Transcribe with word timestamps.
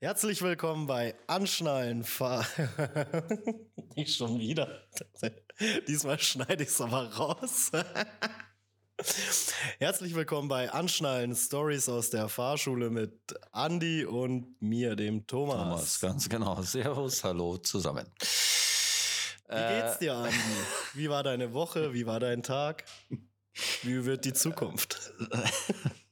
Herzlich 0.00 0.42
willkommen 0.42 0.86
bei 0.86 1.16
Anschnallen. 1.26 2.06
Nicht 3.96 4.14
schon 4.14 4.38
wieder. 4.38 4.84
Diesmal 5.88 6.20
schneide 6.20 6.62
ich 6.62 6.68
es 6.68 6.80
aber 6.80 7.12
raus. 7.12 7.72
Herzlich 9.80 10.14
willkommen 10.14 10.46
bei 10.46 10.70
Anschnallen 10.70 11.34
Stories 11.34 11.88
aus 11.88 12.10
der 12.10 12.28
Fahrschule 12.28 12.90
mit 12.90 13.34
Andy 13.52 14.04
und 14.04 14.62
mir, 14.62 14.94
dem 14.94 15.26
Thomas. 15.26 15.56
Thomas, 15.56 16.00
ganz 16.00 16.28
genau. 16.28 16.62
Servus, 16.62 17.24
hallo 17.24 17.58
zusammen. 17.58 18.06
Wie 19.48 19.56
geht's 19.56 19.98
dir, 19.98 20.12
Andy? 20.12 20.36
Wie 20.94 21.10
war 21.10 21.24
deine 21.24 21.52
Woche? 21.52 21.92
Wie 21.92 22.06
war 22.06 22.20
dein 22.20 22.44
Tag? 22.44 22.84
Wie 23.82 24.04
wird 24.04 24.24
die 24.24 24.32
Zukunft? 24.32 25.12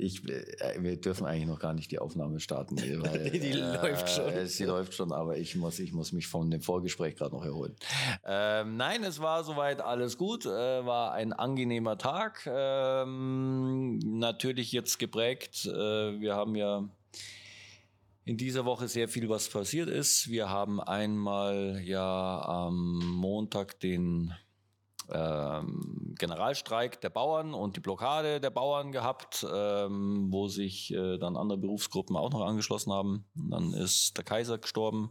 Ich, 0.00 0.26
äh, 0.28 0.76
wir 0.78 1.00
dürfen 1.00 1.26
eigentlich 1.26 1.46
noch 1.46 1.58
gar 1.58 1.74
nicht 1.74 1.90
die 1.90 1.98
Aufnahme 1.98 2.40
starten. 2.40 2.76
Weil, 3.02 3.30
die 3.30 3.50
äh, 3.50 3.74
läuft 3.76 4.08
schon. 4.08 4.46
Sie 4.46 4.64
läuft 4.64 4.94
schon, 4.94 5.12
aber 5.12 5.36
ich 5.36 5.56
muss, 5.56 5.78
ich 5.78 5.92
muss 5.92 6.12
mich 6.12 6.26
von 6.26 6.50
dem 6.50 6.62
Vorgespräch 6.62 7.16
gerade 7.16 7.34
noch 7.34 7.44
erholen. 7.44 7.76
Ähm, 8.24 8.76
nein, 8.76 9.04
es 9.04 9.20
war 9.20 9.44
soweit 9.44 9.80
alles 9.80 10.16
gut. 10.16 10.46
Äh, 10.46 10.48
war 10.48 11.12
ein 11.12 11.32
angenehmer 11.32 11.98
Tag. 11.98 12.48
Ähm, 12.50 13.98
natürlich 13.98 14.72
jetzt 14.72 14.98
geprägt. 14.98 15.66
Äh, 15.66 16.20
wir 16.20 16.34
haben 16.34 16.56
ja 16.56 16.88
in 18.24 18.36
dieser 18.36 18.64
Woche 18.64 18.88
sehr 18.88 19.08
viel, 19.08 19.28
was 19.28 19.48
passiert 19.48 19.88
ist. 19.88 20.30
Wir 20.30 20.48
haben 20.48 20.80
einmal 20.80 21.80
ja 21.84 22.42
am 22.42 22.98
Montag 23.16 23.80
den 23.80 24.32
ähm, 25.12 26.14
Generalstreik 26.18 27.00
der 27.00 27.10
Bauern 27.10 27.54
und 27.54 27.76
die 27.76 27.80
Blockade 27.80 28.40
der 28.40 28.50
Bauern 28.50 28.92
gehabt, 28.92 29.46
ähm, 29.52 30.28
wo 30.30 30.48
sich 30.48 30.92
äh, 30.92 31.18
dann 31.18 31.36
andere 31.36 31.58
Berufsgruppen 31.58 32.16
auch 32.16 32.30
noch 32.30 32.42
angeschlossen 32.42 32.92
haben. 32.92 33.24
Dann 33.34 33.72
ist 33.72 34.16
der 34.16 34.24
Kaiser 34.24 34.58
gestorben. 34.58 35.10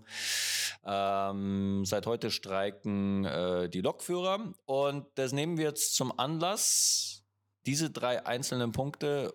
Ähm, 0.86 1.83
seit 1.86 2.06
heute 2.06 2.31
streiken 2.31 3.25
äh, 3.25 3.69
die 3.69 3.81
Lokführer 3.81 4.53
und 4.66 5.06
das 5.16 5.33
nehmen 5.33 5.58
wir 5.58 5.66
jetzt 5.66 5.95
zum 5.95 6.17
Anlass, 6.17 7.23
diese 7.66 7.89
drei 7.89 8.25
einzelnen 8.25 8.72
Punkte 8.72 9.34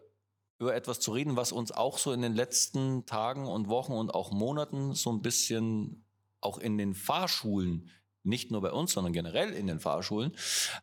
über 0.58 0.74
etwas 0.74 1.00
zu 1.00 1.12
reden, 1.12 1.36
was 1.36 1.52
uns 1.52 1.72
auch 1.72 1.98
so 1.98 2.12
in 2.12 2.22
den 2.22 2.34
letzten 2.34 3.06
Tagen 3.06 3.46
und 3.46 3.68
Wochen 3.68 3.92
und 3.92 4.14
auch 4.14 4.30
Monaten 4.30 4.94
so 4.94 5.12
ein 5.12 5.20
bisschen 5.20 6.04
auch 6.40 6.58
in 6.58 6.78
den 6.78 6.94
Fahrschulen 6.94 7.90
nicht 8.24 8.50
nur 8.50 8.60
bei 8.60 8.70
uns, 8.70 8.92
sondern 8.92 9.12
generell 9.12 9.52
in 9.52 9.66
den 9.66 9.80
Fahrschulen 9.80 10.36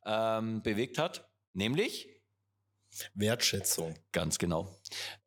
ähm, 0.06 0.62
bewegt 0.62 0.98
hat, 0.98 1.30
nämlich 1.54 2.08
Wertschätzung. 3.14 3.96
Ganz 4.12 4.38
genau. 4.38 4.76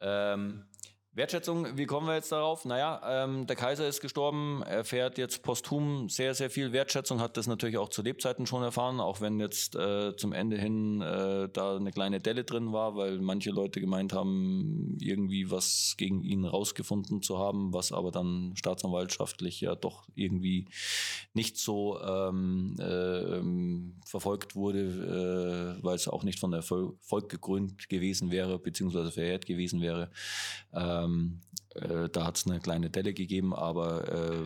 Ähm, 0.01 0.67
Wertschätzung, 1.17 1.77
wie 1.77 1.87
kommen 1.87 2.09
wir 2.09 2.17
jetzt 2.17 2.33
darauf? 2.33 2.65
Naja, 2.65 3.01
ähm, 3.07 3.47
der 3.47 3.55
Kaiser 3.55 3.87
ist 3.87 4.01
gestorben, 4.01 4.65
er 4.67 4.83
fährt 4.83 5.17
jetzt 5.17 5.45
posthum 5.45 6.09
sehr, 6.09 6.34
sehr 6.34 6.51
viel 6.51 6.73
Wertschätzung, 6.73 7.20
hat 7.20 7.37
das 7.37 7.47
natürlich 7.47 7.79
auch 7.79 7.89
zu 7.89 8.03
Lebzeiten 8.03 8.47
schon 8.48 8.65
erfahren, 8.65 8.98
auch 8.98 9.20
wenn 9.20 9.39
jetzt 9.39 9.77
äh, 9.77 10.17
zum 10.17 10.33
Ende 10.33 10.59
hin 10.59 11.01
äh, 11.03 11.48
da 11.53 11.77
eine 11.77 11.92
kleine 11.92 12.19
Delle 12.19 12.42
drin 12.42 12.73
war, 12.73 12.97
weil 12.97 13.20
manche 13.20 13.53
Leute 13.53 13.81
gemeint 13.81 14.12
haben, 14.12 14.98
irgendwie 15.01 15.53
was 15.53 15.95
gegen 15.97 16.25
ihn 16.25 16.45
rausgefunden 16.45 17.23
zu 17.23 17.39
haben, 17.39 17.73
was 17.73 17.92
aber 17.92 18.11
dann 18.11 18.55
staatsanwaltschaftlich 18.57 19.61
ja 19.61 19.77
doch 19.77 20.09
irgendwie 20.17 20.67
nicht 21.33 21.59
so 21.59 22.01
ähm, 22.01 22.75
äh, 22.81 24.05
verfolgt 24.09 24.57
wurde, 24.57 25.77
äh, 25.79 25.85
weil 25.85 25.95
es 25.95 26.09
auch 26.09 26.25
nicht 26.25 26.41
von 26.41 26.53
Erfolg 26.53 27.29
gekrönt 27.29 27.89
gewesen 27.89 28.33
wäre, 28.33 28.59
beziehungsweise 28.59 29.12
verehrt 29.12 29.47
gewesen 29.47 29.81
wäre. 29.81 30.11
Ähm, 31.05 31.41
äh, 31.74 32.08
da 32.08 32.27
hat 32.27 32.36
es 32.36 32.47
eine 32.47 32.60
kleine 32.60 32.91
Delle 32.91 33.14
gegeben, 33.14 33.55
aber 33.55 34.08
äh, 34.08 34.44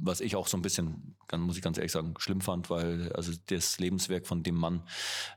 was 0.00 0.20
ich 0.20 0.36
auch 0.36 0.46
so 0.46 0.56
ein 0.56 0.62
bisschen, 0.62 1.16
muss 1.36 1.56
ich 1.56 1.62
ganz 1.62 1.78
ehrlich 1.78 1.92
sagen, 1.92 2.14
schlimm 2.18 2.40
fand, 2.40 2.68
weil 2.70 3.10
also 3.12 3.32
das 3.46 3.78
Lebenswerk 3.78 4.26
von 4.26 4.42
dem 4.42 4.54
Mann, 4.54 4.82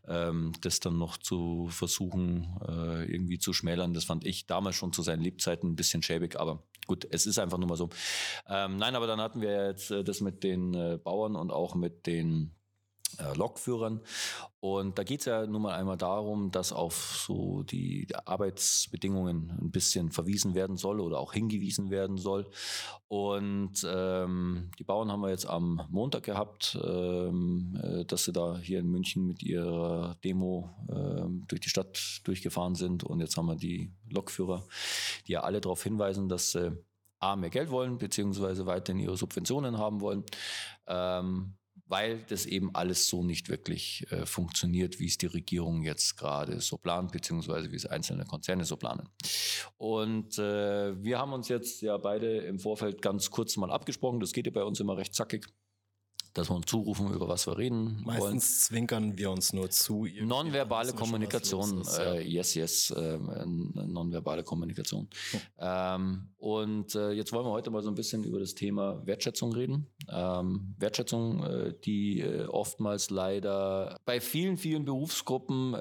ähm, 0.07 0.51
das 0.61 0.79
dann 0.79 0.97
noch 0.97 1.17
zu 1.17 1.69
versuchen, 1.69 2.47
äh, 2.67 3.05
irgendwie 3.05 3.39
zu 3.39 3.53
schmälern, 3.53 3.93
das 3.93 4.03
fand 4.03 4.25
ich 4.25 4.45
damals 4.45 4.75
schon 4.75 4.93
zu 4.93 5.01
seinen 5.01 5.21
Lebzeiten 5.21 5.71
ein 5.71 5.75
bisschen 5.75 6.03
schäbig, 6.03 6.39
aber 6.39 6.63
gut, 6.85 7.07
es 7.09 7.25
ist 7.25 7.39
einfach 7.39 7.57
nur 7.57 7.69
mal 7.69 7.77
so. 7.77 7.89
Ähm, 8.47 8.77
nein, 8.77 8.95
aber 8.95 9.07
dann 9.07 9.21
hatten 9.21 9.41
wir 9.41 9.67
jetzt 9.67 9.91
äh, 9.91 10.03
das 10.03 10.21
mit 10.21 10.43
den 10.43 10.73
äh, 10.73 10.99
Bauern 11.01 11.35
und 11.35 11.51
auch 11.51 11.75
mit 11.75 12.05
den 12.05 12.56
Lokführern. 13.35 14.01
Und 14.59 14.97
da 14.97 15.03
geht 15.03 15.21
es 15.21 15.25
ja 15.25 15.45
nun 15.45 15.61
mal 15.61 15.75
einmal 15.75 15.97
darum, 15.97 16.51
dass 16.51 16.71
auf 16.71 17.17
so 17.25 17.63
die 17.63 18.07
Arbeitsbedingungen 18.25 19.57
ein 19.61 19.71
bisschen 19.71 20.11
verwiesen 20.11 20.55
werden 20.55 20.77
soll 20.77 20.99
oder 20.99 21.19
auch 21.19 21.33
hingewiesen 21.33 21.89
werden 21.89 22.17
soll. 22.17 22.49
Und 23.07 23.87
ähm, 23.89 24.71
die 24.77 24.83
Bauern 24.83 25.11
haben 25.11 25.21
wir 25.21 25.29
jetzt 25.29 25.47
am 25.47 25.81
Montag 25.89 26.23
gehabt, 26.23 26.77
ähm, 26.83 27.79
äh, 27.81 28.05
dass 28.05 28.25
sie 28.25 28.33
da 28.33 28.57
hier 28.57 28.79
in 28.79 28.89
München 28.89 29.25
mit 29.25 29.43
ihrer 29.43 30.15
Demo 30.23 30.69
ähm, 30.89 31.45
durch 31.47 31.61
die 31.61 31.69
Stadt 31.69 32.21
durchgefahren 32.23 32.75
sind. 32.75 33.03
Und 33.03 33.19
jetzt 33.19 33.37
haben 33.37 33.47
wir 33.47 33.55
die 33.55 33.91
Lokführer, 34.09 34.65
die 35.27 35.33
ja 35.33 35.41
alle 35.41 35.61
darauf 35.61 35.83
hinweisen, 35.83 36.29
dass 36.29 36.51
sie 36.51 36.77
A, 37.19 37.35
mehr 37.35 37.49
Geld 37.49 37.71
wollen, 37.71 37.97
beziehungsweise 37.97 38.65
weiterhin 38.67 39.01
ihre 39.01 39.17
Subventionen 39.17 39.77
haben 39.77 40.01
wollen. 40.01 40.23
Ähm, 40.85 41.55
weil 41.87 42.23
das 42.27 42.45
eben 42.45 42.73
alles 42.75 43.07
so 43.07 43.23
nicht 43.23 43.49
wirklich 43.49 44.05
äh, 44.11 44.25
funktioniert, 44.25 44.99
wie 44.99 45.07
es 45.07 45.17
die 45.17 45.27
Regierung 45.27 45.83
jetzt 45.83 46.17
gerade 46.17 46.59
so 46.59 46.77
plant, 46.77 47.11
beziehungsweise 47.11 47.71
wie 47.71 47.75
es 47.75 47.85
einzelne 47.85 48.25
Konzerne 48.25 48.65
so 48.65 48.77
planen. 48.77 49.09
Und 49.77 50.37
äh, 50.37 51.01
wir 51.03 51.19
haben 51.19 51.33
uns 51.33 51.47
jetzt 51.47 51.81
ja 51.81 51.97
beide 51.97 52.37
im 52.39 52.59
Vorfeld 52.59 53.01
ganz 53.01 53.31
kurz 53.31 53.57
mal 53.57 53.71
abgesprochen. 53.71 54.19
Das 54.19 54.33
geht 54.33 54.45
ja 54.45 54.51
bei 54.51 54.63
uns 54.63 54.79
immer 54.79 54.97
recht 54.97 55.13
zackig 55.13 55.47
dass 56.37 56.49
wir 56.49 56.55
uns 56.55 56.67
zurufen, 56.67 57.11
über 57.13 57.27
was 57.27 57.47
wir 57.47 57.57
reden 57.57 58.01
Meistens 58.05 58.21
wollen. 58.21 58.39
zwinkern 58.39 59.17
wir 59.17 59.31
uns 59.31 59.53
nur 59.53 59.69
zu. 59.69 60.07
Nonverbale 60.21 60.93
Kommunikation, 60.93 61.81
ist, 61.81 61.97
ja. 61.97 62.13
äh, 62.13 62.21
yes, 62.21 62.53
yes, 62.53 62.91
äh, 62.91 63.17
nonverbale 63.45 64.43
Kommunikation. 64.43 65.07
Oh. 65.33 65.37
Ähm, 65.59 66.29
und 66.37 66.95
äh, 66.95 67.11
jetzt 67.11 67.33
wollen 67.33 67.45
wir 67.45 67.51
heute 67.51 67.71
mal 67.71 67.81
so 67.81 67.89
ein 67.89 67.95
bisschen 67.95 68.23
über 68.23 68.39
das 68.39 68.53
Thema 68.53 69.05
Wertschätzung 69.05 69.53
reden. 69.53 69.87
Ähm, 70.09 70.75
Wertschätzung, 70.77 71.43
äh, 71.43 71.73
die 71.85 72.23
oftmals 72.49 73.09
leider 73.09 73.99
bei 74.05 74.21
vielen, 74.21 74.57
vielen 74.57 74.85
Berufsgruppen 74.85 75.73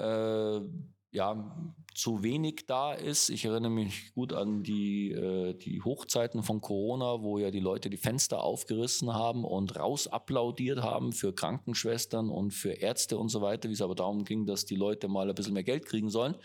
ja, 1.11 1.55
zu 1.97 2.21
wenig 2.21 2.65
da 2.67 2.93
ist. 2.93 3.29
Ich 3.29 3.45
erinnere 3.45 3.71
mich 3.71 4.13
gut 4.13 4.31
an 4.31 4.61
die, 4.61 5.11
äh, 5.11 5.55
die 5.55 5.81
Hochzeiten 5.81 6.43
von 6.43 6.61
Corona, 6.61 7.23
wo 7.23 7.39
ja 7.39 7.49
die 7.49 7.59
Leute 7.59 7.89
die 7.89 7.97
Fenster 7.97 8.43
aufgerissen 8.43 9.15
haben 9.15 9.43
und 9.43 9.75
raus 9.75 10.05
applaudiert 10.05 10.83
haben 10.83 11.11
für 11.11 11.33
Krankenschwestern 11.33 12.29
und 12.29 12.51
für 12.51 12.73
Ärzte 12.73 13.17
und 13.17 13.29
so 13.29 13.41
weiter, 13.41 13.69
wie 13.69 13.73
es 13.73 13.81
aber 13.81 13.95
darum 13.95 14.25
ging, 14.25 14.45
dass 14.45 14.65
die 14.65 14.75
Leute 14.75 15.07
mal 15.07 15.27
ein 15.27 15.33
bisschen 15.33 15.55
mehr 15.55 15.63
Geld 15.63 15.87
kriegen 15.87 16.11
sollen 16.11 16.35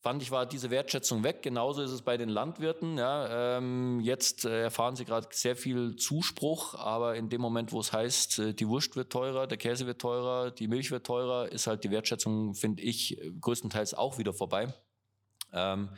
fand 0.00 0.22
ich, 0.22 0.30
war 0.30 0.46
diese 0.46 0.70
Wertschätzung 0.70 1.24
weg. 1.24 1.42
Genauso 1.42 1.82
ist 1.82 1.90
es 1.90 2.02
bei 2.02 2.16
den 2.16 2.28
Landwirten. 2.28 2.98
Ja, 2.98 3.58
ähm, 3.58 4.00
jetzt 4.00 4.44
äh, 4.44 4.62
erfahren 4.62 4.96
sie 4.96 5.04
gerade 5.04 5.28
sehr 5.30 5.56
viel 5.56 5.96
Zuspruch, 5.96 6.74
aber 6.74 7.16
in 7.16 7.28
dem 7.28 7.40
Moment, 7.40 7.72
wo 7.72 7.80
es 7.80 7.92
heißt, 7.92 8.38
äh, 8.38 8.54
die 8.54 8.68
Wurst 8.68 8.96
wird 8.96 9.12
teurer, 9.12 9.46
der 9.46 9.58
Käse 9.58 9.86
wird 9.86 10.00
teurer, 10.00 10.50
die 10.50 10.68
Milch 10.68 10.90
wird 10.90 11.06
teurer, 11.06 11.50
ist 11.50 11.66
halt 11.66 11.84
die 11.84 11.90
Wertschätzung, 11.90 12.54
finde 12.54 12.82
ich, 12.82 13.20
größtenteils 13.40 13.94
auch 13.94 14.18
wieder 14.18 14.32
vorbei. 14.32 14.72
Ähm, 15.52 15.88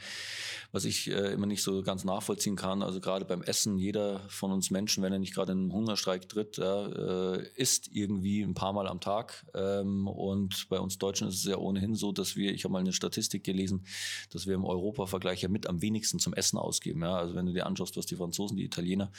was 0.73 0.87
ich 0.87 1.11
äh, 1.11 1.33
immer 1.33 1.47
nicht 1.47 1.63
so 1.63 1.83
ganz 1.83 2.05
nachvollziehen 2.05 2.57
kann, 2.57 2.83
also 2.83 2.99
gerade 3.01 3.27
beim 3.27 3.43
Essen, 3.43 3.79
jeder 3.79 4.21
von 4.29 4.51
uns 4.53 4.71
Menschen, 4.71 5.03
wenn 5.03 5.13
er 5.13 5.19
nicht 5.19 5.35
gerade 5.35 5.53
in 5.53 5.59
einen 5.59 5.73
Hungerstreik 5.73 6.29
tritt, 6.29 6.59
äh, 6.59 7.47
isst 7.57 7.91
irgendwie 7.93 8.41
ein 8.41 8.55
paar 8.55 8.73
Mal 8.73 8.89
am 8.89 9.01
Tag. 9.01 9.45
Ähm, 9.55 10.09
und 10.09 10.69
bei 10.71 10.81
uns 10.81 10.97
Deutschen 10.99 11.29
ist 11.29 11.37
es 11.37 11.45
ja 11.45 11.59
ohnehin 11.59 11.95
so, 11.95 12.11
dass 12.11 12.37
wir, 12.37 12.55
ich 12.55 12.65
habe 12.65 12.73
mal 12.73 12.79
eine 12.79 12.95
Statistik 12.95 13.45
gelesen, 13.45 13.85
dass 14.31 14.47
wir 14.47 14.55
im 14.55 14.65
Europa-Vergleich 14.65 15.43
ja 15.43 15.49
mit 15.49 15.67
am 15.67 15.83
wenigsten 15.83 16.19
zum 16.19 16.33
Essen 16.33 16.59
ausgeben. 16.59 17.03
Ja? 17.03 17.17
Also 17.17 17.35
wenn 17.35 17.47
du 17.47 17.53
dir 17.53 17.67
anschaust, 17.67 17.97
was 17.99 18.07
die 18.07 18.17
Franzosen, 18.17 18.57
die 18.57 18.65
Italiener, 18.65 19.13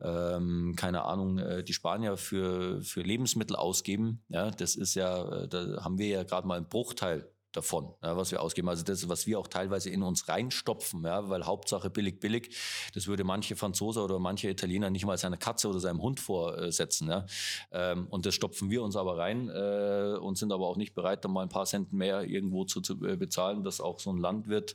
ähm, 0.00 0.74
keine 0.76 1.04
Ahnung, 1.04 1.38
äh, 1.38 1.62
die 1.62 1.74
Spanier 1.74 2.16
für, 2.16 2.80
für 2.82 3.02
Lebensmittel 3.02 3.54
ausgeben, 3.54 4.22
ja, 4.30 4.50
das 4.50 4.76
ist 4.76 4.94
ja, 4.94 5.42
äh, 5.42 5.48
da 5.48 5.84
haben 5.84 5.98
wir 5.98 6.08
ja 6.08 6.22
gerade 6.22 6.48
mal 6.48 6.56
einen 6.56 6.68
Bruchteil 6.68 7.28
davon, 7.56 7.94
ja, 8.02 8.16
was 8.16 8.30
wir 8.30 8.42
ausgeben. 8.42 8.68
Also 8.68 8.84
das, 8.84 9.08
was 9.08 9.26
wir 9.26 9.38
auch 9.38 9.48
teilweise 9.48 9.90
in 9.90 10.02
uns 10.02 10.28
reinstopfen, 10.28 11.04
ja, 11.04 11.28
weil 11.28 11.44
Hauptsache 11.44 11.90
billig, 11.90 12.20
billig, 12.20 12.56
das 12.94 13.06
würde 13.06 13.24
manche 13.24 13.56
Franzose 13.56 14.02
oder 14.02 14.18
manche 14.18 14.48
Italiener 14.48 14.90
nicht 14.90 15.06
mal 15.06 15.16
seiner 15.18 15.36
Katze 15.36 15.68
oder 15.68 15.80
seinem 15.80 16.02
Hund 16.02 16.20
vorsetzen. 16.20 17.08
Ja. 17.08 17.26
Ähm, 17.72 18.06
und 18.08 18.26
das 18.26 18.34
stopfen 18.34 18.70
wir 18.70 18.82
uns 18.82 18.96
aber 18.96 19.18
rein 19.18 19.48
äh, 19.48 20.18
und 20.18 20.36
sind 20.38 20.52
aber 20.52 20.66
auch 20.66 20.76
nicht 20.76 20.94
bereit, 20.94 21.24
dann 21.24 21.32
mal 21.32 21.42
ein 21.42 21.48
paar 21.48 21.66
Cent 21.66 21.92
mehr 21.92 22.22
irgendwo 22.24 22.64
zu, 22.64 22.80
zu 22.80 22.94
äh, 23.04 23.16
bezahlen, 23.16 23.64
dass 23.64 23.80
auch 23.80 24.00
so 24.00 24.10
ein 24.10 24.18
Landwirt 24.18 24.74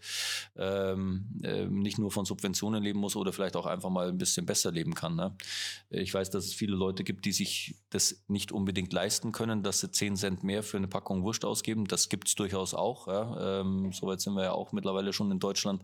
ähm, 0.56 1.28
äh, 1.44 1.66
nicht 1.66 2.00
nur 2.00 2.12
von 2.12 2.25
Subventionen 2.25 2.83
leben 2.83 3.00
muss 3.00 3.16
oder 3.16 3.31
vielleicht 3.33 3.56
auch 3.56 3.66
einfach 3.66 3.89
mal 3.89 4.10
ein 4.10 4.18
bisschen 4.18 4.45
besser 4.45 4.72
leben 4.72 4.95
kann. 4.95 5.16
Ne? 5.16 5.36
Ich 5.89 6.13
weiß, 6.13 6.30
dass 6.30 6.45
es 6.45 6.54
viele 6.54 6.75
Leute 6.75 7.04
gibt, 7.04 7.25
die 7.25 7.31
sich 7.31 7.75
das 7.89 8.24
nicht 8.28 8.51
unbedingt 8.51 8.94
leisten 8.94 9.31
können, 9.31 9.63
dass 9.63 9.80
sie 9.80 9.92
10 9.92 10.16
Cent 10.16 10.44
mehr 10.44 10.63
für 10.63 10.78
eine 10.78 10.88
Packung 10.88 11.24
Wurst 11.24 11.45
ausgeben. 11.45 11.86
Das 11.86 12.10
gibt 12.10 12.28
es 12.28 12.36
durchaus 12.36 12.70
durchaus 12.71 12.73
auch. 12.73 13.07
Ja. 13.07 13.62
Ähm, 13.62 13.91
Soweit 13.91 14.21
sind 14.21 14.33
wir 14.33 14.44
ja 14.44 14.51
auch 14.51 14.71
mittlerweile 14.71 15.13
schon 15.13 15.31
in 15.31 15.39
Deutschland, 15.39 15.83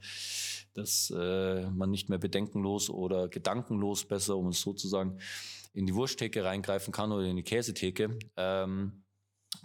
dass 0.74 1.12
äh, 1.16 1.70
man 1.70 1.90
nicht 1.90 2.10
mehr 2.10 2.20
bedenkenlos 2.20 2.90
oder 2.90 3.28
gedankenlos 3.28 4.06
besser, 4.06 4.38
um 4.38 4.50
es 4.50 4.62
so 4.62 4.74
zu 4.74 4.88
sagen, 4.88 5.20
in 5.74 5.86
die 5.86 5.96
Wursttheke 5.96 6.44
reingreifen 6.44 6.92
kann 6.92 7.12
oder 7.12 7.26
in 7.26 7.36
die 7.36 7.44
Käsetheke. 7.44 8.18
Ähm, 8.36 9.04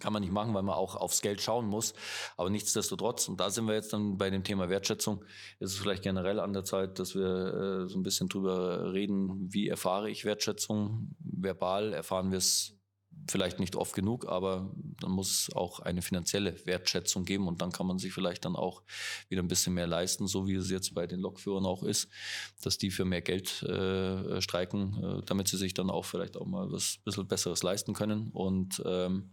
kann 0.01 0.13
man 0.13 0.23
nicht 0.23 0.33
machen, 0.33 0.55
weil 0.55 0.63
man 0.63 0.75
auch 0.75 0.97
aufs 0.97 1.23
Geld 1.23 1.41
schauen 1.41 1.67
muss. 1.67 1.93
Aber 2.37 2.51
nichtsdestotrotz, 2.51 3.29
und 3.29 3.39
da 3.39 3.51
sind 3.51 3.67
wir 3.67 3.75
jetzt 3.75 3.93
dann 3.93 4.17
bei 4.17 4.31
dem 4.31 4.43
Thema 4.43 4.69
Wertschätzung, 4.69 5.25
ist 5.61 5.73
es 5.73 5.79
vielleicht 5.79 6.03
generell 6.03 6.41
an 6.41 6.53
der 6.53 6.65
Zeit, 6.65 6.99
dass 6.99 7.15
wir 7.15 7.85
äh, 7.85 7.89
so 7.89 7.99
ein 7.99 8.03
bisschen 8.03 8.29
drüber 8.29 8.93
reden, 8.93 9.53
wie 9.53 9.69
erfahre 9.69 10.11
ich 10.11 10.25
Wertschätzung. 10.25 11.15
Verbal 11.19 11.93
erfahren 11.93 12.31
wir 12.31 12.39
es 12.39 12.82
vielleicht 13.29 13.61
nicht 13.61 13.77
oft 13.77 13.95
genug, 13.95 14.27
aber 14.29 14.71
dann 15.01 15.13
muss 15.13 15.49
es 15.49 15.55
auch 15.55 15.81
eine 15.81 16.03
finanzielle 16.03 16.55
Wertschätzung 16.67 17.25
geben 17.25 17.49
und 17.49 17.63
dann 17.63 17.73
kann 17.73 17.87
man 17.87 17.99
sich 17.99 18.13
vielleicht 18.13 18.45
dann 18.45 18.57
auch 18.57 18.83
wieder 19.29 19.43
ein 19.43 19.49
bisschen 19.49 19.75
mehr 19.75 19.87
leisten, 19.87 20.27
so 20.27 20.47
wie 20.47 20.55
es 20.55 20.71
jetzt 20.71 20.95
bei 20.95 21.07
den 21.07 21.21
Lokführern 21.21 21.67
auch 21.67 21.83
ist, 21.83 22.09
dass 22.63 22.79
die 22.79 22.91
für 22.91 23.05
mehr 23.05 23.23
Geld 23.23 23.63
äh, 23.63 24.41
streiken, 24.41 25.03
äh, 25.03 25.23
damit 25.27 25.49
sie 25.49 25.57
sich 25.57 25.75
dann 25.75 25.91
auch 25.91 26.05
vielleicht 26.05 26.37
auch 26.37 26.47
mal 26.47 26.71
was 26.73 26.99
bisschen 27.05 27.27
Besseres 27.27 27.63
leisten 27.63 27.95
können 27.95 28.31
und 28.33 28.83
ähm, 28.85 29.31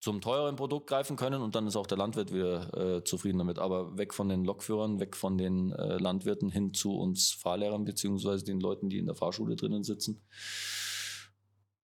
zum 0.00 0.22
teureren 0.22 0.56
Produkt 0.56 0.86
greifen 0.86 1.16
können 1.16 1.42
und 1.42 1.54
dann 1.54 1.66
ist 1.66 1.76
auch 1.76 1.86
der 1.86 1.98
Landwirt 1.98 2.32
wieder 2.32 2.96
äh, 2.96 3.04
zufrieden 3.04 3.36
damit. 3.36 3.58
Aber 3.58 3.98
weg 3.98 4.14
von 4.14 4.30
den 4.30 4.44
Lokführern, 4.44 4.98
weg 4.98 5.14
von 5.14 5.36
den 5.36 5.72
äh, 5.72 5.98
Landwirten 5.98 6.50
hin 6.50 6.72
zu 6.72 6.96
uns 6.96 7.32
Fahrlehrern 7.32 7.84
beziehungsweise 7.84 8.42
den 8.42 8.60
Leuten, 8.60 8.88
die 8.88 8.96
in 8.96 9.04
der 9.04 9.14
Fahrschule 9.14 9.56
drinnen 9.56 9.84
sitzen 9.84 10.22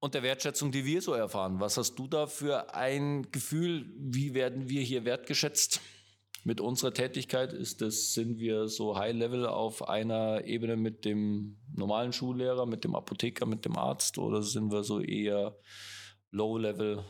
und 0.01 0.15
der 0.15 0.23
Wertschätzung, 0.23 0.73
die 0.73 0.85
wir 0.85 1.01
so 1.01 1.13
erfahren. 1.13 1.61
Was 1.61 1.77
hast 1.77 1.95
du 1.97 2.07
da 2.07 2.27
für 2.27 2.75
ein 2.75 3.31
Gefühl? 3.33 3.93
Wie 3.97 4.35
werden 4.35 4.69
wir 4.69 4.83
hier 4.83 5.05
wertgeschätzt? 5.05 5.81
Mit 6.45 6.61
unserer 6.61 6.95
Tätigkeit 6.95 7.53
ist 7.53 7.81
das, 7.81 8.15
sind 8.15 8.39
wir 8.39 8.69
so 8.69 8.97
High 8.97 9.17
Level 9.17 9.47
auf 9.47 9.89
einer 9.89 10.45
Ebene 10.45 10.77
mit 10.77 11.05
dem 11.05 11.59
normalen 11.75 12.13
Schullehrer, 12.13 12.67
mit 12.67 12.85
dem 12.85 12.95
Apotheker, 12.95 13.47
mit 13.47 13.65
dem 13.65 13.77
Arzt 13.77 14.17
oder 14.19 14.43
sind 14.43 14.71
wir 14.71 14.85
so 14.85 15.01
eher 15.01 15.59
Low 16.31 16.57
Level? 16.57 17.05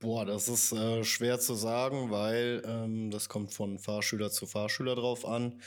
Boah, 0.00 0.26
das 0.26 0.48
ist 0.48 0.72
äh, 0.72 1.02
schwer 1.02 1.40
zu 1.40 1.54
sagen, 1.54 2.10
weil 2.10 2.62
ähm, 2.66 3.10
das 3.10 3.30
kommt 3.30 3.54
von 3.54 3.78
Fahrschüler 3.78 4.30
zu 4.30 4.46
Fahrschüler 4.46 4.96
drauf 4.96 5.24
an 5.24 5.62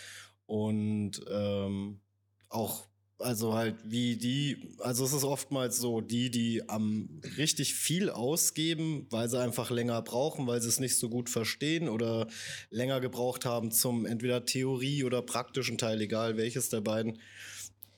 und 0.46 1.22
ähm, 1.28 2.02
auch 2.50 2.89
also 3.20 3.54
halt 3.54 3.76
wie 3.84 4.16
die, 4.16 4.76
also 4.80 5.04
es 5.04 5.14
ist 5.14 5.26
oftmals 5.26 5.78
so, 5.78 6.02
die, 6.02 6.32
die 6.32 6.68
am 6.70 7.22
richtig 7.38 7.74
viel 7.76 8.10
ausgeben, 8.10 9.08
weil 9.10 9.30
sie 9.30 9.40
einfach 9.40 9.70
länger 9.70 10.02
brauchen, 10.02 10.48
weil 10.48 10.62
sie 10.62 10.70
es 10.70 10.80
nicht 10.80 10.98
so 10.98 11.10
gut 11.10 11.30
verstehen 11.30 11.90
oder 11.90 12.28
länger 12.70 13.02
gebraucht 13.02 13.46
haben 13.46 13.72
zum 13.72 14.06
entweder 14.06 14.46
Theorie 14.46 15.04
oder 15.04 15.22
praktischen 15.22 15.78
Teil, 15.78 16.00
egal 16.02 16.38
welches 16.38 16.70
der 16.70 16.82
beiden. 16.82 17.20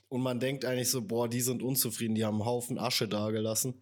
Und 0.08 0.22
man 0.22 0.40
denkt 0.40 0.64
eigentlich 0.64 0.90
so, 0.90 1.02
boah, 1.02 1.28
die 1.28 1.40
sind 1.40 1.62
unzufrieden, 1.62 2.14
die 2.14 2.24
haben 2.24 2.40
einen 2.40 2.44
Haufen 2.44 2.78
Asche 2.78 3.08
dagelassen. 3.08 3.80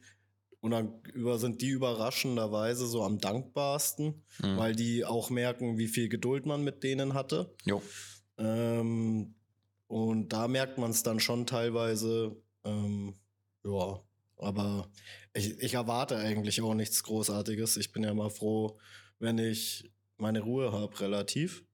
Und 0.60 0.72
dann 0.72 1.00
über, 1.14 1.38
sind 1.38 1.62
die 1.62 1.68
überraschenderweise 1.68 2.86
so 2.86 3.02
am 3.02 3.18
dankbarsten, 3.18 4.22
mhm. 4.42 4.56
weil 4.58 4.76
die 4.76 5.06
auch 5.06 5.30
merken, 5.30 5.78
wie 5.78 5.88
viel 5.88 6.10
Geduld 6.10 6.44
man 6.44 6.62
mit 6.62 6.84
denen 6.84 7.14
hatte. 7.14 7.54
Jo. 7.64 7.82
Ähm, 8.36 9.34
und 9.90 10.28
da 10.28 10.46
merkt 10.46 10.78
man 10.78 10.92
es 10.92 11.02
dann 11.02 11.18
schon 11.18 11.48
teilweise. 11.48 12.36
Ähm, 12.62 13.16
ja, 13.64 13.98
aber 14.36 14.88
ich, 15.32 15.58
ich 15.58 15.74
erwarte 15.74 16.16
eigentlich 16.16 16.62
auch 16.62 16.74
nichts 16.74 17.02
Großartiges. 17.02 17.76
Ich 17.76 17.90
bin 17.90 18.04
ja 18.04 18.14
mal 18.14 18.30
froh, 18.30 18.78
wenn 19.18 19.38
ich 19.38 19.90
meine 20.16 20.42
Ruhe 20.42 20.70
habe, 20.70 21.00
relativ. 21.00 21.64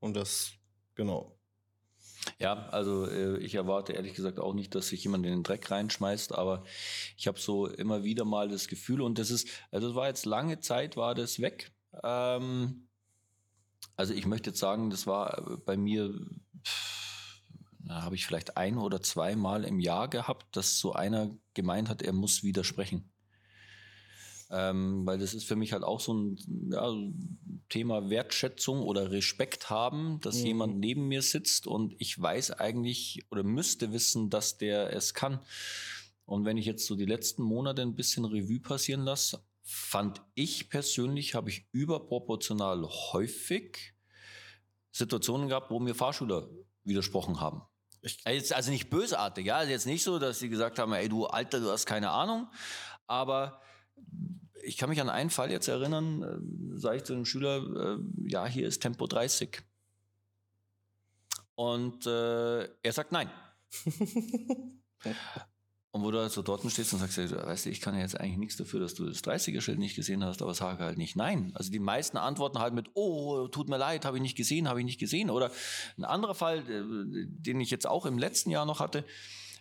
Und 0.00 0.18
das, 0.18 0.52
genau. 0.96 1.38
Ja, 2.38 2.68
also 2.68 3.06
äh, 3.06 3.38
ich 3.38 3.54
erwarte 3.54 3.94
ehrlich 3.94 4.12
gesagt 4.12 4.38
auch 4.38 4.52
nicht, 4.52 4.74
dass 4.74 4.88
sich 4.88 5.02
jemand 5.04 5.24
in 5.24 5.32
den 5.32 5.42
Dreck 5.42 5.70
reinschmeißt, 5.70 6.34
aber 6.34 6.64
ich 7.16 7.26
habe 7.26 7.40
so 7.40 7.68
immer 7.68 8.04
wieder 8.04 8.26
mal 8.26 8.50
das 8.50 8.68
Gefühl 8.68 9.00
und 9.00 9.18
das 9.18 9.30
ist, 9.30 9.48
also 9.70 9.88
es 9.88 9.94
war 9.94 10.08
jetzt 10.08 10.26
lange 10.26 10.60
Zeit, 10.60 10.98
war 10.98 11.14
das 11.14 11.40
weg. 11.40 11.72
Ähm, 12.04 12.86
also 13.96 14.12
ich 14.12 14.26
möchte 14.26 14.50
jetzt 14.50 14.60
sagen, 14.60 14.90
das 14.90 15.06
war 15.06 15.58
bei 15.64 15.78
mir 15.78 16.12
pff, 16.66 17.01
habe 17.88 18.14
ich 18.14 18.26
vielleicht 18.26 18.56
ein 18.56 18.78
oder 18.78 19.02
zweimal 19.02 19.64
im 19.64 19.80
Jahr 19.80 20.08
gehabt, 20.08 20.56
dass 20.56 20.78
so 20.78 20.92
einer 20.92 21.30
gemeint 21.54 21.88
hat, 21.88 22.02
er 22.02 22.12
muss 22.12 22.42
widersprechen. 22.42 23.12
Ähm, 24.50 25.06
weil 25.06 25.18
das 25.18 25.32
ist 25.32 25.44
für 25.44 25.56
mich 25.56 25.72
halt 25.72 25.82
auch 25.82 26.00
so 26.00 26.12
ein 26.12 26.36
ja, 26.70 26.92
Thema 27.70 28.10
Wertschätzung 28.10 28.82
oder 28.82 29.10
Respekt 29.10 29.70
haben, 29.70 30.20
dass 30.20 30.40
mhm. 30.40 30.46
jemand 30.46 30.78
neben 30.78 31.08
mir 31.08 31.22
sitzt 31.22 31.66
und 31.66 31.94
ich 31.98 32.20
weiß 32.20 32.50
eigentlich 32.52 33.24
oder 33.30 33.42
müsste 33.42 33.92
wissen, 33.92 34.28
dass 34.28 34.58
der 34.58 34.92
es 34.92 35.14
kann. 35.14 35.40
Und 36.26 36.44
wenn 36.44 36.58
ich 36.58 36.66
jetzt 36.66 36.86
so 36.86 36.96
die 36.96 37.06
letzten 37.06 37.42
Monate 37.42 37.80
ein 37.80 37.94
bisschen 37.94 38.26
Revue 38.26 38.60
passieren 38.60 39.04
lasse, 39.04 39.42
fand 39.62 40.20
ich 40.34 40.68
persönlich, 40.68 41.34
habe 41.34 41.48
ich 41.48 41.66
überproportional 41.72 42.86
häufig 43.12 43.94
Situationen 44.90 45.48
gehabt, 45.48 45.70
wo 45.70 45.80
mir 45.80 45.94
Fahrschüler 45.94 46.50
widersprochen 46.84 47.40
haben. 47.40 47.62
Jetzt 48.02 48.52
also 48.52 48.70
nicht 48.70 48.90
bösartig, 48.90 49.46
ja. 49.46 49.56
Also 49.56 49.70
jetzt 49.70 49.86
nicht 49.86 50.02
so, 50.02 50.18
dass 50.18 50.40
sie 50.40 50.48
gesagt 50.48 50.78
haben, 50.78 50.92
ey 50.92 51.08
du 51.08 51.26
Alter, 51.26 51.60
du 51.60 51.70
hast 51.70 51.86
keine 51.86 52.10
Ahnung. 52.10 52.48
Aber 53.06 53.60
ich 54.62 54.76
kann 54.76 54.88
mich 54.88 55.00
an 55.00 55.08
einen 55.08 55.30
Fall 55.30 55.50
jetzt 55.50 55.68
erinnern, 55.68 56.22
äh, 56.22 56.78
sage 56.78 56.98
ich 56.98 57.04
zu 57.04 57.12
einem 57.12 57.24
Schüler, 57.24 57.58
äh, 57.58 57.98
ja, 58.28 58.46
hier 58.46 58.66
ist 58.66 58.80
Tempo 58.80 59.06
30. 59.06 59.62
Und 61.54 62.06
äh, 62.06 62.64
er 62.64 62.92
sagt 62.92 63.12
nein. 63.12 63.30
Und 65.94 66.02
wo 66.02 66.10
du 66.10 66.18
halt 66.18 66.32
so 66.32 66.40
dort 66.40 66.62
stehst 66.70 66.94
und 66.94 67.00
sagst, 67.00 67.18
weißt 67.18 67.66
du, 67.66 67.70
ich 67.70 67.82
kann 67.82 67.94
ja 67.94 68.00
jetzt 68.00 68.18
eigentlich 68.18 68.38
nichts 68.38 68.56
dafür, 68.56 68.80
dass 68.80 68.94
du 68.94 69.04
das 69.04 69.22
30er-Schild 69.22 69.78
nicht 69.78 69.94
gesehen 69.94 70.24
hast, 70.24 70.40
aber 70.40 70.54
sage 70.54 70.82
halt 70.82 70.96
nicht 70.96 71.16
nein. 71.16 71.52
Also 71.54 71.70
die 71.70 71.78
meisten 71.78 72.16
antworten 72.16 72.60
halt 72.60 72.72
mit, 72.72 72.88
oh, 72.94 73.46
tut 73.48 73.68
mir 73.68 73.76
leid, 73.76 74.06
habe 74.06 74.16
ich 74.16 74.22
nicht 74.22 74.36
gesehen, 74.36 74.68
habe 74.68 74.80
ich 74.80 74.86
nicht 74.86 74.98
gesehen. 74.98 75.28
Oder 75.28 75.50
ein 75.98 76.04
anderer 76.04 76.34
Fall, 76.34 76.60
äh, 76.60 77.26
den 77.26 77.60
ich 77.60 77.70
jetzt 77.70 77.86
auch 77.86 78.06
im 78.06 78.18
letzten 78.18 78.50
Jahr 78.50 78.64
noch 78.64 78.80
hatte, 78.80 79.04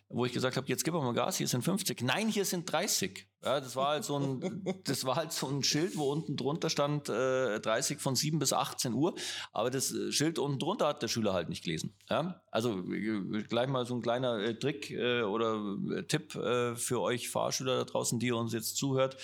wo 0.07 0.25
ich 0.25 0.31
gesagt 0.31 0.55
habe, 0.55 0.67
jetzt 0.67 0.85
gib 0.85 0.93
mal 0.93 1.13
Gas, 1.13 1.35
hier 1.35 1.49
sind 1.49 1.63
50. 1.63 2.01
Nein, 2.01 2.29
hier 2.29 2.45
sind 2.45 2.71
30. 2.71 3.27
Ja, 3.43 3.59
das 3.59 3.75
war 3.75 3.87
halt 3.87 4.03
so 4.03 4.17
ein, 4.17 4.81
das 4.83 5.03
war 5.03 5.15
halt 5.15 5.31
so 5.31 5.47
ein 5.47 5.63
Schild, 5.63 5.97
wo 5.97 6.11
unten 6.11 6.37
drunter 6.37 6.69
stand 6.69 7.09
äh, 7.09 7.59
30 7.59 7.99
von 7.99 8.15
7 8.15 8.37
bis 8.37 8.53
18 8.53 8.93
Uhr. 8.93 9.15
Aber 9.51 9.71
das 9.71 9.91
äh, 9.91 10.11
Schild 10.11 10.37
unten 10.37 10.59
drunter 10.59 10.87
hat 10.87 11.01
der 11.01 11.07
Schüler 11.07 11.33
halt 11.33 11.49
nicht 11.49 11.63
gelesen. 11.63 11.91
Ja? 12.07 12.41
Also 12.51 12.79
äh, 12.91 13.43
gleich 13.49 13.67
mal 13.67 13.87
so 13.87 13.95
ein 13.95 14.03
kleiner 14.03 14.37
äh, 14.37 14.53
Trick 14.59 14.91
äh, 14.91 15.23
oder 15.23 15.59
äh, 15.89 16.03
Tipp 16.03 16.35
äh, 16.35 16.75
für 16.75 17.01
euch 17.01 17.29
Fahrschüler 17.29 17.77
da 17.77 17.83
draußen, 17.85 18.19
die 18.19 18.31
uns 18.31 18.53
jetzt 18.53 18.77
zuhört. 18.77 19.17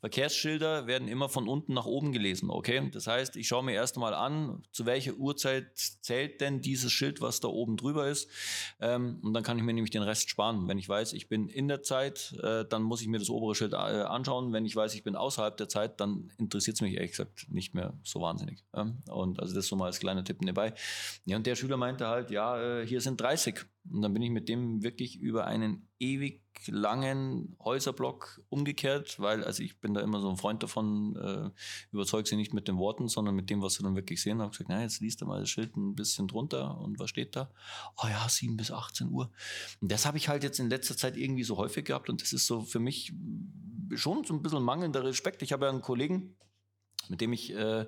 Verkehrsschilder 0.00 0.88
werden 0.88 1.06
immer 1.06 1.28
von 1.28 1.46
unten 1.46 1.72
nach 1.72 1.86
oben 1.86 2.10
gelesen. 2.10 2.50
Okay, 2.50 2.90
das 2.92 3.06
heißt, 3.06 3.36
ich 3.36 3.46
schaue 3.46 3.62
mir 3.62 3.74
erst 3.74 3.96
einmal 3.96 4.14
an, 4.14 4.64
zu 4.72 4.84
welcher 4.84 5.14
Uhrzeit 5.14 5.70
zählt 5.76 6.40
denn 6.40 6.60
dieses 6.60 6.90
Schild, 6.90 7.20
was 7.20 7.38
da 7.38 7.46
oben 7.46 7.76
drüber 7.76 8.08
ist. 8.08 8.28
Ähm, 8.80 9.20
und 9.22 9.32
dann 9.32 9.44
kann 9.44 9.58
ich 9.58 9.62
mir 9.62 9.74
nämlich 9.74 9.92
den 9.92 10.02
Rest 10.02 10.28
sparen. 10.28 10.66
Wenn 10.66 10.78
ich 10.78 10.88
weiß, 10.88 11.12
ich 11.12 11.28
bin 11.28 11.48
in 11.48 11.68
der 11.68 11.82
Zeit, 11.84 12.34
äh, 12.42 12.64
dann 12.64 12.82
muss 12.82 13.00
ich 13.00 13.06
mir 13.06 13.20
das 13.20 13.30
obere 13.30 13.54
Schild 13.60 13.72
äh, 13.74 13.76
anschauen. 13.76 14.52
Wenn 14.52 14.64
ich 14.64 14.74
weiß, 14.74 14.94
ich 14.94 15.02
bin 15.02 15.16
außerhalb 15.16 15.56
der 15.56 15.68
Zeit, 15.68 16.00
dann 16.00 16.30
interessiert 16.38 16.76
es 16.76 16.80
mich 16.80 16.94
ehrlich 16.94 17.12
gesagt 17.12 17.46
nicht 17.48 17.74
mehr 17.74 17.94
so 18.02 18.20
wahnsinnig. 18.20 18.64
Und 18.72 19.40
also 19.40 19.54
das 19.54 19.66
so 19.66 19.76
mal 19.76 19.86
als 19.86 20.00
kleiner 20.00 20.24
Tipp 20.24 20.40
nebenbei. 20.40 20.74
Ja, 21.24 21.36
und 21.36 21.46
der 21.46 21.54
Schüler 21.54 21.76
meinte 21.76 22.08
halt, 22.08 22.30
ja, 22.30 22.60
äh, 22.60 22.86
hier 22.86 23.00
sind 23.00 23.20
30. 23.20 23.66
Und 23.88 24.02
dann 24.02 24.12
bin 24.12 24.22
ich 24.22 24.30
mit 24.30 24.48
dem 24.48 24.82
wirklich 24.82 25.18
über 25.18 25.46
einen 25.46 25.88
ewig 25.98 26.42
langen 26.66 27.56
Häuserblock 27.64 28.42
umgekehrt, 28.50 29.18
weil 29.18 29.42
also 29.42 29.62
ich 29.62 29.80
bin 29.80 29.94
da 29.94 30.00
immer 30.00 30.20
so 30.20 30.28
ein 30.28 30.36
Freund 30.36 30.62
davon, 30.62 31.16
äh, 31.16 31.50
überzeug 31.90 32.26
sie 32.26 32.36
nicht 32.36 32.52
mit 32.52 32.68
den 32.68 32.76
Worten, 32.76 33.08
sondern 33.08 33.34
mit 33.34 33.48
dem, 33.48 33.62
was 33.62 33.74
sie 33.74 33.82
dann 33.82 33.96
wirklich 33.96 34.20
sehen. 34.20 34.42
Habe 34.42 34.50
gesagt, 34.50 34.68
na, 34.68 34.82
jetzt 34.82 35.00
liest 35.00 35.22
du 35.22 35.26
mal 35.26 35.40
das 35.40 35.48
Schild 35.48 35.76
ein 35.76 35.94
bisschen 35.94 36.28
drunter 36.28 36.78
und 36.78 36.98
was 36.98 37.08
steht 37.08 37.36
da? 37.36 37.50
Oh 37.96 38.06
ja, 38.08 38.28
7 38.28 38.56
bis 38.56 38.70
18 38.70 39.08
Uhr. 39.08 39.30
Und 39.80 39.90
das 39.90 40.04
habe 40.04 40.18
ich 40.18 40.28
halt 40.28 40.42
jetzt 40.42 40.60
in 40.60 40.68
letzter 40.68 40.96
Zeit 40.96 41.16
irgendwie 41.16 41.44
so 41.44 41.56
häufig 41.56 41.86
gehabt 41.86 42.10
und 42.10 42.20
das 42.20 42.32
ist 42.32 42.46
so 42.46 42.60
für 42.60 42.80
mich 42.80 43.14
schon 43.94 44.24
so 44.24 44.34
ein 44.34 44.42
bisschen 44.42 44.62
mangelnder 44.62 45.04
Respekt. 45.04 45.42
Ich 45.42 45.52
habe 45.52 45.64
ja 45.64 45.70
einen 45.70 45.80
Kollegen, 45.80 46.36
mit 47.08 47.22
dem 47.22 47.32
ich 47.32 47.52
äh, 47.54 47.86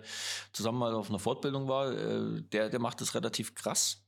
zusammen 0.52 0.78
mal 0.78 0.94
auf 0.94 1.10
einer 1.10 1.18
Fortbildung 1.18 1.68
war, 1.68 1.92
äh, 1.92 2.42
der, 2.42 2.70
der 2.70 2.80
macht 2.80 3.00
das 3.02 3.14
relativ 3.14 3.54
krass 3.54 4.01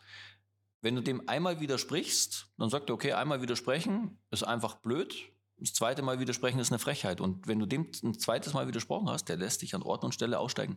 wenn 0.85 0.97
du 0.97 1.01
dem 1.01 1.27
einmal 1.31 1.61
widersprichst, 1.61 2.47
dann 2.59 2.69
sagt 2.69 2.91
er, 2.91 2.95
okay, 2.95 3.15
einmal 3.15 3.41
widersprechen 3.41 4.19
ist 4.31 4.43
einfach 4.43 4.75
blöd. 4.75 5.15
Das 5.57 5.73
zweite 5.73 6.03
Mal 6.03 6.21
widersprechen 6.21 6.59
ist 6.59 6.71
eine 6.71 6.79
Frechheit. 6.79 7.23
Und 7.23 7.49
wenn 7.49 7.59
du 7.59 7.65
dem 7.65 7.91
ein 8.03 8.19
zweites 8.19 8.53
Mal 8.53 8.69
widersprochen 8.69 9.09
hast, 9.09 9.31
der 9.31 9.39
lässt 9.39 9.63
dich 9.63 9.75
an 9.75 9.83
Ort 9.83 10.05
und 10.05 10.13
Stelle 10.13 10.39
aussteigen. 10.39 10.77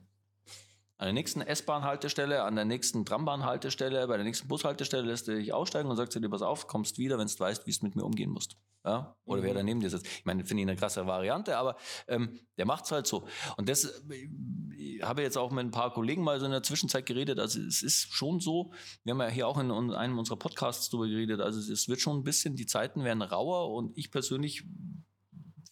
An 0.97 1.07
der 1.07 1.13
nächsten 1.13 1.41
S-Bahn-Haltestelle, 1.41 2.43
an 2.43 2.55
der 2.55 2.63
nächsten 2.63 3.05
Trambahn-Haltestelle, 3.05 4.07
bei 4.07 4.15
der 4.15 4.25
nächsten 4.25 4.47
Bushaltestelle 4.47 5.03
lässt 5.03 5.27
er 5.27 5.35
dich 5.35 5.51
aussteigen 5.51 5.89
und 5.89 5.97
sagt 5.97 6.15
dir, 6.15 6.29
pass 6.29 6.41
auf, 6.41 6.67
kommst 6.67 6.97
wieder, 6.97 7.19
wenn 7.19 7.27
du 7.27 7.37
weißt, 7.37 7.67
wie 7.67 7.71
du 7.71 7.85
mit 7.85 7.97
mir 7.97 8.05
umgehen 8.05 8.29
musst. 8.29 8.55
Ja? 8.87 9.17
Oder 9.25 9.41
mhm. 9.41 9.45
wer 9.45 9.53
daneben 9.55 9.79
dir 9.79 9.89
sitzt. 9.89 10.05
Ich 10.05 10.25
meine, 10.25 10.45
finde 10.45 10.63
ich 10.63 10.69
eine 10.69 10.77
krasse 10.77 11.05
Variante, 11.05 11.57
aber 11.57 11.75
ähm, 12.07 12.39
der 12.57 12.65
macht 12.65 12.85
es 12.85 12.91
halt 12.91 13.07
so. 13.07 13.27
Und 13.57 13.67
das 13.67 13.83
äh, 13.83 14.29
ich 14.77 15.01
habe 15.03 15.21
jetzt 15.21 15.37
auch 15.37 15.51
mit 15.51 15.65
ein 15.65 15.71
paar 15.71 15.93
Kollegen 15.93 16.23
mal 16.23 16.39
so 16.39 16.45
in 16.45 16.51
der 16.51 16.63
Zwischenzeit 16.63 17.05
geredet. 17.05 17.39
Also 17.39 17.59
es 17.61 17.81
ist 17.81 18.13
schon 18.13 18.39
so, 18.39 18.71
wir 19.03 19.13
haben 19.13 19.21
ja 19.21 19.27
hier 19.27 19.47
auch 19.47 19.59
in 19.59 19.71
einem 19.71 20.17
unserer 20.17 20.37
Podcasts 20.37 20.89
drüber 20.89 21.07
geredet, 21.07 21.41
also 21.41 21.59
es 21.71 21.87
wird 21.87 21.99
schon 21.99 22.17
ein 22.17 22.23
bisschen, 22.23 22.55
die 22.55 22.65
Zeiten 22.65 23.03
werden 23.03 23.21
rauer 23.21 23.73
und 23.73 23.97
ich 23.97 24.11
persönlich 24.11 24.63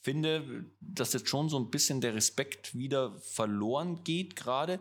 finde, 0.02 0.66
dass 0.80 1.14
jetzt 1.14 1.30
schon 1.30 1.50
so 1.50 1.58
ein 1.58 1.72
bisschen 1.72 2.00
der 2.00 2.14
Respekt 2.14 2.76
wieder 2.76 3.20
verloren 3.20 4.04
geht 4.04 4.36
gerade 4.36 4.80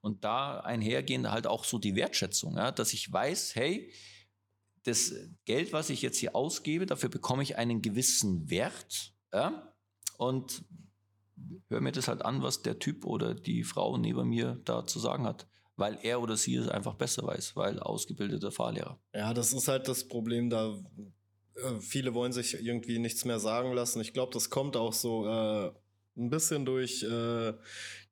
und 0.00 0.24
da 0.24 0.60
einhergehend 0.60 1.30
halt 1.30 1.46
auch 1.46 1.64
so 1.64 1.78
die 1.78 1.94
Wertschätzung, 1.94 2.56
ja, 2.56 2.72
dass 2.72 2.94
ich 2.94 3.12
weiß, 3.12 3.54
hey, 3.54 3.92
das 4.84 5.14
Geld, 5.44 5.72
was 5.72 5.90
ich 5.90 6.02
jetzt 6.02 6.18
hier 6.18 6.34
ausgebe, 6.34 6.86
dafür 6.86 7.08
bekomme 7.08 7.42
ich 7.42 7.56
einen 7.56 7.82
gewissen 7.82 8.50
Wert 8.50 9.14
ja, 9.32 9.74
und 10.18 10.64
höre 11.68 11.80
mir 11.80 11.92
das 11.92 12.08
halt 12.08 12.24
an, 12.24 12.42
was 12.42 12.62
der 12.62 12.78
Typ 12.78 13.04
oder 13.04 13.34
die 13.34 13.64
Frau 13.64 13.96
neben 13.96 14.28
mir 14.28 14.60
da 14.64 14.86
zu 14.86 14.98
sagen 14.98 15.24
hat 15.24 15.46
weil 15.76 15.98
er 16.02 16.20
oder 16.20 16.36
sie 16.36 16.54
es 16.54 16.68
einfach 16.68 16.94
besser 16.94 17.26
weiß, 17.26 17.56
weil 17.56 17.80
ausgebildeter 17.80 18.52
Fahrlehrer. 18.52 19.00
Ja, 19.14 19.34
das 19.34 19.52
ist 19.52 19.68
halt 19.68 19.88
das 19.88 20.06
Problem, 20.06 20.50
da 20.50 20.78
äh, 21.56 21.80
viele 21.80 22.14
wollen 22.14 22.32
sich 22.32 22.54
irgendwie 22.54 22.98
nichts 22.98 23.24
mehr 23.24 23.38
sagen 23.38 23.72
lassen. 23.72 24.00
Ich 24.00 24.12
glaube, 24.12 24.32
das 24.32 24.50
kommt 24.50 24.76
auch 24.76 24.92
so 24.92 25.26
äh, 25.26 25.72
ein 26.16 26.30
bisschen 26.30 26.64
durch 26.64 27.02
äh, 27.02 27.54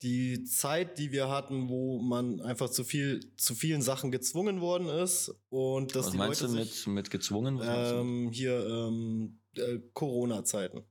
die 0.02 0.44
Zeit, 0.44 0.98
die 0.98 1.12
wir 1.12 1.28
hatten, 1.28 1.68
wo 1.68 2.00
man 2.00 2.40
einfach 2.40 2.70
zu 2.70 2.84
viel 2.84 3.20
zu 3.36 3.54
vielen 3.54 3.82
Sachen 3.82 4.10
gezwungen 4.10 4.60
worden 4.60 4.88
ist 4.88 5.34
und 5.50 5.94
dass 5.94 6.06
Was 6.06 6.12
die 6.12 6.18
meinst 6.18 6.40
Leute 6.42 6.54
du 6.54 6.58
mit, 6.58 6.86
mit 6.86 7.10
gezwungen? 7.10 7.60
Ähm, 7.62 8.30
hier 8.32 8.66
ähm, 8.66 9.40
äh, 9.56 9.78
Corona-Zeiten. 9.92 10.84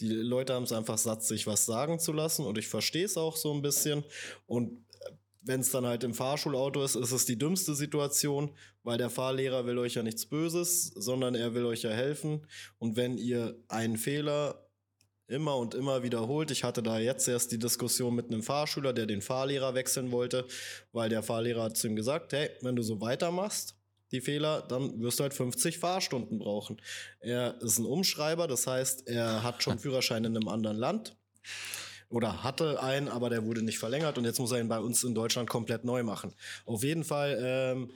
Die 0.00 0.08
Leute 0.08 0.54
haben 0.54 0.64
es 0.64 0.72
einfach 0.72 0.98
satt, 0.98 1.22
sich 1.22 1.46
was 1.46 1.66
sagen 1.66 1.98
zu 1.98 2.12
lassen 2.12 2.44
und 2.46 2.56
ich 2.58 2.68
verstehe 2.68 3.04
es 3.04 3.16
auch 3.16 3.36
so 3.36 3.52
ein 3.52 3.62
bisschen 3.62 4.02
und 4.46 4.84
wenn 5.48 5.60
es 5.60 5.70
dann 5.70 5.86
halt 5.86 6.04
im 6.04 6.14
Fahrschulauto 6.14 6.84
ist, 6.84 6.94
ist 6.94 7.10
es 7.10 7.24
die 7.24 7.38
dümmste 7.38 7.74
Situation, 7.74 8.50
weil 8.82 8.98
der 8.98 9.08
Fahrlehrer 9.08 9.66
will 9.66 9.78
euch 9.78 9.94
ja 9.94 10.02
nichts 10.02 10.26
Böses, 10.26 10.92
sondern 10.94 11.34
er 11.34 11.54
will 11.54 11.64
euch 11.64 11.82
ja 11.82 11.90
helfen. 11.90 12.46
Und 12.78 12.96
wenn 12.96 13.16
ihr 13.16 13.56
einen 13.68 13.96
Fehler 13.96 14.67
immer 15.28 15.56
und 15.56 15.74
immer 15.74 16.02
wiederholt, 16.02 16.50
ich 16.50 16.64
hatte 16.64 16.82
da 16.82 16.98
jetzt 16.98 17.28
erst 17.28 17.52
die 17.52 17.58
Diskussion 17.58 18.14
mit 18.14 18.26
einem 18.26 18.42
Fahrschüler, 18.42 18.92
der 18.92 19.06
den 19.06 19.22
Fahrlehrer 19.22 19.74
wechseln 19.74 20.10
wollte, 20.10 20.46
weil 20.92 21.08
der 21.10 21.22
Fahrlehrer 21.22 21.64
hat 21.64 21.76
zu 21.76 21.86
ihm 21.86 21.96
gesagt, 21.96 22.32
hey, 22.32 22.50
wenn 22.62 22.74
du 22.74 22.82
so 22.82 23.00
weitermachst, 23.00 23.76
die 24.10 24.22
Fehler, 24.22 24.62
dann 24.62 25.00
wirst 25.00 25.18
du 25.18 25.24
halt 25.24 25.34
50 25.34 25.78
Fahrstunden 25.78 26.38
brauchen. 26.38 26.80
Er 27.20 27.60
ist 27.60 27.78
ein 27.78 27.84
Umschreiber, 27.84 28.46
das 28.46 28.66
heißt, 28.66 29.06
er 29.06 29.42
hat 29.42 29.62
schon 29.62 29.78
Führerschein 29.78 30.24
in 30.24 30.34
einem 30.34 30.48
anderen 30.48 30.78
Land 30.78 31.16
oder 32.08 32.42
hatte 32.42 32.82
einen, 32.82 33.08
aber 33.08 33.28
der 33.28 33.44
wurde 33.44 33.62
nicht 33.62 33.78
verlängert 33.78 34.16
und 34.16 34.24
jetzt 34.24 34.38
muss 34.38 34.52
er 34.52 34.60
ihn 34.60 34.68
bei 34.68 34.78
uns 34.78 35.04
in 35.04 35.14
Deutschland 35.14 35.50
komplett 35.50 35.84
neu 35.84 36.02
machen. 36.02 36.34
Auf 36.64 36.82
jeden 36.82 37.04
Fall 37.04 37.38
ähm, 37.38 37.90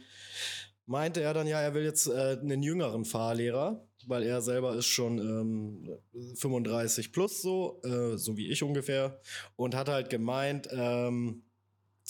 meinte 0.85 1.23
er 1.23 1.33
dann 1.33 1.47
ja, 1.47 1.61
er 1.61 1.73
will 1.73 1.85
jetzt 1.85 2.09
äh, 2.09 2.39
einen 2.41 2.62
jüngeren 2.62 3.07
Fahrlehrer, 3.07 3.87
weil 4.09 4.23
er 4.23 4.41
selber 4.41 4.75
ist 4.75 4.87
schon 4.87 5.19
ähm, 5.19 5.99
35 6.37 7.13
plus 7.13 7.43
so, 7.43 7.81
äh, 7.85 8.17
so 8.17 8.37
wie 8.37 8.49
ich 8.51 8.63
ungefähr 8.63 9.21
und 9.57 9.75
hat 9.75 9.89
halt 9.89 10.11
gemeint, 10.11 10.69
ähm, 10.73 11.43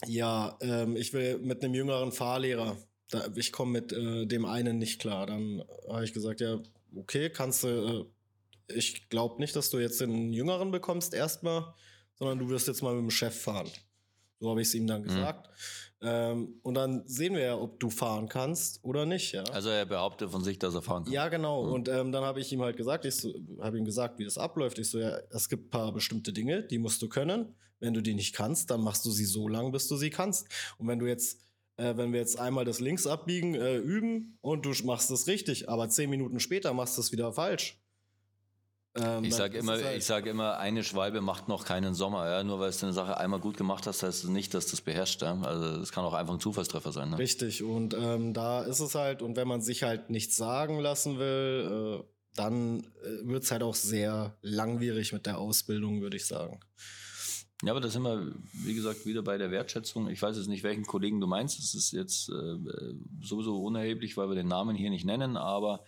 ja, 0.07 0.57
ähm, 0.61 0.97
ich 0.97 1.13
will 1.13 1.39
mit 1.39 1.63
einem 1.63 1.75
jüngeren 1.75 2.13
Fahrlehrer, 2.13 2.77
da, 3.11 3.29
ich 3.35 3.53
komme 3.53 3.73
mit 3.73 3.93
äh, 3.93 4.27
dem 4.27 4.45
einen 4.45 4.79
nicht 4.79 5.01
klar. 5.01 5.27
Dann 5.27 5.63
habe 5.89 6.05
ich 6.05 6.13
gesagt, 6.13 6.41
ja, 6.41 6.61
okay, 6.97 7.31
kannst 7.31 7.65
du, 7.65 7.69
äh, 8.69 8.75
ich 8.75 9.09
glaube 9.11 9.41
nicht, 9.41 9.55
dass 9.55 9.71
du 9.71 9.79
jetzt 9.79 10.01
den 10.01 10.33
jüngeren 10.33 10.71
bekommst 10.71 11.15
erstmal 11.15 11.75
sondern 12.23 12.39
du 12.39 12.49
wirst 12.51 12.69
jetzt 12.69 12.83
mal 12.83 12.95
mit 12.95 13.03
dem 13.03 13.11
Chef 13.11 13.35
fahren. 13.35 13.69
So 14.39 14.49
habe 14.49 14.63
ich 14.63 14.69
es 14.69 14.75
ihm 14.75 14.87
dann 14.87 15.03
mhm. 15.03 15.07
gesagt. 15.07 15.49
Mhm. 15.49 15.53
Ähm, 16.03 16.59
und 16.63 16.75
dann 16.75 17.07
sehen 17.07 17.35
wir 17.35 17.43
ja, 17.43 17.57
ob 17.57 17.79
du 17.79 17.89
fahren 17.89 18.29
kannst 18.29 18.81
oder 18.83 19.07
nicht. 19.07 19.33
Ja? 19.33 19.45
Also 19.45 19.69
er 19.69 19.87
behauptet 19.87 20.31
von 20.31 20.43
sich, 20.43 20.59
dass 20.59 20.75
er 20.75 20.83
fahren 20.83 21.05
kann. 21.05 21.13
Ja, 21.13 21.29
genau. 21.29 21.65
Mhm. 21.65 21.73
Und 21.73 21.89
ähm, 21.89 22.13
dann 22.13 22.25
habe 22.25 22.41
ich 22.41 22.53
ihm 22.53 22.61
halt 22.61 22.77
gesagt, 22.77 23.05
ich 23.05 23.15
so, 23.15 23.33
habe 23.61 23.79
ihm 23.79 23.85
gesagt, 23.85 24.19
wie 24.19 24.25
das 24.25 24.37
abläuft. 24.37 24.79
Ich 24.79 24.91
so, 24.91 24.99
ja, 24.99 25.17
es 25.31 25.49
gibt 25.49 25.67
ein 25.67 25.71
paar 25.71 25.93
bestimmte 25.93 26.33
Dinge, 26.33 26.65
die 26.65 26.79
musst 26.79 27.01
du 27.03 27.09
können. 27.09 27.55
Wenn 27.79 27.95
du 27.95 28.01
die 28.01 28.15
nicht 28.15 28.35
kannst, 28.35 28.71
dann 28.71 28.81
machst 28.81 29.05
du 29.05 29.11
sie 29.11 29.25
so 29.25 29.49
lang, 29.49 29.73
bis 29.73 29.89
du 29.89 29.97
sie 29.97 30.11
kannst. 30.11 30.49
Und 30.79 30.89
wenn 30.89 30.99
du 30.99 31.07
jetzt 31.07 31.41
äh, 31.77 31.97
wenn 31.97 32.13
wir 32.13 32.21
jetzt 32.21 32.39
einmal 32.39 32.65
das 32.65 32.81
Links 32.81 33.07
abbiegen, 33.07 33.55
äh, 33.55 33.77
üben 33.77 34.39
und 34.41 34.67
du 34.67 34.73
machst 34.85 35.11
es 35.11 35.27
richtig, 35.27 35.69
aber 35.69 35.89
zehn 35.89 36.11
Minuten 36.11 36.39
später 36.39 36.75
machst 36.75 36.97
du 36.97 37.01
es 37.01 37.13
wieder 37.13 37.33
falsch, 37.33 37.82
ähm, 38.95 39.25
ich 39.25 39.35
sage 39.35 39.59
immer, 39.59 39.73
halt 39.73 39.97
ich 39.97 40.05
sage 40.05 40.29
immer, 40.31 40.59
eine 40.59 40.85
Schwalbe 40.85 41.21
macht 41.23 41.49
noch 41.49 41.65
keinen 41.65 41.95
Sommer. 41.95 42.29
Ja? 42.29 42.45
Nur 42.45 42.61
weil 42.61 42.71
du 42.71 42.83
eine 42.83 42.93
Sache 42.93 43.17
einmal 43.17 43.41
gut 43.41 43.57
gemacht 43.57 43.87
hast, 43.87 44.03
heißt 44.03 44.25
es 44.25 44.31
nicht, 44.31 44.53
dass 44.53 44.67
das 44.67 44.83
beherrscht. 44.83 45.23
Ja? 45.23 45.41
Also 45.43 45.81
es 45.81 45.93
kann 45.93 46.05
auch 46.05 46.13
einfach 46.13 46.35
ein 46.35 46.41
Zufallstreffer 46.41 46.93
sein. 46.93 47.11
Ne? 47.11 47.19
Richtig. 47.19 47.63
Und 47.63 47.95
ähm, 47.95 48.35
da 48.35 48.63
ist 48.63 48.81
es 48.81 48.95
halt. 48.95 49.23
Und 49.23 49.37
wenn 49.37 49.49
man 49.49 49.63
sich 49.63 49.83
halt 49.83 50.11
nichts 50.11 50.37
sagen 50.37 50.79
lassen 50.79 51.19
will, 51.19 52.03
äh, 52.03 52.05
dann 52.37 52.81
äh, 52.81 53.27
wird 53.29 53.45
es 53.45 53.51
halt 53.51 53.63
auch 53.63 53.75
sehr 53.75 54.37
langwierig 54.43 55.13
mit 55.13 55.25
der 55.25 55.39
Ausbildung, 55.39 56.03
würde 56.03 56.17
ich 56.17 56.27
sagen. 56.27 56.61
Ja, 57.65 57.71
aber 57.71 57.81
da 57.81 57.89
sind 57.89 58.03
wir, 58.03 58.33
wie 58.53 58.75
gesagt, 58.75 59.07
wieder 59.07 59.23
bei 59.23 59.39
der 59.39 59.53
Wertschätzung. 59.53 60.09
Ich 60.09 60.21
weiß 60.21 60.37
jetzt 60.37 60.49
nicht, 60.49 60.65
welchen 60.65 60.85
Kollegen 60.85 61.21
du 61.21 61.29
meinst. 61.29 61.59
Das 61.59 61.75
ist 61.75 61.93
jetzt 61.93 62.29
äh, 62.29 62.57
sowieso 63.23 63.63
unerheblich, 63.63 64.17
weil 64.17 64.29
wir 64.29 64.35
den 64.35 64.49
Namen 64.49 64.75
hier 64.75 64.91
nicht 64.91 65.05
nennen, 65.05 65.37
aber 65.37 65.85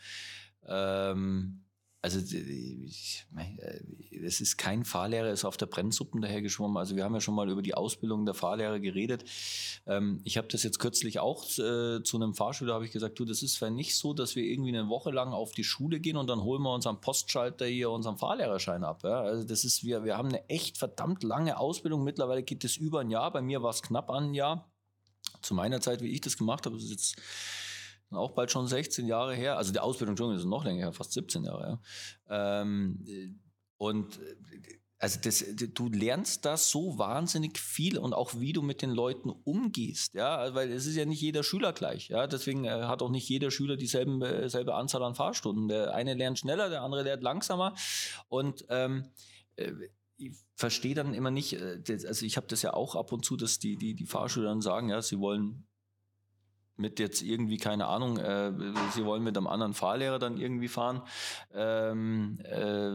ähm, 0.66 1.63
also 2.04 2.18
es 2.18 4.40
ist 4.42 4.58
kein 4.58 4.84
Fahrlehrer, 4.84 5.30
ist 5.30 5.46
auf 5.46 5.56
der 5.56 5.64
Brennsuppen 5.64 6.20
dahergeschwommen. 6.20 6.76
Also 6.76 6.96
wir 6.96 7.04
haben 7.04 7.14
ja 7.14 7.22
schon 7.22 7.34
mal 7.34 7.48
über 7.48 7.62
die 7.62 7.72
Ausbildung 7.72 8.26
der 8.26 8.34
Fahrlehrer 8.34 8.78
geredet. 8.78 9.24
Ähm, 9.86 10.20
ich 10.22 10.36
habe 10.36 10.46
das 10.48 10.64
jetzt 10.64 10.78
kürzlich 10.78 11.18
auch 11.18 11.44
äh, 11.58 12.02
zu 12.02 12.16
einem 12.16 12.34
Fahrschüler, 12.34 12.74
habe 12.74 12.84
ich 12.84 12.92
gesagt, 12.92 13.18
du, 13.18 13.24
das 13.24 13.42
ist 13.42 13.62
nicht 13.62 13.96
so, 13.96 14.12
dass 14.12 14.36
wir 14.36 14.44
irgendwie 14.44 14.76
eine 14.76 14.90
Woche 14.90 15.12
lang 15.12 15.32
auf 15.32 15.52
die 15.52 15.64
Schule 15.64 15.98
gehen 15.98 16.18
und 16.18 16.26
dann 16.26 16.42
holen 16.42 16.60
wir 16.60 16.74
unseren 16.74 17.00
Postschalter 17.00 17.64
hier 17.64 17.88
unseren 17.88 18.18
Fahrlehrerschein 18.18 18.84
ab. 18.84 19.02
Also 19.02 19.44
das 19.44 19.64
ist, 19.64 19.82
wir, 19.82 20.04
wir 20.04 20.18
haben 20.18 20.28
eine 20.28 20.46
echt 20.50 20.76
verdammt 20.76 21.22
lange 21.22 21.56
Ausbildung. 21.56 22.04
Mittlerweile 22.04 22.42
geht 22.42 22.64
es 22.64 22.76
über 22.76 23.00
ein 23.00 23.08
Jahr. 23.08 23.32
Bei 23.32 23.40
mir 23.40 23.62
war 23.62 23.70
es 23.70 23.80
knapp 23.80 24.10
ein 24.10 24.34
Jahr. 24.34 24.70
Zu 25.40 25.54
meiner 25.54 25.80
Zeit, 25.80 26.02
wie 26.02 26.10
ich 26.10 26.20
das 26.20 26.36
gemacht 26.36 26.66
habe, 26.66 26.76
ist 26.76 26.90
jetzt 26.90 27.16
auch 28.10 28.32
bald 28.32 28.50
schon 28.50 28.66
16 28.66 29.06
Jahre 29.06 29.34
her. 29.34 29.56
Also 29.56 29.72
die 29.72 29.80
Ausbildung 29.80 30.16
schon 30.16 30.34
ist 30.34 30.44
noch 30.44 30.64
länger 30.64 30.84
her, 30.84 30.92
fast 30.92 31.12
17 31.12 31.44
Jahre 31.44 31.66
her. 31.66 31.80
Ähm, 32.28 33.40
und 33.76 34.20
also 35.04 35.20
das, 35.22 35.44
du 35.74 35.90
lernst 35.90 36.46
da 36.46 36.56
so 36.56 36.98
wahnsinnig 36.98 37.58
viel 37.58 37.98
und 37.98 38.14
auch 38.14 38.40
wie 38.40 38.54
du 38.54 38.62
mit 38.62 38.80
den 38.80 38.90
Leuten 38.90 39.28
umgehst, 39.28 40.14
ja, 40.14 40.54
weil 40.54 40.72
es 40.72 40.86
ist 40.86 40.96
ja 40.96 41.04
nicht 41.04 41.20
jeder 41.20 41.42
Schüler 41.42 41.74
gleich, 41.74 42.08
ja, 42.08 42.26
deswegen 42.26 42.64
äh, 42.64 42.70
hat 42.70 43.02
auch 43.02 43.10
nicht 43.10 43.28
jeder 43.28 43.50
Schüler 43.50 43.76
dieselbe 43.76 44.48
selbe 44.48 44.74
Anzahl 44.74 45.02
an 45.02 45.14
Fahrstunden. 45.14 45.68
Der 45.68 45.94
eine 45.94 46.14
lernt 46.14 46.38
schneller, 46.38 46.70
der 46.70 46.80
andere 46.80 47.02
lernt 47.02 47.22
langsamer 47.22 47.74
und 48.28 48.64
ähm, 48.70 49.10
äh, 49.56 49.72
ich 50.16 50.32
verstehe 50.54 50.94
dann 50.94 51.12
immer 51.12 51.30
nicht, 51.30 51.54
äh, 51.54 51.82
also 51.88 52.24
ich 52.24 52.38
habe 52.38 52.46
das 52.46 52.62
ja 52.62 52.72
auch 52.72 52.96
ab 52.96 53.12
und 53.12 53.26
zu, 53.26 53.36
dass 53.36 53.58
die, 53.58 53.76
die, 53.76 53.94
die 53.94 54.06
Fahrschüler 54.06 54.48
dann 54.48 54.62
sagen, 54.62 54.88
ja, 54.88 55.02
sie 55.02 55.18
wollen 55.18 55.66
mit 56.84 56.98
jetzt 56.98 57.22
irgendwie, 57.22 57.56
keine 57.56 57.86
Ahnung, 57.86 58.18
äh, 58.18 58.52
sie 58.92 59.06
wollen 59.06 59.22
mit 59.22 59.38
einem 59.38 59.46
anderen 59.46 59.72
Fahrlehrer 59.72 60.18
dann 60.18 60.36
irgendwie 60.36 60.68
fahren, 60.68 61.00
ähm, 61.54 62.38
äh, 62.44 62.90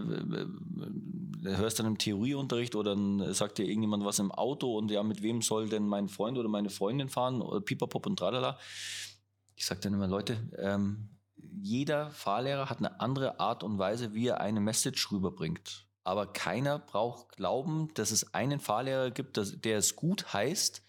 hörst 1.55 1.79
dann 1.79 1.87
im 1.87 1.97
Theorieunterricht 1.97 2.75
oder 2.75 2.91
dann 2.91 3.33
sagt 3.33 3.57
dir 3.57 3.65
irgendjemand 3.65 4.05
was 4.05 4.19
im 4.19 4.31
Auto 4.31 4.77
und 4.77 4.91
ja, 4.91 5.01
mit 5.01 5.23
wem 5.23 5.41
soll 5.41 5.69
denn 5.69 5.87
mein 5.87 6.07
Freund 6.07 6.37
oder 6.37 6.49
meine 6.49 6.69
Freundin 6.69 7.09
fahren 7.09 7.41
oder 7.41 7.61
Pipapop 7.61 8.05
und 8.05 8.19
tralala. 8.19 8.59
Ich 9.55 9.65
sage 9.65 9.81
dann 9.81 9.95
immer, 9.95 10.07
Leute, 10.07 10.37
ähm, 10.59 11.09
jeder 11.35 12.11
Fahrlehrer 12.11 12.69
hat 12.69 12.77
eine 12.77 12.99
andere 12.99 13.39
Art 13.39 13.63
und 13.63 13.79
Weise, 13.79 14.13
wie 14.13 14.27
er 14.27 14.39
eine 14.39 14.59
Message 14.59 15.11
rüberbringt. 15.11 15.87
Aber 16.03 16.27
keiner 16.27 16.77
braucht 16.77 17.29
glauben, 17.37 17.91
dass 17.95 18.11
es 18.11 18.35
einen 18.35 18.59
Fahrlehrer 18.59 19.09
gibt, 19.09 19.35
dass, 19.37 19.59
der 19.59 19.79
es 19.79 19.95
gut 19.95 20.31
heißt, 20.31 20.83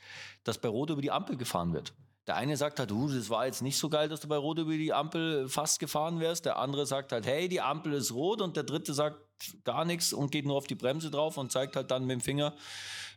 dass 0.45 0.59
bei 0.59 0.69
Rot 0.69 0.91
über 0.91 1.03
die 1.03 1.11
Ampel 1.11 1.39
gefahren 1.39 1.73
wird. 1.73 1.95
Der 2.31 2.37
eine 2.37 2.57
sagt 2.57 2.79
halt, 2.79 2.93
du, 2.93 3.09
das 3.09 3.29
war 3.29 3.45
jetzt 3.47 3.61
nicht 3.61 3.77
so 3.77 3.89
geil, 3.89 4.09
dass 4.09 4.21
du 4.21 4.29
bei 4.29 4.37
Rot 4.37 4.61
über 4.61 4.71
die 4.71 4.93
Ampel 4.93 5.49
fast 5.49 5.81
gefahren 5.81 6.21
wärst. 6.21 6.45
Der 6.45 6.59
andere 6.59 6.87
sagt 6.87 7.11
halt, 7.11 7.27
hey, 7.27 7.49
die 7.49 7.61
Ampel 7.61 7.93
ist 7.93 8.15
rot. 8.15 8.41
Und 8.41 8.57
der 8.57 8.63
dritte 8.63 8.95
sagt 8.95 9.19
gar 9.65 9.85
nichts 9.85 10.13
und 10.13 10.31
geht 10.31 10.47
nur 10.47 10.55
auf 10.55 10.69
die 10.69 10.77
Bremse 10.77 11.11
drauf 11.11 11.39
und 11.39 11.51
zeigt 11.51 11.75
halt 11.75 11.91
dann 11.91 12.05
mit 12.05 12.13
dem 12.13 12.21
Finger 12.21 12.55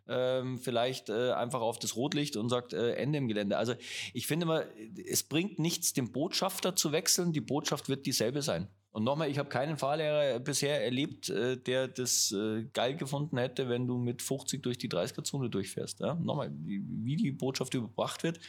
ähm, 0.08 0.58
vielleicht 0.58 1.10
äh, 1.10 1.30
einfach 1.34 1.62
auf 1.62 1.78
das 1.78 1.96
Rotlicht 1.96 2.38
und 2.38 2.50
sagt 2.50 2.74
äh, 2.74 2.94
Ende 2.96 3.20
im 3.20 3.28
Gelände. 3.28 3.56
Also 3.56 3.76
ich 4.16 4.26
finde 4.26 4.48
mal, 4.48 4.68
es 5.08 5.22
bringt 5.22 5.60
nichts, 5.60 5.94
den 5.94 6.12
Botschafter 6.12 6.76
zu 6.76 6.92
wechseln. 6.92 7.34
Die 7.34 7.42
Botschaft 7.42 7.90
wird 7.90 8.08
dieselbe 8.08 8.42
sein. 8.42 8.68
Und 8.90 9.04
nochmal, 9.04 9.30
ich 9.30 9.38
habe 9.38 9.50
keinen 9.50 9.78
Fahrlehrer 9.78 10.40
bisher 10.40 10.84
erlebt, 10.84 11.30
äh, 11.30 11.56
der 11.56 11.88
das 11.88 12.32
äh, 12.32 12.64
geil 12.74 12.96
gefunden 12.96 13.38
hätte, 13.38 13.70
wenn 13.70 13.86
du 13.86 14.00
mit 14.00 14.24
50 14.24 14.64
durch 14.64 14.80
die 14.80 14.90
30er-Zone 14.90 15.52
durchfährst. 15.52 16.00
Ja? 16.00 16.16
Nochmal, 16.16 16.52
wie 16.56 17.16
die 17.16 17.32
Botschaft 17.32 17.76
überbracht 17.76 18.24
wird, 18.24 18.40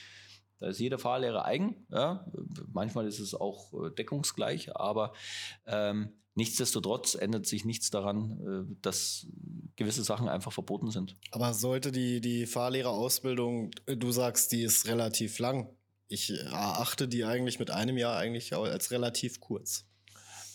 Da 0.58 0.68
ist 0.68 0.80
jeder 0.80 0.98
Fahrlehrer 0.98 1.44
eigen. 1.44 1.86
Ja? 1.90 2.26
Manchmal 2.72 3.06
ist 3.06 3.18
es 3.18 3.34
auch 3.34 3.72
äh, 3.74 3.90
deckungsgleich, 3.90 4.76
aber 4.76 5.12
ähm, 5.66 6.12
nichtsdestotrotz 6.34 7.14
ändert 7.14 7.46
sich 7.46 7.64
nichts 7.64 7.90
daran, 7.90 8.68
äh, 8.70 8.76
dass 8.82 9.26
gewisse 9.76 10.04
Sachen 10.04 10.28
einfach 10.28 10.52
verboten 10.52 10.90
sind. 10.90 11.16
Aber 11.32 11.54
sollte 11.54 11.92
die, 11.92 12.20
die 12.20 12.46
Fahrlehrerausbildung, 12.46 13.70
äh, 13.86 13.96
du 13.96 14.12
sagst, 14.12 14.52
die 14.52 14.62
ist 14.62 14.86
relativ 14.86 15.38
lang. 15.38 15.68
Ich 16.08 16.30
erachte 16.30 17.08
die 17.08 17.24
eigentlich 17.24 17.58
mit 17.58 17.70
einem 17.70 17.96
Jahr 17.96 18.16
eigentlich 18.16 18.54
als 18.54 18.90
relativ 18.90 19.40
kurz. 19.40 19.86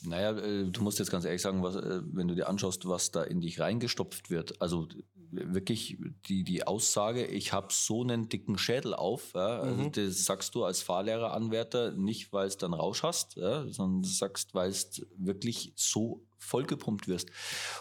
Naja, 0.03 0.33
du 0.33 0.81
musst 0.81 0.99
jetzt 0.99 1.11
ganz 1.11 1.25
ehrlich 1.25 1.41
sagen, 1.41 1.63
was, 1.63 1.75
wenn 1.75 2.27
du 2.27 2.35
dir 2.35 2.47
anschaust, 2.47 2.87
was 2.87 3.11
da 3.11 3.23
in 3.23 3.41
dich 3.41 3.59
reingestopft 3.59 4.29
wird. 4.29 4.61
Also 4.61 4.87
wirklich 5.31 5.97
die, 6.27 6.43
die 6.43 6.65
Aussage, 6.65 7.25
ich 7.25 7.53
habe 7.53 7.67
so 7.71 8.01
einen 8.01 8.29
dicken 8.29 8.57
Schädel 8.57 8.93
auf. 8.93 9.33
Ja, 9.33 9.59
also 9.59 9.83
mhm. 9.83 9.91
Das 9.91 10.25
sagst 10.25 10.55
du 10.55 10.63
als 10.63 10.81
Fahrlehreranwärter 10.81 11.91
nicht, 11.91 12.33
weil 12.33 12.47
es 12.47 12.57
dann 12.57 12.73
Rausch 12.73 13.03
hast, 13.03 13.35
ja, 13.35 13.67
sondern 13.67 14.01
du 14.03 14.09
sagst, 14.09 14.53
weil 14.53 14.69
es 14.69 15.05
wirklich 15.17 15.73
so 15.75 16.25
vollgepumpt 16.39 17.07
wirst. 17.07 17.29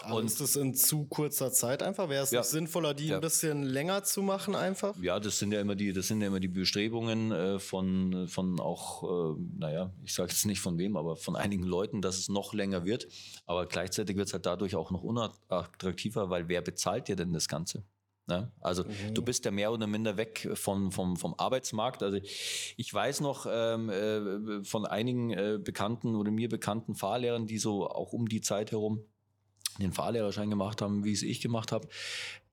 Aber 0.03 0.17
und 0.17 0.25
ist 0.25 0.39
das 0.41 0.55
in 0.55 0.75
zu 0.75 1.05
kurzer 1.05 1.51
Zeit 1.51 1.81
einfach? 1.81 2.09
Wäre 2.09 2.23
es 2.23 2.31
ja. 2.31 2.43
sinnvoller, 2.43 2.93
die 2.93 3.07
ja. 3.07 3.15
ein 3.15 3.21
bisschen 3.21 3.63
länger 3.63 4.03
zu 4.03 4.21
machen 4.21 4.55
einfach? 4.55 4.95
Ja, 5.01 5.19
das 5.19 5.39
sind 5.39 5.51
ja 5.51 5.61
immer 5.61 5.75
die, 5.75 5.93
das 5.93 6.07
sind 6.07 6.21
ja 6.21 6.27
immer 6.27 6.39
die 6.39 6.47
Bestrebungen 6.47 7.31
äh, 7.31 7.59
von, 7.59 8.27
von 8.27 8.59
auch, 8.59 9.03
äh, 9.03 9.41
naja, 9.57 9.93
ich 10.03 10.13
sage 10.13 10.29
jetzt 10.29 10.45
nicht 10.45 10.59
von 10.59 10.77
wem, 10.77 10.97
aber 10.97 11.15
von 11.15 11.35
einigen 11.35 11.63
Leuten, 11.63 12.01
dass 12.01 12.17
es 12.17 12.29
noch 12.29 12.53
länger 12.53 12.85
wird. 12.85 13.07
Aber 13.45 13.65
gleichzeitig 13.65 14.17
wird 14.17 14.27
es 14.27 14.33
halt 14.33 14.45
dadurch 14.45 14.75
auch 14.75 14.91
noch 14.91 15.03
unattraktiver, 15.03 16.29
weil 16.29 16.47
wer 16.49 16.61
bezahlt 16.61 17.07
dir 17.07 17.15
denn 17.15 17.33
das 17.33 17.47
Ganze? 17.47 17.83
Ne? 18.29 18.51
Also 18.61 18.85
mhm. 18.85 19.13
du 19.13 19.21
bist 19.21 19.43
ja 19.43 19.51
mehr 19.51 19.73
oder 19.73 19.87
minder 19.87 20.15
weg 20.15 20.47
von, 20.53 20.91
vom, 20.91 21.17
vom 21.17 21.33
Arbeitsmarkt. 21.37 22.03
Also 22.03 22.19
ich 22.77 22.93
weiß 22.93 23.19
noch 23.21 23.45
ähm, 23.49 23.89
äh, 23.89 24.63
von 24.63 24.85
einigen 24.85 25.31
äh, 25.31 25.59
bekannten 25.61 26.15
oder 26.15 26.31
mir 26.31 26.47
bekannten 26.47 26.95
Fahrlehrern, 26.95 27.47
die 27.47 27.57
so 27.57 27.89
auch 27.89 28.13
um 28.13 28.29
die 28.29 28.41
Zeit 28.41 28.71
herum 28.71 29.03
den 29.79 29.91
Fahrlehrerschein 29.91 30.49
gemacht 30.49 30.81
haben, 30.81 31.03
wie 31.03 31.11
es 31.11 31.23
ich 31.23 31.41
gemacht 31.41 31.71
habe. 31.71 31.87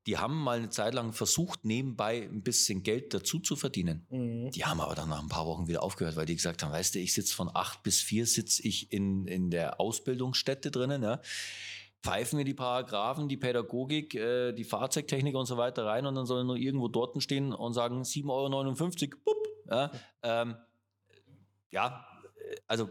Die 0.06 0.18
haben 0.18 0.40
mal 0.40 0.58
eine 0.58 0.70
Zeit 0.70 0.94
lang 0.94 1.12
versucht, 1.12 1.64
nebenbei 1.64 2.22
ein 2.22 2.42
bisschen 2.42 2.84
Geld 2.84 3.12
dazu 3.12 3.40
zu 3.40 3.56
verdienen. 3.56 4.06
Mhm. 4.08 4.50
Die 4.52 4.64
haben 4.64 4.80
aber 4.80 4.94
dann 4.94 5.08
nach 5.08 5.20
ein 5.20 5.28
paar 5.28 5.46
Wochen 5.46 5.66
wieder 5.66 5.82
aufgehört, 5.82 6.16
weil 6.16 6.26
die 6.26 6.36
gesagt 6.36 6.62
haben, 6.62 6.72
weißt 6.72 6.94
du, 6.94 7.00
ich 7.00 7.12
sitze 7.12 7.34
von 7.34 7.50
acht 7.52 7.82
bis 7.82 8.00
vier 8.00 8.24
sitze 8.26 8.62
ich 8.62 8.92
in, 8.92 9.26
in 9.26 9.50
der 9.50 9.80
Ausbildungsstätte 9.80 10.70
drinnen. 10.70 11.02
Ja 11.02 11.20
pfeifen 12.02 12.38
wir 12.38 12.44
die 12.44 12.54
Paragraphen, 12.54 13.28
die 13.28 13.36
Pädagogik, 13.36 14.14
äh, 14.14 14.52
die 14.52 14.64
Fahrzeugtechnik 14.64 15.34
und 15.34 15.46
so 15.46 15.56
weiter 15.56 15.86
rein 15.86 16.06
und 16.06 16.14
dann 16.14 16.26
sollen 16.26 16.46
nur 16.46 16.56
irgendwo 16.56 16.88
dort 16.88 17.20
stehen 17.22 17.52
und 17.52 17.72
sagen 17.72 18.02
7,59 18.02 19.14
Euro. 19.24 19.36
Ja, 19.68 19.90
ähm, 20.22 20.56
ja, 21.70 22.06
also 22.68 22.88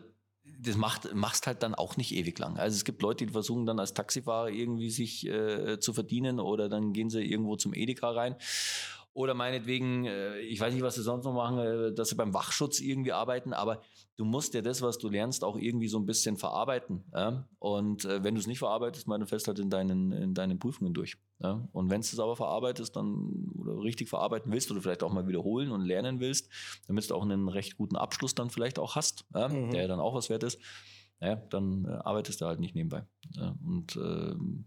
das 0.60 0.78
macht, 0.78 1.14
machst 1.14 1.48
halt 1.48 1.64
dann 1.64 1.76
auch 1.76 1.98
nicht 1.98 2.14
ewig 2.14 2.38
lang. 2.40 2.58
Also 2.58 2.76
es 2.76 2.86
gibt 2.86 3.02
Leute, 3.02 3.26
die 3.26 3.32
versuchen 3.32 3.66
dann 3.66 3.80
als 3.80 3.94
Taxifahrer 3.94 4.50
irgendwie 4.50 4.90
sich 4.90 5.26
äh, 5.26 5.80
zu 5.80 5.94
verdienen 5.94 6.40
oder 6.40 6.70
dann 6.70 6.94
gehen 6.94 7.10
sie 7.10 7.24
irgendwo 7.24 7.56
zum 7.56 7.74
Edeka 7.74 8.12
rein 8.12 8.36
oder 9.16 9.34
meinetwegen, 9.34 10.06
äh, 10.06 10.40
ich 10.40 10.60
weiß 10.60 10.74
nicht, 10.74 10.84
was 10.84 10.96
sie 10.96 11.02
sonst 11.02 11.24
noch 11.24 11.34
machen, 11.34 11.58
äh, 11.58 11.94
dass 11.94 12.10
sie 12.10 12.16
beim 12.16 12.34
Wachschutz 12.34 12.82
irgendwie 12.82 13.14
arbeiten, 13.14 13.54
aber 13.54 13.82
du 14.18 14.26
musst 14.26 14.54
ja 14.54 14.62
das, 14.62 14.82
was 14.82 14.98
du 14.98 15.08
lernst, 15.08 15.46
auch 15.46 15.56
irgendwie 15.56 15.88
so 15.88 15.98
ein 15.98 16.06
bisschen 16.06 16.36
verarbeiten. 16.36 17.06
Ja? 17.14 17.48
Und 17.60 18.04
äh, 18.04 18.26
wenn 18.26 18.36
du 18.36 18.42
es 18.42 18.48
nicht 18.48 18.60
verarbeitest, 18.60 19.08
meine 19.08 19.26
fest 19.26 19.48
halt 19.48 19.58
in 19.60 19.70
deinen, 19.70 20.12
in 20.12 20.34
deinen 20.34 20.60
Prüfungen 20.60 20.94
durch. 20.94 21.16
Ja? 21.40 21.66
Und 21.72 21.90
wenn 21.90 22.02
du 22.02 22.06
es 22.06 22.20
aber 22.20 22.36
verarbeitest, 22.36 22.94
dann 22.98 23.54
oder 23.58 23.82
richtig 23.82 24.10
verarbeiten 24.10 24.52
willst 24.52 24.70
oder 24.70 24.82
vielleicht 24.82 25.02
auch 25.02 25.14
mal 25.14 25.30
wiederholen 25.30 25.72
und 25.72 25.86
lernen 25.86 26.20
willst, 26.20 26.50
damit 26.88 27.10
du 27.10 27.16
auch 27.16 27.24
einen 27.24 27.48
recht 27.48 27.78
guten 27.78 27.96
Abschluss 27.96 28.36
dann 28.36 28.50
vielleicht 28.50 28.80
auch 28.80 28.98
hast, 28.98 29.24
ja? 29.34 29.48
mhm. 29.48 29.72
der 29.72 29.84
ja 29.84 29.88
dann 29.88 30.02
auch 30.02 30.14
was 30.14 30.30
wert 30.30 30.44
ist, 30.44 30.60
ja, 31.22 31.38
dann 31.38 31.86
arbeitest 31.86 32.42
du 32.42 32.46
halt 32.46 32.60
nicht 32.60 32.76
nebenbei. 32.76 33.06
Und 33.66 33.96
ähm, 33.96 34.66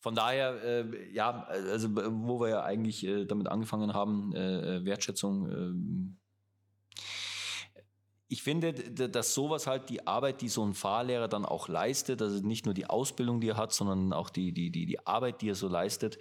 von 0.00 0.14
daher, 0.14 0.62
äh, 0.62 1.12
ja, 1.12 1.44
also 1.44 1.88
wo 1.94 2.40
wir 2.40 2.48
ja 2.48 2.62
eigentlich 2.62 3.04
äh, 3.04 3.24
damit 3.24 3.48
angefangen 3.48 3.94
haben, 3.94 4.34
äh, 4.34 4.76
äh 4.76 4.84
Wertschätzung. 4.84 5.50
Ähm, 5.50 6.16
ich 8.30 8.42
finde, 8.42 8.74
dass 8.74 9.32
sowas 9.32 9.66
halt 9.66 9.88
die 9.88 10.06
Arbeit, 10.06 10.42
die 10.42 10.50
so 10.50 10.64
ein 10.64 10.74
Fahrlehrer 10.74 11.28
dann 11.28 11.46
auch 11.46 11.68
leistet, 11.68 12.20
also 12.20 12.46
nicht 12.46 12.66
nur 12.66 12.74
die 12.74 12.84
Ausbildung, 12.84 13.40
die 13.40 13.48
er 13.48 13.56
hat, 13.56 13.72
sondern 13.72 14.12
auch 14.12 14.28
die, 14.28 14.52
die, 14.52 14.70
die, 14.70 14.84
die 14.84 15.06
Arbeit, 15.06 15.40
die 15.40 15.48
er 15.48 15.54
so 15.54 15.66
leistet, 15.66 16.18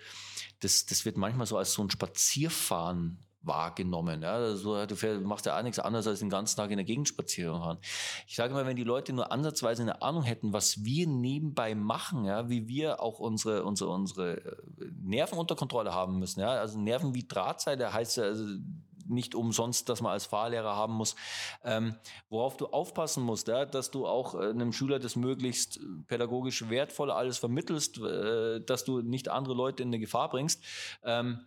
das, 0.62 0.86
das 0.86 1.04
wird 1.04 1.18
manchmal 1.18 1.48
so 1.48 1.58
als 1.58 1.74
so 1.74 1.84
ein 1.84 1.90
Spazierfahren 1.90 3.27
wahrgenommen. 3.48 4.22
Ja, 4.24 4.34
also, 4.34 4.86
du 4.86 5.20
machst 5.22 5.46
ja 5.46 5.58
auch 5.58 5.64
nichts 5.64 5.80
anderes 5.80 6.08
als 6.08 6.20
den 6.20 6.30
ganzen 6.30 6.58
Tag 6.58 6.70
in 6.72 6.78
der 6.78 6.86
Gegend 6.86 7.08
spazieren 7.08 7.62
fahren. 7.68 7.80
Ich 8.28 8.36
sage 8.36 8.54
mal, 8.54 8.66
wenn 8.66 8.76
die 8.76 8.84
Leute 8.84 9.14
nur 9.14 9.32
ansatzweise 9.32 9.82
eine 9.82 10.02
Ahnung 10.02 10.24
hätten, 10.24 10.54
was 10.54 10.84
wir 10.84 11.08
nebenbei 11.08 11.76
machen, 11.76 12.26
ja, 12.26 12.50
wie 12.50 12.68
wir 12.68 13.02
auch 13.02 13.20
unsere, 13.20 13.64
unsere, 13.64 13.90
unsere 13.90 14.38
äh, 14.38 14.56
Nerven 15.02 15.38
unter 15.38 15.56
Kontrolle 15.56 15.94
haben 15.94 16.20
müssen. 16.20 16.40
Ja, 16.40 16.50
also 16.50 16.80
Nerven 16.80 17.14
wie 17.14 17.28
Drahtseile 17.28 17.94
heißt 17.94 18.18
ja, 18.18 18.24
also 18.24 18.46
nicht 19.10 19.36
umsonst, 19.36 19.88
dass 19.88 20.02
man 20.02 20.12
als 20.12 20.26
Fahrlehrer 20.26 20.76
haben 20.76 20.94
muss. 20.94 21.16
Ähm, 21.64 21.96
worauf 22.30 22.58
du 22.58 22.68
aufpassen 22.68 23.24
musst, 23.24 23.48
ja, 23.48 23.66
dass 23.66 23.90
du 23.90 24.06
auch 24.06 24.36
äh, 24.36 24.50
einem 24.50 24.74
Schüler 24.74 25.00
das 25.00 25.16
möglichst 25.16 25.80
pädagogisch 26.08 26.70
wertvoll 26.70 27.10
alles 27.10 27.38
vermittelst, 27.38 28.00
äh, 28.00 28.60
dass 28.60 28.84
du 28.84 29.02
nicht 29.02 29.30
andere 29.30 29.56
Leute 29.56 29.84
in 29.84 29.90
eine 29.90 30.00
Gefahr 30.00 30.30
bringst. 30.30 30.62
Ähm, 31.04 31.40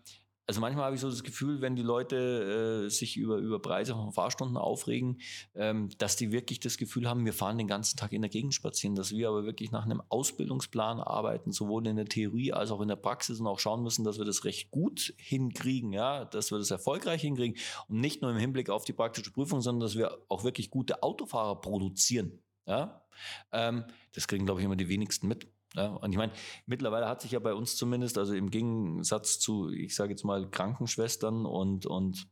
also 0.51 0.61
manchmal 0.61 0.87
habe 0.87 0.97
ich 0.97 1.01
so 1.01 1.09
das 1.09 1.23
Gefühl, 1.23 1.61
wenn 1.61 1.77
die 1.77 1.83
Leute 1.83 2.87
äh, 2.87 2.91
sich 2.91 3.17
über, 3.17 3.37
über 3.37 3.63
Preise 3.63 3.95
von 3.95 4.11
Fahrstunden 4.11 4.57
aufregen, 4.57 5.21
ähm, 5.55 5.91
dass 5.99 6.17
die 6.17 6.33
wirklich 6.33 6.59
das 6.59 6.77
Gefühl 6.77 7.09
haben, 7.09 7.25
wir 7.25 7.33
fahren 7.33 7.57
den 7.57 7.69
ganzen 7.69 7.97
Tag 7.97 8.13
in 8.13 8.21
der 8.21 8.31
Gegend 8.31 8.53
spazieren, 8.53 8.97
dass 8.97 9.13
wir 9.13 9.29
aber 9.29 9.45
wirklich 9.45 9.71
nach 9.71 9.85
einem 9.85 10.03
Ausbildungsplan 10.09 10.99
arbeiten, 10.99 11.53
sowohl 11.53 11.87
in 11.87 11.95
der 11.95 12.07
Theorie 12.07 12.53
als 12.53 12.73
auch 12.73 12.81
in 12.81 12.89
der 12.89 12.97
Praxis 12.97 13.39
und 13.39 13.47
auch 13.47 13.61
schauen 13.61 13.85
müssen, 13.85 14.03
dass 14.03 14.19
wir 14.19 14.25
das 14.25 14.45
recht 14.45 14.73
gut 14.73 15.15
hinkriegen, 15.19 15.93
ja, 15.93 16.25
dass 16.25 16.51
wir 16.51 16.59
das 16.59 16.73
erfolgreich 16.73 17.21
hinkriegen 17.21 17.57
und 17.87 18.01
nicht 18.01 18.21
nur 18.21 18.33
im 18.33 18.37
Hinblick 18.37 18.71
auf 18.71 18.85
die 18.85 18.93
praktische 18.93 19.31
Prüfung, 19.31 19.61
sondern 19.61 19.87
dass 19.87 19.97
wir 19.97 20.19
auch 20.29 20.43
wirklich 20.43 20.71
gute 20.71 21.05
Autofahrer 21.05 21.61
produzieren. 21.61 22.41
Ja? 22.67 23.05
Ähm, 23.53 23.85
das 24.15 24.27
kriegen, 24.27 24.47
glaube 24.47 24.63
ich, 24.63 24.65
immer 24.65 24.75
die 24.75 24.89
wenigsten 24.89 25.29
mit. 25.29 25.47
Ja, 25.75 25.89
und 25.89 26.11
ich 26.11 26.19
meine, 26.19 26.33
mittlerweile 26.67 27.09
hat 27.09 27.21
sich 27.21 27.31
ja 27.33 27.39
bei 27.39 27.55
uns 27.55 27.77
zumindest, 27.77 28.19
also 28.19 28.35
im 28.35 28.51
Gegensatz 28.51 29.39
zu, 29.39 29.71
ich 29.71 29.95
sage 29.95 30.11
jetzt 30.11 30.25
mal, 30.25 30.51
Krankenschwestern 30.51 31.47
und, 31.47 31.87
und 31.87 32.29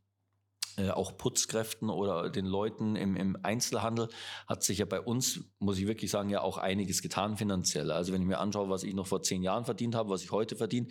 äh, 0.77 0.91
auch 0.91 1.17
Putzkräften 1.17 1.89
oder 1.89 2.29
den 2.29 2.45
Leuten 2.45 2.95
im, 2.95 3.15
im 3.15 3.37
Einzelhandel, 3.43 4.09
hat 4.47 4.63
sich 4.63 4.79
ja 4.79 4.85
bei 4.85 5.01
uns, 5.01 5.41
muss 5.59 5.77
ich 5.77 5.87
wirklich 5.87 6.11
sagen, 6.11 6.29
ja 6.29 6.41
auch 6.41 6.57
einiges 6.57 7.01
getan 7.01 7.37
finanziell. 7.37 7.91
Also 7.91 8.13
wenn 8.13 8.21
ich 8.21 8.27
mir 8.27 8.39
anschaue, 8.39 8.69
was 8.69 8.83
ich 8.83 8.93
noch 8.93 9.07
vor 9.07 9.21
zehn 9.21 9.41
Jahren 9.41 9.65
verdient 9.65 9.95
habe, 9.95 10.09
was 10.09 10.23
ich 10.23 10.31
heute 10.31 10.55
verdiene, 10.55 10.87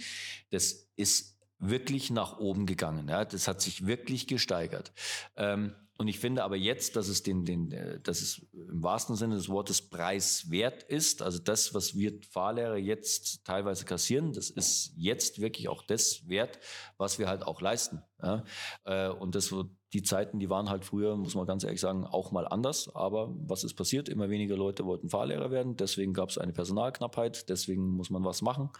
das 0.51 0.91
ist 0.97 1.39
wirklich 1.59 2.11
nach 2.11 2.39
oben 2.39 2.67
gegangen. 2.67 3.09
Ja, 3.09 3.25
das 3.25 3.49
hat 3.49 3.61
sich 3.61 3.87
wirklich 3.87 4.27
gesteigert. 4.27 4.93
Ähm, 5.37 5.75
und 6.01 6.07
ich 6.07 6.21
finde 6.21 6.45
aber 6.45 6.55
jetzt, 6.55 6.95
dass 6.95 7.09
es 7.09 7.25
den, 7.25 7.45
den, 7.45 7.73
äh, 7.73 7.99
dass 8.01 8.23
es 8.23 8.47
im 8.53 8.85
wahrsten 8.85 9.17
Sinne 9.17 9.35
des 9.35 9.49
Wortes 9.49 9.83
preiswert 9.83 10.85
ist. 10.85 11.23
Also 11.23 11.41
das, 11.41 11.75
was 11.75 11.97
wir 11.97 12.21
Fahrlehrer 12.31 12.77
jetzt 12.77 13.45
teilweise 13.45 13.85
kassieren, 13.85 14.33
das 14.33 14.49
ist 14.49 14.93
jetzt 14.97 15.41
wirklich 15.41 15.69
auch 15.69 15.83
das 15.83 16.29
wert, 16.29 16.61
was 16.99 17.19
wir 17.19 17.27
halt 17.27 17.43
auch 17.43 17.61
leisten. 17.61 18.01
Ja? 18.23 18.45
Äh, 18.85 19.09
und 19.09 19.35
das 19.35 19.53
die 19.93 20.03
Zeiten, 20.03 20.39
die 20.39 20.51
waren 20.51 20.71
halt 20.71 20.85
früher, 20.85 21.17
muss 21.17 21.35
man 21.35 21.47
ganz 21.47 21.65
ehrlich 21.65 21.81
sagen, 21.81 22.05
auch 22.05 22.31
mal 22.31 22.47
anders. 22.47 22.95
Aber 22.95 23.35
was 23.47 23.65
ist 23.65 23.75
passiert? 23.75 24.09
Immer 24.09 24.31
weniger 24.31 24.57
Leute 24.57 24.85
wollten 24.85 25.09
Fahrlehrer 25.09 25.51
werden. 25.51 25.77
Deswegen 25.77 26.13
gab 26.13 26.29
es 26.29 26.39
eine 26.39 26.53
Personalknappheit. 26.53 27.49
Deswegen 27.49 27.89
muss 27.89 28.11
man 28.11 28.23
was 28.25 28.41
machen. 28.43 28.71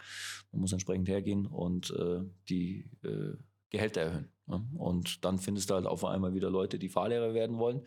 Man 0.51 0.61
muss 0.61 0.71
entsprechend 0.71 1.09
hergehen 1.09 1.47
und 1.47 1.91
äh, 1.91 2.21
die 2.47 2.89
äh, 3.03 3.33
Gehälter 3.71 4.01
erhöhen. 4.01 4.31
Ne? 4.49 4.65
Und 4.77 5.23
dann 5.23 5.37
findest 5.37 5.69
du 5.69 5.75
halt 5.75 5.85
auf 5.85 6.03
einmal 6.03 6.33
wieder 6.33 6.49
Leute, 6.49 6.79
die 6.79 6.89
Fahrlehrer 6.89 7.33
werden 7.33 7.59
wollen. 7.59 7.81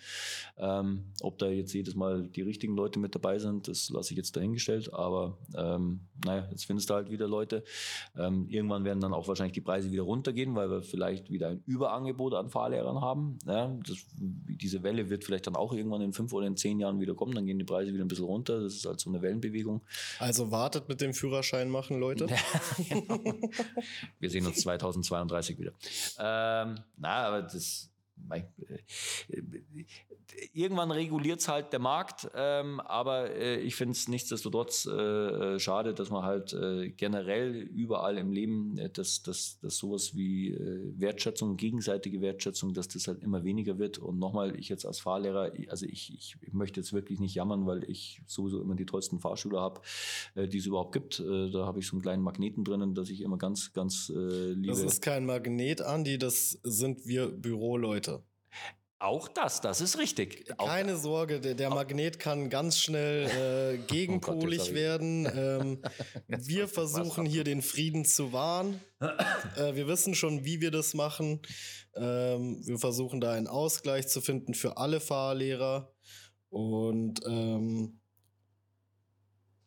Ähm, 0.57 1.05
ob 1.21 1.39
da 1.39 1.49
jetzt 1.49 1.73
jedes 1.73 1.95
Mal 1.95 2.29
die 2.29 2.43
richtigen 2.43 2.77
Leute 2.77 2.99
mit 3.01 3.15
dabei 3.15 3.39
sind, 3.39 3.69
das 3.69 3.91
lasse 3.91 4.13
ich 4.13 4.17
jetzt 4.17 4.37
dahingestellt. 4.37 4.93
Aber 4.95 5.37
ähm, 5.57 6.01
naja, 6.25 6.47
jetzt 6.51 6.67
findest 6.67 6.89
du 6.89 6.95
halt 6.95 7.11
wieder 7.11 7.27
Leute. 7.27 7.65
Ähm, 8.17 8.47
irgendwann 8.49 8.85
werden 8.85 9.01
dann 9.01 9.13
auch 9.13 9.27
wahrscheinlich 9.27 9.55
die 9.55 9.61
Preise 9.61 9.91
wieder 9.91 10.05
runtergehen, 10.05 10.55
weil 10.55 10.71
wir 10.71 10.83
vielleicht 10.83 11.31
wieder 11.31 11.49
ein 11.49 11.63
Überangebot 11.67 12.35
an 12.35 12.49
Fahrlehrern 12.49 13.01
haben. 13.01 13.39
Ja, 13.45 13.77
das, 13.87 13.99
diese 14.17 14.83
Welle 14.85 15.11
wird 15.11 15.25
vielleicht 15.25 15.49
dann 15.49 15.57
auch 15.57 15.73
irgendwann 15.73 16.01
in 16.01 16.13
fünf 16.13 16.33
oder 16.33 16.47
in 16.47 16.57
zehn 16.57 16.79
Jahren 16.79 17.01
wieder 17.01 17.15
kommen. 17.15 17.35
Dann 17.35 17.47
gehen 17.47 17.59
die 17.59 17.65
Preise 17.65 17.93
wieder 17.93 18.05
ein 18.05 18.09
bisschen 18.09 18.27
runter. 18.27 18.61
Das 18.61 18.75
ist 18.75 18.87
halt 18.87 19.01
so 19.01 19.11
eine 19.11 19.21
Wellenbewegung. 19.21 19.83
Also 20.21 20.53
wartet 20.53 20.89
mit 20.89 21.01
dem 21.01 21.13
Führerschein 21.13 21.69
machen, 21.69 21.99
Leute. 21.99 22.29
genau. 22.89 23.19
Wir 24.21 24.31
sehen 24.31 24.47
uns 24.47 24.61
2032 24.61 25.59
wieder. 25.59 25.73
Ähm, 26.21 26.52
na, 26.97 27.27
aber 27.27 27.43
das 27.43 27.92
irgendwann 30.53 30.91
reguliert 30.91 31.41
es 31.41 31.49
halt 31.49 31.73
der 31.73 31.81
Markt, 31.81 32.31
ähm, 32.35 32.81
aber 32.81 33.35
äh, 33.35 33.61
ich 33.61 33.75
finde 33.75 33.93
es 33.93 34.09
nichtsdestotrotz 34.09 34.87
äh, 34.87 34.93
äh, 34.93 35.59
schade, 35.59 35.95
dass 35.95 36.11
man 36.11 36.25
halt 36.25 36.53
äh, 36.53 36.91
generell 36.91 37.55
überall 37.55 38.19
im 38.19 38.33
Leben, 38.33 38.79
äh, 38.79 38.91
dass, 38.91 39.23
dass, 39.23 39.59
dass 39.61 39.77
sowas 39.77 40.15
wie 40.15 40.51
äh, 40.51 40.93
Wertschätzung, 40.99 41.57
gegenseitige 41.57 42.21
Wertschätzung, 42.21 42.75
dass 42.75 42.89
das 42.89 43.09
halt 43.09 43.23
immer 43.23 43.45
weniger 43.45 43.79
wird. 43.79 43.99
Und 43.99 44.19
nochmal, 44.19 44.59
ich 44.59 44.69
jetzt 44.69 44.87
als 44.87 45.01
Fahrlehrer, 45.01 45.53
also 45.69 45.87
ich, 45.87 46.15
ich, 46.15 46.37
ich 46.41 46.53
möchte 46.53 46.81
jetzt 46.81 46.93
wirklich 46.93 47.21
nicht 47.21 47.35
jammern, 47.35 47.67
weil 47.67 47.89
ich 47.89 48.23
sowieso 48.27 48.61
immer 48.61 48.75
die 48.75 48.87
tollsten 48.87 49.21
Fahrschüler 49.21 49.61
habe, 49.61 49.81
äh, 50.35 50.49
die 50.49 50.59
es 50.59 50.67
überhaupt 50.67 50.93
gibt. 50.93 51.21
Äh, 51.21 51.51
da 51.51 51.67
habe 51.67 51.79
ich 51.79 51.87
so 51.87 51.97
einen 51.97 52.03
kleinen 52.03 52.23
Magneten 52.23 52.65
drinnen, 52.65 52.95
dass 52.95 53.11
ich 53.11 53.21
immer 53.21 53.39
ganz, 53.39 53.73
ganz 53.73 54.11
äh, 54.15 54.53
liebe. 54.53 54.69
Das 54.69 54.83
ist 54.83 55.03
kein 55.03 55.27
Magnet, 55.27 55.83
Andi, 55.83 56.19
das 56.19 56.59
sind 56.63 57.07
wir 57.07 57.29
Büroleute. 57.29 58.12
Auch 59.03 59.27
das, 59.27 59.61
das 59.61 59.81
ist 59.81 59.99
richtig. 59.99 60.47
Keine 60.59 60.97
Sorge, 60.97 61.41
der, 61.41 61.55
der, 61.55 61.71
Magnet 61.71 62.21
kann 62.21 62.49
ganz 62.51 62.79
schnell 62.79 63.75
äh, 63.75 63.79
gegenpolig 63.79 64.61
oh 64.63 64.65
Gott, 64.67 64.75
werden. 64.75 65.27
Ähm, 65.33 65.83
wir 66.29 66.69
versuchen 66.69 67.27
hier 67.27 67.43
den 67.43 67.63
Frieden 67.63 68.05
zu 68.05 68.33
wahren. 68.33 68.81
Äh, 69.57 69.75
wir 69.75 69.89
wissen 69.89 70.15
schon, 70.15 70.45
wie 70.45 70.61
wir 70.61 70.71
das 70.71 70.95
machen. 70.95 71.41
Ähm, 71.97 72.65
wir 72.65 72.79
versuchen 72.79 73.21
da 73.21 73.33
einen 73.33 73.49
Ausgleich 73.49 74.07
zu 74.07 74.21
finden 74.21 74.55
für 74.55 74.77
alle 74.77 75.01
Fahrlehrer. 75.01 75.93
Und 76.49 77.21
ähm, 77.27 78.01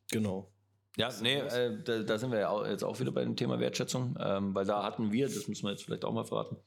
genau. 0.10 0.55
Ja, 0.98 1.10
nee, 1.22 1.40
äh, 1.40 1.78
da, 1.84 2.04
da, 2.04 2.18
sind 2.18 2.32
wir 2.32 2.40
ja 2.40 2.50
auch, 2.50 2.66
jetzt 2.66 2.84
auch 2.84 3.00
wieder 3.00 3.12
bei 3.12 3.24
dem 3.24 3.36
Thema 3.36 3.60
Wertschätzung, 3.60 4.18
ähm, 4.20 4.56
weil 4.56 4.66
da 4.66 4.84
hatten 4.84 5.12
wir, 5.12 5.28
das 5.28 5.48
müssen 5.48 5.66
wir 5.66 5.72
jetzt 5.72 5.84
vielleicht 5.84 6.06
auch 6.06 6.14
mal 6.14 6.24
verraten, 6.24 6.58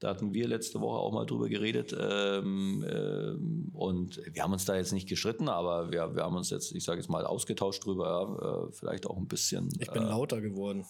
da 0.00 0.08
hatten 0.08 0.34
wir 0.34 0.48
letzte 0.48 0.80
Woche 0.80 0.98
auch 0.98 1.12
mal 1.12 1.24
drüber 1.24 1.48
geredet 1.48 1.94
ähm, 1.98 2.84
ähm, 2.88 3.70
und 3.72 4.20
wir 4.32 4.42
haben 4.42 4.52
uns 4.52 4.64
da 4.64 4.74
jetzt 4.76 4.92
nicht 4.92 5.08
gestritten, 5.08 5.48
aber 5.48 5.92
wir, 5.92 6.16
wir 6.16 6.24
haben 6.24 6.36
uns 6.36 6.50
jetzt, 6.50 6.74
ich 6.74 6.82
sage 6.82 7.00
jetzt 7.00 7.08
mal, 7.08 7.24
ausgetauscht 7.24 7.84
drüber, 7.84 8.06
ja, 8.06 8.66
äh, 8.66 8.72
vielleicht 8.72 9.06
auch 9.06 9.16
ein 9.16 9.28
bisschen. 9.28 9.68
Ich 9.78 9.90
bin 9.90 10.02
äh, 10.02 10.08
lauter 10.08 10.40
geworden. 10.40 10.84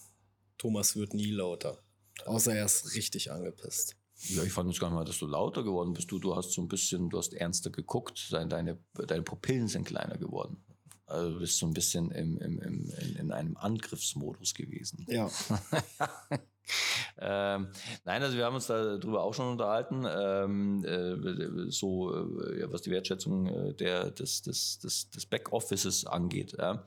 Thomas 0.57 0.97
wird 0.97 1.13
nie 1.13 1.31
lauter, 1.31 1.79
außer 2.25 2.55
er 2.55 2.65
ist 2.65 2.95
richtig 2.95 3.31
angepisst. 3.31 3.97
Ja, 4.29 4.43
ich 4.43 4.53
fand 4.53 4.71
es 4.71 4.79
gar 4.79 4.89
nicht 4.89 4.97
mal, 4.97 5.05
dass 5.05 5.19
du 5.19 5.27
lauter 5.27 5.63
geworden 5.63 5.95
bist. 5.95 6.11
Du, 6.11 6.19
du 6.19 6.37
hast 6.37 6.53
so 6.53 6.61
ein 6.61 6.69
bisschen, 6.69 7.09
du 7.09 7.17
hast 7.17 7.33
ernster 7.33 7.71
geguckt, 7.71 8.31
deine, 8.31 8.79
deine 8.93 9.23
Pupillen 9.23 9.67
sind 9.67 9.87
kleiner 9.87 10.19
geworden. 10.19 10.63
Also 11.11 11.33
du 11.33 11.39
bist 11.41 11.59
so 11.59 11.67
ein 11.67 11.75
bisschen 11.75 12.11
im, 12.11 12.39
im, 12.39 12.59
im, 12.61 12.91
in, 13.01 13.17
in 13.17 13.33
einem 13.33 13.57
Angriffsmodus 13.57 14.55
gewesen. 14.55 15.05
Ja. 15.09 15.29
ähm, 17.19 17.69
nein, 18.05 18.23
also 18.23 18.37
wir 18.37 18.45
haben 18.45 18.55
uns 18.55 18.67
darüber 18.69 19.23
auch 19.23 19.35
schon 19.35 19.51
unterhalten, 19.53 20.07
ähm, 20.09 20.85
äh, 20.85 21.71
so 21.71 22.15
äh, 22.15 22.73
was 22.73 22.83
die 22.83 22.91
Wertschätzung 22.91 23.47
äh, 23.47 23.75
der, 23.75 24.11
des, 24.11 24.43
des, 24.43 24.79
des, 24.79 25.11
des 25.11 25.27
Backoffices 25.27 26.07
angeht. 26.07 26.55
Ja. 26.59 26.87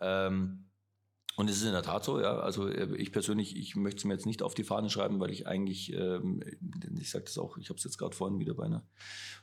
Ähm, 0.00 0.66
und 1.42 1.50
es 1.50 1.56
ist 1.56 1.64
in 1.64 1.72
der 1.72 1.82
Tat 1.82 2.04
so, 2.04 2.20
ja. 2.20 2.38
Also 2.38 2.68
äh, 2.68 2.94
ich 2.96 3.10
persönlich, 3.10 3.56
ich 3.56 3.74
möchte 3.74 3.98
es 3.98 4.04
mir 4.04 4.14
jetzt 4.14 4.26
nicht 4.26 4.44
auf 4.44 4.54
die 4.54 4.62
Fahne 4.62 4.88
schreiben, 4.90 5.18
weil 5.18 5.32
ich 5.32 5.48
eigentlich, 5.48 5.92
ähm, 5.92 6.40
ich 7.00 7.10
sage 7.10 7.24
das 7.24 7.36
auch, 7.36 7.58
ich 7.58 7.68
habe 7.68 7.78
es 7.78 7.82
jetzt 7.82 7.98
gerade 7.98 8.14
vorhin 8.14 8.38
wieder 8.38 8.54
bei 8.54 8.62
einer 8.62 8.84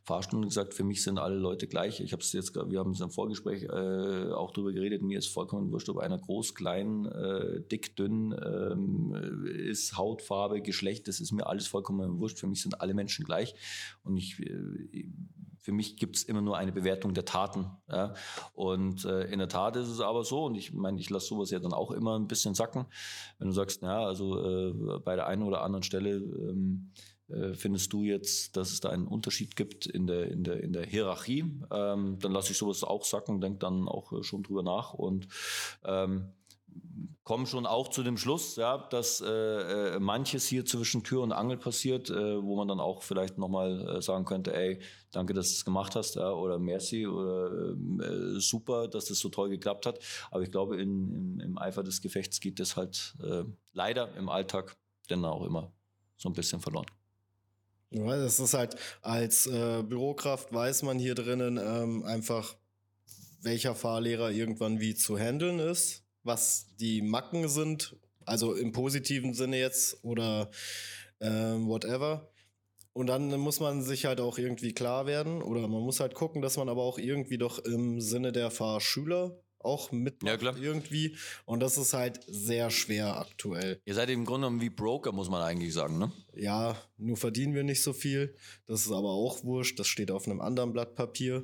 Fahrstunde 0.06 0.48
gesagt, 0.48 0.74
für 0.74 0.86
mich 0.86 1.04
sind 1.04 1.20
alle 1.20 1.36
Leute 1.36 1.68
gleich. 1.68 2.00
Ich 2.00 2.14
habe 2.14 2.22
es 2.22 2.32
jetzt, 2.32 2.56
wir 2.56 2.80
haben 2.80 2.92
es 2.92 3.02
im 3.02 3.12
Vorgespräch 3.12 3.64
äh, 3.64 4.32
auch 4.32 4.52
darüber 4.52 4.72
geredet, 4.72 5.02
mir 5.02 5.20
ist 5.20 5.28
vollkommen 5.28 5.74
wurscht, 5.74 5.90
ob 5.90 5.98
einer 5.98 6.18
groß, 6.18 6.56
klein, 6.56 7.06
äh, 7.06 7.60
dick, 7.70 7.98
dünn 7.98 8.34
ähm, 8.42 9.44
ist, 9.44 9.98
Hautfarbe, 9.98 10.62
Geschlecht, 10.62 11.10
das 11.10 11.20
ist 11.20 11.34
mir 11.34 11.48
alles 11.48 11.68
vollkommen 11.68 12.18
wurscht. 12.20 12.40
Für 12.40 12.48
mich 12.48 12.62
sind 12.62 12.80
alle 12.80 12.94
Menschen 12.94 13.26
gleich. 13.26 13.56
Und 14.06 14.16
ich, 14.16 14.40
äh, 14.40 15.06
für 15.70 15.76
mich 15.76 15.98
gibt 15.98 16.16
es 16.16 16.24
immer 16.24 16.42
nur 16.42 16.58
eine 16.58 16.72
Bewertung 16.72 17.14
der 17.14 17.26
Taten. 17.26 17.68
Ja? 17.92 18.16
Und 18.54 19.06
äh, 19.06 19.26
in 19.26 19.38
der 19.38 19.50
Tat 19.50 19.76
ist 19.76 19.88
es 19.88 20.02
aber 20.02 20.24
so, 20.24 20.46
und 20.46 20.56
ich 20.56 20.74
meine, 20.74 21.00
ich 21.00 21.12
lasse 21.12 21.28
sowas 21.28 21.52
ja 21.52 21.60
dann 21.60 21.74
auch 21.74 21.92
immer 21.92 22.18
ein 22.18 22.28
bisschen 22.28 22.56
sacken, 22.56 22.88
wenn 23.38 23.50
du 23.50 23.54
sagst, 23.54 23.84
ja, 23.84 24.04
also 24.04 24.40
äh, 24.40 25.00
bei 25.06 25.16
der 25.16 25.28
einen 25.28 25.44
oder 25.44 25.62
anderen 25.62 25.84
Stelle 25.84 26.16
ähm, 26.16 26.90
äh, 27.28 27.54
findest 27.54 27.94
du 27.94 28.02
jetzt, 28.02 28.58
dass 28.58 28.72
es 28.72 28.80
da 28.80 28.90
einen 28.90 29.06
Unterschied 29.06 29.56
gibt 29.56 29.86
in 29.86 30.08
der, 30.08 30.32
in 30.32 30.44
der, 30.44 30.64
in 30.64 30.74
der 30.74 30.88
Hierarchie, 30.88 31.42
ähm, 31.70 32.18
dann 32.20 32.32
lasse 32.32 32.52
ich 32.52 32.58
sowas 32.58 32.84
auch 32.84 33.06
sacken, 33.06 33.40
denke 33.40 33.60
dann 33.60 33.88
auch 33.88 34.12
äh, 34.12 34.24
schon 34.24 34.42
drüber 34.42 34.64
nach 34.64 34.96
und 34.96 35.28
ähm, 35.86 36.30
komme 37.30 37.46
schon 37.46 37.68
auch 37.68 37.90
zu 37.90 38.02
dem 38.02 38.18
Schluss, 38.18 38.56
ja, 38.56 38.80
dass 38.90 39.22
äh, 39.22 39.28
äh, 39.28 40.00
manches 40.00 40.48
hier 40.48 40.66
zwischen 40.66 41.04
Tür 41.04 41.22
und 41.22 41.32
Angel 41.32 41.58
passiert, 41.58 42.10
äh, 42.10 42.42
wo 42.42 42.56
man 42.56 42.68
dann 42.68 42.80
auch 42.80 43.04
vielleicht 43.04 43.38
nochmal 43.38 43.98
äh, 43.98 44.02
sagen 44.02 44.26
könnte, 44.26 44.52
ey, 44.56 44.80
danke, 45.12 45.36
dass 45.36 45.50
du 45.50 45.54
es 45.54 45.64
gemacht 45.64 45.96
hast, 45.96 46.16
ja, 46.16 46.32
oder 46.32 46.58
merci, 46.58 47.06
oder 47.06 47.52
ähm, 47.52 48.02
äh, 48.02 48.40
super, 48.40 48.88
dass 48.88 49.06
das 49.06 49.20
so 49.20 49.30
toll 49.30 49.50
geklappt 49.50 49.86
hat. 49.86 50.00
Aber 50.32 50.42
ich 50.42 50.50
glaube, 50.50 50.82
in, 50.82 51.14
im, 51.14 51.40
im 51.40 51.58
Eifer 51.60 51.84
des 51.84 52.02
Gefechts 52.02 52.40
geht 52.40 52.60
das 52.60 52.76
halt 52.76 53.16
äh, 53.22 53.44
leider 53.74 54.16
im 54.16 54.28
Alltag 54.28 54.76
denn 55.12 55.24
auch 55.24 55.46
immer 55.46 55.72
so 56.18 56.30
ein 56.30 56.34
bisschen 56.34 56.62
verloren. 56.62 56.88
Ja, 57.92 58.18
das 58.18 58.40
ist 58.40 58.56
halt, 58.56 58.76
als 59.04 59.46
äh, 59.46 59.84
Bürokraft 59.84 60.52
weiß 60.52 60.82
man 60.82 60.98
hier 60.98 61.14
drinnen 61.14 61.58
ähm, 61.58 62.04
einfach, 62.06 62.56
welcher 63.44 63.76
Fahrlehrer 63.76 64.32
irgendwann 64.32 64.80
wie 64.80 64.96
zu 64.96 65.16
handeln 65.16 65.60
ist 65.60 66.09
was 66.30 66.68
die 66.80 67.02
Macken 67.02 67.50
sind, 67.50 67.96
also 68.24 68.54
im 68.54 68.72
positiven 68.72 69.34
Sinne 69.34 69.60
jetzt 69.60 70.04
oder 70.04 70.50
äh, 71.20 71.30
whatever. 71.30 72.32
Und 72.94 73.08
dann 73.08 73.30
muss 73.40 73.60
man 73.60 73.82
sich 73.82 74.06
halt 74.06 74.22
auch 74.22 74.38
irgendwie 74.38 74.74
klar 74.74 75.06
werden 75.08 75.42
oder 75.42 75.62
man 75.62 75.82
muss 75.82 76.00
halt 76.00 76.14
gucken, 76.14 76.42
dass 76.42 76.58
man 76.58 76.70
aber 76.70 76.84
auch 76.84 77.00
irgendwie 77.00 77.38
doch 77.38 77.60
im 77.60 78.00
Sinne 78.00 78.32
der 78.32 78.52
Fahrschüler 78.52 79.40
auch 79.60 79.92
mit 79.92 80.24
ja, 80.24 80.38
irgendwie. 80.40 81.18
Und 81.46 81.60
das 81.60 81.78
ist 81.78 81.94
halt 81.94 82.22
sehr 82.28 82.70
schwer 82.70 83.20
aktuell. 83.20 83.82
Ihr 83.86 83.96
seid 83.96 84.10
im 84.10 84.26
Grunde 84.26 84.48
genommen 84.48 84.62
wie 84.62 84.70
Broker, 84.70 85.12
muss 85.12 85.30
man 85.30 85.42
eigentlich 85.42 85.74
sagen, 85.74 85.98
ne? 85.98 86.12
Ja, 86.36 86.78
nur 86.98 87.18
verdienen 87.18 87.54
wir 87.54 87.64
nicht 87.64 87.84
so 87.84 87.94
viel. 87.94 88.36
Das 88.66 88.82
ist 88.82 88.92
aber 88.92 89.10
auch 89.10 89.44
wurscht. 89.44 89.80
Das 89.80 89.88
steht 89.88 90.12
auf 90.12 90.28
einem 90.28 90.42
anderen 90.42 90.72
Blatt 90.72 90.96
Papier. 90.96 91.44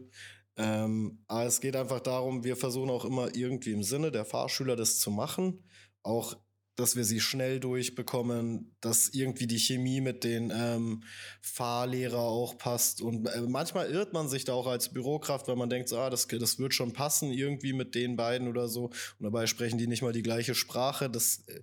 Ähm, 0.58 1.24
aber 1.28 1.46
es 1.46 1.60
geht 1.60 1.76
einfach 1.76 2.00
darum, 2.00 2.44
wir 2.44 2.56
versuchen 2.56 2.90
auch 2.90 3.06
immer 3.06 3.36
irgendwie 3.36 3.72
im 3.72 3.84
Sinne 3.84 4.12
der 4.12 4.26
Fahrschüler 4.26 4.76
das 4.76 5.00
zu 5.00 5.12
machen. 5.12 5.64
Auch, 6.04 6.38
dass 6.76 6.96
wir 6.96 7.04
sie 7.04 7.20
schnell 7.20 7.60
durchbekommen, 7.60 8.76
dass 8.82 9.10
irgendwie 9.10 9.48
die 9.48 9.60
Chemie 9.60 10.02
mit 10.02 10.24
den 10.24 10.52
ähm, 10.56 11.04
Fahrlehrer 11.42 12.20
auch 12.20 12.58
passt. 12.58 13.02
Und 13.02 13.28
äh, 13.28 13.42
manchmal 13.42 13.90
irrt 13.90 14.14
man 14.14 14.30
sich 14.30 14.46
da 14.46 14.54
auch 14.54 14.68
als 14.68 14.92
Bürokraft, 14.92 15.48
weil 15.48 15.56
man 15.56 15.70
denkt, 15.70 15.90
so, 15.90 15.98
ah, 15.98 16.10
das, 16.10 16.28
das 16.28 16.60
wird 16.60 16.74
schon 16.74 16.94
passen 16.94 17.32
irgendwie 17.32 17.74
mit 17.74 17.96
den 17.96 18.16
beiden 18.16 18.48
oder 18.48 18.68
so. 18.68 18.86
Und 18.86 19.24
dabei 19.24 19.48
sprechen 19.48 19.78
die 19.78 19.88
nicht 19.88 20.02
mal 20.02 20.14
die 20.14 20.24
gleiche 20.24 20.56
Sprache. 20.56 21.10
Das 21.10 21.44
äh, 21.48 21.62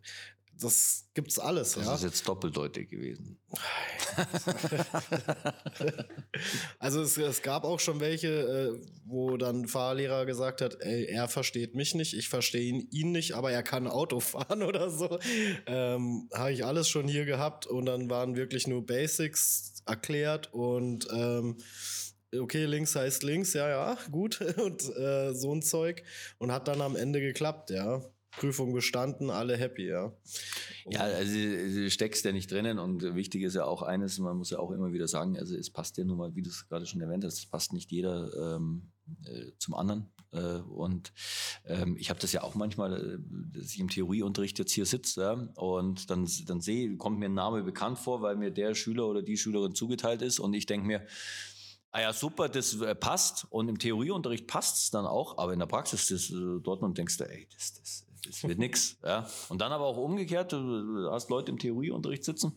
das 0.63 1.09
gibt's 1.15 1.39
alles, 1.39 1.73
das 1.73 1.87
ja. 1.87 1.95
Ist 1.95 2.05
jetzt 2.05 2.29
doppeldeutig 2.29 2.89
gewesen. 2.89 3.39
also 6.79 7.03
es, 7.03 7.17
es, 7.19 7.43
gab 7.43 7.65
auch 7.65 7.81
schon 7.81 8.01
welche, 8.01 8.29
äh, 8.29 8.79
wo 9.05 9.37
dann 9.37 9.67
Fahrlehrer 9.67 10.27
gesagt 10.27 10.61
hat, 10.61 10.81
ey, 10.81 11.05
er 11.05 11.29
versteht 11.29 11.75
mich 11.75 11.95
nicht, 11.95 12.15
ich 12.15 12.29
verstehe 12.29 12.63
ihn, 12.63 12.89
ihn 12.91 13.13
nicht, 13.13 13.35
aber 13.35 13.53
er 13.53 13.63
kann 13.63 13.87
Auto 13.87 14.21
fahren 14.21 14.63
oder 14.69 14.91
so. 14.91 15.19
Ähm, 15.67 16.29
Habe 16.33 16.53
ich 16.53 16.65
alles 16.65 16.89
schon 16.89 17.09
hier 17.09 17.25
gehabt 17.25 17.67
und 17.67 17.87
dann 17.87 18.09
waren 18.09 18.37
wirklich 18.37 18.67
nur 18.67 18.87
Basics 18.87 19.83
erklärt 19.87 20.53
und 20.53 21.09
ähm, 21.13 21.57
okay, 22.41 22.65
links 22.65 22.97
heißt 22.97 23.23
links, 23.23 23.53
ja, 23.53 23.69
ja, 23.69 23.99
gut 24.11 24.41
und 24.59 24.83
äh, 24.97 25.35
so 25.35 25.55
ein 25.55 25.63
Zeug 25.63 26.03
und 26.39 26.53
hat 26.53 26.69
dann 26.69 26.81
am 26.81 26.97
Ende 26.97 27.21
geklappt, 27.21 27.71
ja. 27.71 28.03
Prüfung 28.37 28.73
bestanden, 28.73 29.31
alle 29.31 29.57
happy, 29.57 29.89
ja. 29.89 30.13
Ja, 30.87 31.01
also 31.01 31.33
du 31.33 31.91
steckst 31.91 32.25
ja 32.25 32.33
nicht 32.33 32.51
drinnen 32.51 32.79
und 32.79 33.15
wichtig 33.15 33.43
ist 33.43 33.55
ja 33.55 33.65
auch 33.65 33.83
eines, 33.83 34.19
man 34.19 34.37
muss 34.37 34.51
ja 34.51 34.59
auch 34.59 34.71
immer 34.71 34.93
wieder 34.93 35.07
sagen, 35.07 35.39
also 35.39 35.55
es 35.55 35.71
passt 35.71 35.99
ja 35.99 36.05
nun 36.05 36.17
mal, 36.17 36.35
wie 36.35 36.43
du 36.43 36.49
es 36.49 36.67
gerade 36.69 36.87
schon 36.87 37.01
erwähnt 37.01 37.25
hast, 37.25 37.39
es 37.39 37.47
passt 37.47 37.73
nicht 37.73 37.91
jeder 37.91 38.57
ähm, 38.57 38.91
äh, 39.25 39.53
zum 39.59 39.75
anderen. 39.75 40.11
Äh, 40.33 40.61
und 40.61 41.13
ähm, 41.67 41.97
ich 41.99 42.09
habe 42.09 42.21
das 42.21 42.33
ja 42.33 42.43
auch 42.43 42.55
manchmal, 42.55 43.17
äh, 43.17 43.19
dass 43.59 43.75
ich 43.75 43.81
im 43.81 43.91
Theorieunterricht 43.91 44.59
jetzt 44.59 44.73
hier 44.73 44.87
sitze 44.87 45.21
ja, 45.21 45.33
und 45.61 46.11
dann, 46.11 46.27
dann 46.47 46.61
sehe, 46.61 46.97
kommt 46.97 47.19
mir 47.19 47.27
ein 47.27 47.35
Name 47.35 47.63
bekannt 47.63 47.99
vor, 47.99 48.23
weil 48.23 48.37
mir 48.37 48.51
der 48.51 48.75
Schüler 48.75 49.07
oder 49.07 49.23
die 49.23 49.37
Schülerin 49.37 49.75
zugeteilt 49.75 50.23
ist 50.23 50.41
und 50.41 50.55
ich 50.55 50.67
denke 50.67 50.87
mir, 50.87 51.07
Ah 51.95 52.01
ja, 52.01 52.13
super, 52.15 52.49
das 52.49 52.81
äh, 52.81 52.95
passt. 52.95 53.47
Und 53.51 53.69
im 53.69 53.79
Theorieunterricht 53.79 54.47
passt 54.47 54.79
es 54.79 54.91
dann 54.91 55.05
auch, 55.05 55.37
aber 55.37 55.53
in 55.53 55.59
der 55.59 55.67
Praxis 55.67 56.11
ist 56.11 56.31
äh, 56.31 56.59
dort 56.63 56.83
und 56.83 56.97
denkst 56.97 57.19
du, 57.19 57.25
ey, 57.25 57.47
das, 57.53 57.75
das, 57.75 58.07
das 58.27 58.43
wird 58.45 58.59
nix. 58.59 58.97
Ja. 59.03 59.29
Und 59.49 59.61
dann 59.61 59.73
aber 59.73 59.85
auch 59.85 59.97
umgekehrt, 59.97 60.53
du 60.53 61.11
hast 61.11 61.31
Leute 61.31 61.51
im 61.51 61.59
Theorieunterricht 61.59 62.25
sitzen 62.25 62.53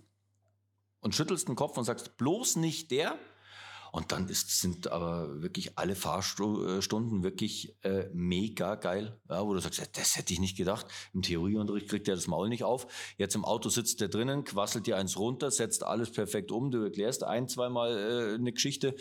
und 1.02 1.16
schüttelst 1.16 1.48
den 1.48 1.56
Kopf 1.56 1.78
und 1.78 1.84
sagst, 1.84 2.18
bloß 2.18 2.58
nicht 2.58 2.92
der. 2.92 3.18
Und 3.92 4.12
dann 4.12 4.28
ist, 4.28 4.60
sind 4.60 4.92
aber 4.92 5.42
wirklich 5.42 5.78
alle 5.78 5.96
Fahrstunden 5.96 7.24
wirklich 7.24 7.78
äh, 7.84 8.10
mega 8.12 8.76
geil, 8.76 9.18
ja, 9.30 9.46
wo 9.46 9.54
du 9.54 9.60
sagst, 9.62 9.90
das 9.94 10.18
hätte 10.18 10.34
ich 10.34 10.42
nicht 10.42 10.58
gedacht. 10.58 10.86
Im 11.14 11.22
Theorieunterricht 11.22 11.88
kriegt 11.88 12.10
er 12.10 12.16
das 12.16 12.28
Maul 12.28 12.50
nicht 12.50 12.66
auf. 12.66 12.88
Jetzt 13.18 13.36
im 13.36 13.46
Auto 13.46 13.70
sitzt 13.70 14.02
der 14.02 14.10
drinnen, 14.10 14.44
quasselt 14.44 14.86
dir 14.86 14.98
eins 14.98 15.18
runter, 15.18 15.50
setzt 15.50 15.84
alles 15.84 16.12
perfekt 16.12 16.52
um, 16.52 16.72
du 16.72 16.84
erklärst 16.84 17.24
ein, 17.24 17.48
zweimal 17.48 17.98
äh, 17.98 18.34
eine 18.34 18.52
Geschichte 18.52 18.96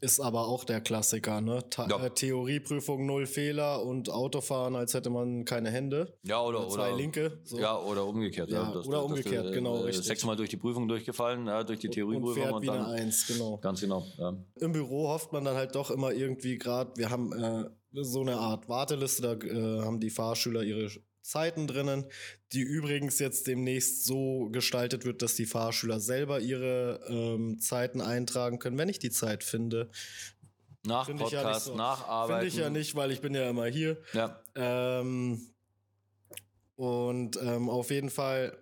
ist 0.00 0.20
aber 0.20 0.48
auch 0.48 0.64
der 0.64 0.80
Klassiker, 0.80 1.40
ne? 1.40 1.62
Ta 1.68 1.86
ja. 1.88 2.04
Äh, 2.04 2.10
Theorieprüfung 2.10 3.06
null 3.06 3.26
Fehler 3.26 3.84
und 3.84 4.10
Autofahren, 4.10 4.74
als 4.74 4.94
hätte 4.94 5.10
man 5.10 5.44
keine 5.44 5.70
Hände. 5.70 6.18
Ja, 6.22 6.42
oder, 6.42 6.60
oder 6.60 6.68
zwei 6.70 6.88
oder, 6.88 6.96
linke. 6.96 7.40
So. 7.44 7.58
Ja, 7.58 7.78
oder 7.78 8.06
umgekehrt. 8.06 8.50
Ja, 8.50 8.62
ja. 8.62 8.72
Das, 8.72 8.86
oder 8.86 8.98
das, 8.98 9.06
umgekehrt, 9.06 9.46
das, 9.46 9.52
genau, 9.52 9.76
äh, 9.76 9.86
richtig. 9.86 10.06
Sechsmal 10.06 10.36
durch 10.36 10.48
die 10.48 10.56
Prüfung 10.56 10.88
durchgefallen, 10.88 11.46
ja, 11.46 11.62
durch 11.64 11.80
die 11.80 11.88
Theorieprüfung. 11.88 12.30
Und, 12.30 12.40
fährt 12.42 12.52
und 12.54 12.62
wieder 12.62 12.74
dann, 12.74 12.86
eins, 12.86 13.26
genau. 13.26 13.58
Ganz 13.58 13.80
genau. 13.80 14.06
Ja. 14.16 14.34
Im 14.60 14.72
Büro 14.72 15.08
hofft 15.08 15.32
man 15.32 15.44
dann 15.44 15.56
halt 15.56 15.74
doch 15.74 15.90
immer 15.90 16.12
irgendwie 16.12 16.56
gerade, 16.56 16.92
wir 16.96 17.10
haben 17.10 17.32
äh, 17.32 17.64
so 17.92 18.20
eine 18.20 18.36
Art 18.36 18.68
Warteliste, 18.68 19.22
da 19.22 19.32
äh, 19.34 19.82
haben 19.82 20.00
die 20.00 20.10
Fahrschüler 20.10 20.62
ihre 20.62 20.88
Zeiten 21.30 21.66
drinnen, 21.66 22.04
die 22.52 22.60
übrigens 22.60 23.18
jetzt 23.20 23.46
demnächst 23.46 24.04
so 24.04 24.48
gestaltet 24.50 25.04
wird, 25.04 25.22
dass 25.22 25.36
die 25.36 25.46
Fahrschüler 25.46 26.00
selber 26.00 26.40
ihre 26.40 27.00
ähm, 27.08 27.60
Zeiten 27.60 28.00
eintragen 28.00 28.58
können, 28.58 28.76
wenn 28.78 28.88
ich 28.88 28.98
die 28.98 29.10
Zeit 29.10 29.44
finde. 29.44 29.90
Nach 30.84 31.06
find 31.06 31.20
Podcast, 31.20 31.44
ja 31.44 31.60
so. 31.60 31.76
nach 31.76 32.08
Arbeit. 32.08 32.40
Finde 32.40 32.46
ich 32.48 32.56
ja 32.56 32.70
nicht, 32.70 32.94
weil 32.96 33.12
ich 33.12 33.20
bin 33.20 33.34
ja 33.34 33.48
immer 33.48 33.66
hier. 33.66 33.98
Ja. 34.12 34.42
Ähm, 34.54 35.40
und 36.74 37.38
ähm, 37.42 37.68
auf 37.68 37.90
jeden 37.90 38.10
Fall, 38.10 38.56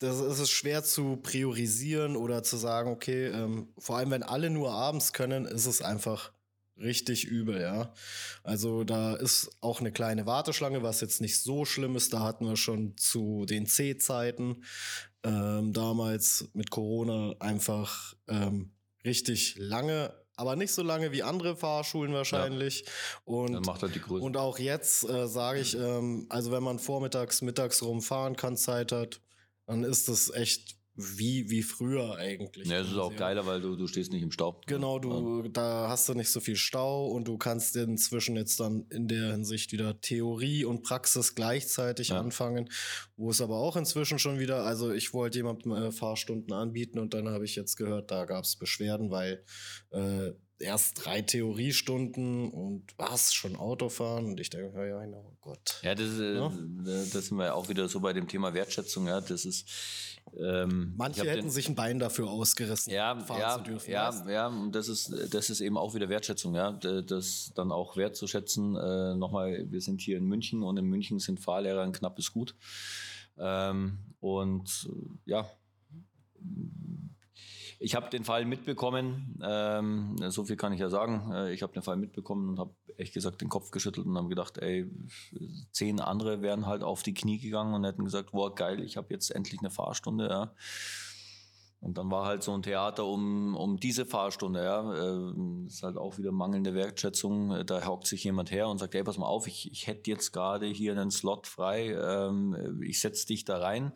das 0.00 0.20
ist 0.20 0.40
es 0.40 0.50
schwer 0.50 0.84
zu 0.84 1.16
priorisieren 1.16 2.16
oder 2.16 2.42
zu 2.42 2.56
sagen, 2.56 2.90
okay, 2.90 3.28
ähm, 3.28 3.72
vor 3.78 3.96
allem 3.96 4.10
wenn 4.10 4.22
alle 4.22 4.50
nur 4.50 4.72
abends 4.72 5.12
können, 5.12 5.46
ist 5.46 5.66
es 5.66 5.80
einfach 5.80 6.32
richtig 6.78 7.24
übel, 7.24 7.60
ja. 7.60 7.92
Also 8.42 8.84
da 8.84 9.14
ist 9.14 9.50
auch 9.60 9.80
eine 9.80 9.92
kleine 9.92 10.26
Warteschlange, 10.26 10.82
was 10.82 11.00
jetzt 11.00 11.20
nicht 11.20 11.40
so 11.40 11.64
schlimm 11.64 11.96
ist. 11.96 12.12
Da 12.12 12.20
hatten 12.20 12.46
wir 12.46 12.56
schon 12.56 12.96
zu 12.96 13.44
den 13.46 13.66
C-Zeiten 13.66 14.64
ähm, 15.22 15.72
damals 15.72 16.48
mit 16.52 16.70
Corona 16.70 17.34
einfach 17.40 18.14
ähm, 18.28 18.72
richtig 19.04 19.56
lange 19.58 20.14
aber 20.36 20.54
nicht 20.54 20.72
so 20.72 20.82
lange 20.82 21.12
wie 21.12 21.22
andere 21.22 21.56
Fahrschulen 21.56 22.12
wahrscheinlich. 22.12 22.80
Ja. 22.80 22.92
Und, 23.24 23.52
Dann 23.54 23.62
macht 23.62 23.82
er 23.82 23.88
die 23.88 24.00
Größe. 24.00 24.22
und 24.22 24.36
auch 24.36 24.58
jetzt 24.58 25.08
äh, 25.08 25.26
sage 25.26 25.60
ich, 25.60 25.74
ähm, 25.76 26.26
also 26.28 26.52
wenn 26.52 26.62
man 26.62 26.78
vormittags, 26.78 27.42
mittags 27.42 27.82
rumfahren 27.82 28.36
kann, 28.36 28.56
Zeit 28.56 28.92
hat, 28.92 29.20
dann 29.64 29.82
ist 29.82 30.08
das 30.08 30.30
echt 30.30 30.76
wie, 30.96 31.50
wie 31.50 31.62
früher 31.62 32.16
eigentlich. 32.16 32.68
Ja, 32.68 32.80
es 32.80 32.88
ist 32.88 32.96
auch 32.96 33.12
ja. 33.12 33.18
geiler, 33.18 33.46
weil 33.46 33.60
du, 33.60 33.76
du 33.76 33.86
stehst 33.86 34.12
nicht 34.12 34.22
im 34.22 34.30
Stau. 34.30 34.60
Genau, 34.66 34.98
du, 34.98 35.42
ja. 35.42 35.48
da 35.48 35.88
hast 35.88 36.08
du 36.08 36.14
nicht 36.14 36.30
so 36.30 36.40
viel 36.40 36.56
Stau 36.56 37.06
und 37.06 37.28
du 37.28 37.36
kannst 37.36 37.76
inzwischen 37.76 38.36
jetzt 38.36 38.58
dann 38.60 38.86
in 38.90 39.06
der 39.06 39.32
Hinsicht 39.32 39.72
wieder 39.72 40.00
Theorie 40.00 40.64
und 40.64 40.82
Praxis 40.82 41.34
gleichzeitig 41.34 42.08
ja. 42.08 42.18
anfangen, 42.18 42.70
wo 43.16 43.30
es 43.30 43.40
aber 43.40 43.56
auch 43.56 43.76
inzwischen 43.76 44.18
schon 44.18 44.38
wieder, 44.38 44.64
also 44.64 44.92
ich 44.92 45.12
wollte 45.12 45.38
jemandem 45.38 45.72
äh, 45.72 45.92
Fahrstunden 45.92 46.52
anbieten 46.54 46.98
und 46.98 47.12
dann 47.12 47.28
habe 47.28 47.44
ich 47.44 47.56
jetzt 47.56 47.76
gehört, 47.76 48.10
da 48.10 48.24
gab 48.24 48.44
es 48.44 48.56
Beschwerden, 48.56 49.10
weil 49.10 49.44
äh, 49.90 50.32
erst 50.58 51.04
drei 51.04 51.22
Theoriestunden 51.22 52.50
und 52.50 52.84
was, 52.96 53.34
schon 53.34 53.56
Autofahren 53.56 54.26
und 54.26 54.40
ich 54.40 54.50
denke, 54.50 54.76
ja, 54.78 55.04
ja, 55.04 55.16
oh 55.16 55.36
Gott. 55.40 55.80
Ja, 55.82 55.94
das, 55.94 56.18
äh, 56.18 56.34
ja? 56.36 56.52
das 56.84 57.26
sind 57.26 57.38
wir 57.38 57.54
auch 57.54 57.68
wieder 57.68 57.88
so 57.88 58.00
bei 58.00 58.12
dem 58.12 58.26
Thema 58.28 58.54
Wertschätzung, 58.54 59.06
ja, 59.06 59.20
das 59.20 59.44
ist 59.44 59.68
ähm, 60.38 60.94
Manche 60.96 61.22
hätten 61.22 61.42
den, 61.42 61.50
sich 61.50 61.68
ein 61.68 61.74
Bein 61.74 61.98
dafür 61.98 62.28
ausgerissen, 62.28 62.92
ja, 62.92 63.16
ja, 63.38 63.58
dürfen, 63.58 63.90
Ja, 63.90 64.08
weißt? 64.08 64.28
ja, 64.28 64.48
und 64.48 64.72
das 64.72 64.88
ist, 64.88 65.12
das 65.32 65.50
ist 65.50 65.60
eben 65.60 65.78
auch 65.78 65.94
wieder 65.94 66.08
Wertschätzung, 66.08 66.54
ja, 66.54 66.72
das 66.72 67.52
dann 67.54 67.70
auch 67.70 67.96
wertzuschätzen. 67.96 68.76
Äh, 68.76 69.14
Nochmal, 69.14 69.66
wir 69.70 69.80
sind 69.80 70.00
hier 70.00 70.18
in 70.18 70.24
München 70.24 70.62
und 70.62 70.76
in 70.78 70.86
München 70.86 71.20
sind 71.20 71.38
Fahrlehrer 71.40 71.82
ein 71.82 71.92
knappes 71.92 72.32
Gut. 72.32 72.54
Ähm, 73.38 73.98
und 74.20 74.88
ja, 75.26 75.48
ich 77.78 77.94
habe 77.94 78.10
den 78.10 78.24
Fall 78.24 78.44
mitbekommen, 78.44 79.38
ähm, 79.42 80.16
so 80.28 80.44
viel 80.44 80.56
kann 80.56 80.72
ich 80.72 80.80
ja 80.80 80.88
sagen. 80.88 81.30
Äh, 81.32 81.52
ich 81.52 81.62
habe 81.62 81.72
den 81.72 81.82
Fall 81.82 81.96
mitbekommen 81.96 82.50
und 82.50 82.58
habe 82.58 82.74
echt 82.96 83.14
gesagt 83.14 83.40
den 83.40 83.48
Kopf 83.48 83.70
geschüttelt 83.70 84.06
und 84.06 84.16
habe 84.16 84.28
gedacht, 84.28 84.58
ey, 84.58 84.90
zehn 85.72 86.00
andere 86.00 86.42
wären 86.42 86.66
halt 86.66 86.82
auf 86.82 87.02
die 87.02 87.14
Knie 87.14 87.38
gegangen 87.38 87.74
und 87.74 87.84
hätten 87.84 88.04
gesagt, 88.04 88.32
wow, 88.32 88.54
geil, 88.54 88.82
ich 88.82 88.96
habe 88.96 89.08
jetzt 89.10 89.30
endlich 89.30 89.60
eine 89.60 89.70
Fahrstunde. 89.70 90.28
Ja. 90.28 90.52
Und 91.80 91.98
dann 91.98 92.10
war 92.10 92.24
halt 92.24 92.42
so 92.42 92.52
ein 92.52 92.62
Theater 92.62 93.04
um, 93.04 93.54
um 93.54 93.76
diese 93.76 94.06
Fahrstunde, 94.06 94.64
ja. 94.64 94.94
Äh, 94.94 95.66
ist 95.66 95.82
halt 95.82 95.96
auch 95.96 96.16
wieder 96.18 96.32
mangelnde 96.32 96.74
Wertschätzung. 96.74 97.64
Da 97.66 97.86
hockt 97.86 98.06
sich 98.06 98.24
jemand 98.24 98.50
her 98.50 98.68
und 98.68 98.78
sagt, 98.78 98.94
ey, 98.94 99.04
pass 99.04 99.18
mal 99.18 99.26
auf, 99.26 99.46
ich, 99.46 99.70
ich 99.70 99.86
hätte 99.86 100.10
jetzt 100.10 100.32
gerade 100.32 100.66
hier 100.66 100.92
einen 100.92 101.10
Slot 101.10 101.46
frei, 101.46 101.92
ähm, 101.92 102.80
ich 102.82 103.00
setze 103.00 103.26
dich 103.26 103.44
da 103.44 103.58
rein. 103.58 103.92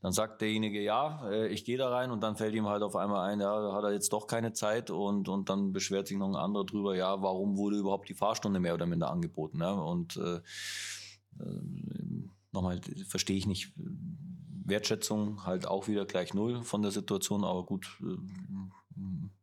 Dann 0.00 0.12
sagt 0.12 0.40
derjenige, 0.40 0.80
ja, 0.80 1.28
äh, 1.28 1.48
ich 1.48 1.64
gehe 1.64 1.76
da 1.76 1.90
rein 1.90 2.12
und 2.12 2.22
dann 2.22 2.36
fällt 2.36 2.54
ihm 2.54 2.66
halt 2.66 2.82
auf 2.82 2.94
einmal 2.94 3.28
ein, 3.28 3.40
ja, 3.40 3.72
hat 3.72 3.84
er 3.84 3.92
jetzt 3.92 4.12
doch 4.12 4.26
keine 4.28 4.52
Zeit 4.52 4.90
und, 4.90 5.28
und 5.28 5.50
dann 5.50 5.72
beschwert 5.72 6.06
sich 6.06 6.16
noch 6.16 6.28
ein 6.28 6.36
anderer 6.36 6.64
drüber, 6.64 6.94
ja, 6.96 7.20
warum 7.20 7.56
wurde 7.56 7.78
überhaupt 7.78 8.08
die 8.08 8.14
Fahrstunde 8.14 8.60
mehr 8.60 8.74
oder 8.74 8.86
minder 8.86 9.10
angeboten, 9.10 9.60
ja. 9.60 9.72
Und 9.72 10.16
äh, 10.16 10.36
äh 11.42 11.60
nochmal, 12.52 12.80
verstehe 13.08 13.36
ich 13.36 13.46
nicht 13.46 13.74
Wertschätzung 14.68 15.44
halt 15.44 15.66
auch 15.66 15.88
wieder 15.88 16.04
gleich 16.04 16.34
null 16.34 16.62
von 16.62 16.82
der 16.82 16.90
Situation, 16.90 17.44
aber 17.44 17.64
gut, 17.64 17.86
äh, 18.02 18.16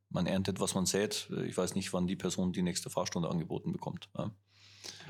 man 0.10 0.26
erntet, 0.28 0.60
was 0.60 0.76
man 0.76 0.86
sät. 0.86 1.30
Ich 1.48 1.58
weiß 1.58 1.76
nicht, 1.76 1.94
wann 1.94 2.08
die 2.08 2.16
Person 2.16 2.54
die 2.54 2.62
nächste 2.62 2.90
Fahrstunde 2.90 3.30
angeboten 3.30 3.72
bekommt. 3.72 4.10
Ja. 4.18 4.32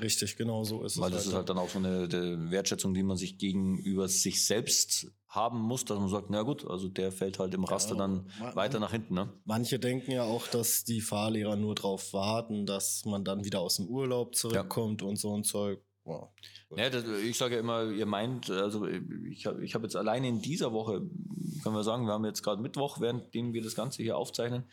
Richtig, 0.00 0.36
genau 0.36 0.64
so 0.64 0.84
ist 0.84 0.98
Weil 0.98 1.08
es. 1.08 1.12
Weil 1.12 1.18
das 1.18 1.26
ist 1.26 1.34
halt 1.34 1.48
dann 1.48 1.58
auch 1.58 1.68
so 1.68 1.78
eine 1.78 2.50
Wertschätzung, 2.50 2.94
die 2.94 3.02
man 3.02 3.16
sich 3.16 3.38
gegenüber 3.38 4.08
sich 4.08 4.44
selbst 4.44 5.10
haben 5.28 5.60
muss, 5.60 5.84
dass 5.84 5.98
man 5.98 6.08
sagt, 6.08 6.30
na 6.30 6.42
gut, 6.42 6.66
also 6.66 6.88
der 6.88 7.12
fällt 7.12 7.38
halt 7.38 7.54
im 7.54 7.64
Raster 7.64 7.92
ja, 7.92 7.98
dann 7.98 8.30
man, 8.38 8.56
weiter 8.56 8.80
nach 8.80 8.92
hinten. 8.92 9.14
Ne? 9.14 9.32
Manche 9.44 9.78
denken 9.78 10.10
ja 10.12 10.24
auch, 10.24 10.46
dass 10.48 10.84
die 10.84 11.00
Fahrlehrer 11.00 11.56
nur 11.56 11.74
darauf 11.74 12.12
warten, 12.12 12.66
dass 12.66 13.04
man 13.04 13.24
dann 13.24 13.44
wieder 13.44 13.60
aus 13.60 13.76
dem 13.76 13.86
Urlaub 13.86 14.34
zurückkommt 14.34 15.02
ja. 15.02 15.08
und 15.08 15.16
so 15.16 15.36
ein 15.36 15.44
Zeug. 15.44 15.82
Wow. 16.06 16.28
Ja, 16.76 16.88
das, 16.88 17.04
ich 17.04 17.36
sage 17.36 17.54
ja 17.54 17.60
immer, 17.60 17.90
ihr 17.90 18.06
meint, 18.06 18.48
also 18.48 18.86
ich 18.86 19.44
habe 19.44 19.64
ich 19.64 19.74
hab 19.74 19.82
jetzt 19.82 19.96
alleine 19.96 20.28
in 20.28 20.40
dieser 20.40 20.72
Woche, 20.72 21.02
können 21.64 21.74
wir 21.74 21.82
sagen, 21.82 22.06
wir 22.06 22.12
haben 22.12 22.24
jetzt 22.24 22.44
gerade 22.44 22.62
Mittwoch, 22.62 23.00
währenddem 23.00 23.52
wir 23.52 23.62
das 23.62 23.74
Ganze 23.74 24.04
hier 24.04 24.16
aufzeichnen. 24.16 24.64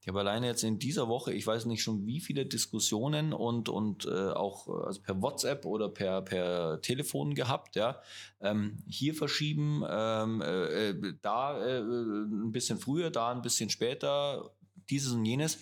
Ich 0.00 0.08
habe 0.08 0.20
alleine 0.20 0.46
jetzt 0.46 0.64
in 0.64 0.78
dieser 0.78 1.08
Woche, 1.08 1.32
ich 1.32 1.46
weiß 1.46 1.66
nicht 1.66 1.82
schon 1.82 2.06
wie 2.06 2.20
viele 2.20 2.46
Diskussionen 2.46 3.34
und, 3.34 3.68
und 3.68 4.06
äh, 4.06 4.30
auch 4.30 4.66
also 4.66 5.00
per 5.02 5.20
WhatsApp 5.20 5.66
oder 5.66 5.90
per, 5.90 6.22
per 6.22 6.80
Telefon 6.80 7.34
gehabt, 7.34 7.76
ja. 7.76 8.00
Ähm, 8.40 8.78
hier 8.88 9.14
verschieben, 9.14 9.84
ähm, 9.88 10.40
äh, 10.40 10.88
äh 10.88 11.14
da 11.20 11.62
äh, 11.64 11.80
ein 11.80 12.50
bisschen 12.50 12.78
früher, 12.78 13.10
da 13.10 13.30
ein 13.30 13.42
bisschen 13.42 13.68
später, 13.68 14.50
dieses 14.88 15.12
und 15.12 15.24
jenes 15.24 15.58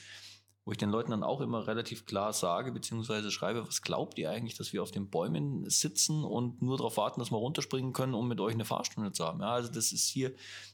wo 0.71 0.73
ich 0.73 0.79
den 0.79 0.91
Leuten 0.91 1.11
dann 1.11 1.25
auch 1.25 1.41
immer 1.41 1.67
relativ 1.67 2.07
klar 2.07 2.33
sage, 2.33 2.71
beziehungsweise 2.71 3.33
schreibe, 3.33 3.67
was 3.67 3.83
glaubt 3.83 4.17
ihr 4.21 4.31
eigentlich, 4.31 4.57
dass 4.57 4.73
wir 4.73 4.85
auf 4.85 4.93
den 4.93 5.11
Bäumen 5.11 5.69
sitzen 5.69 6.23
und 6.23 6.63
nur 6.63 6.77
darauf 6.77 6.97
warten, 6.97 7.19
dass 7.19 7.33
wir 7.33 7.39
runterspringen 7.39 7.93
können, 7.93 8.15
um 8.15 8.29
mit 8.29 8.39
euch 8.39 8.55
eine 8.55 8.65
Fahrstunde 8.65 9.11
zu 9.11 9.25
haben. 9.25 9.41
Ja, 9.41 9.51
also 9.51 9.69
das 9.73 9.91
ist 9.91 10.07
hier 10.07 10.33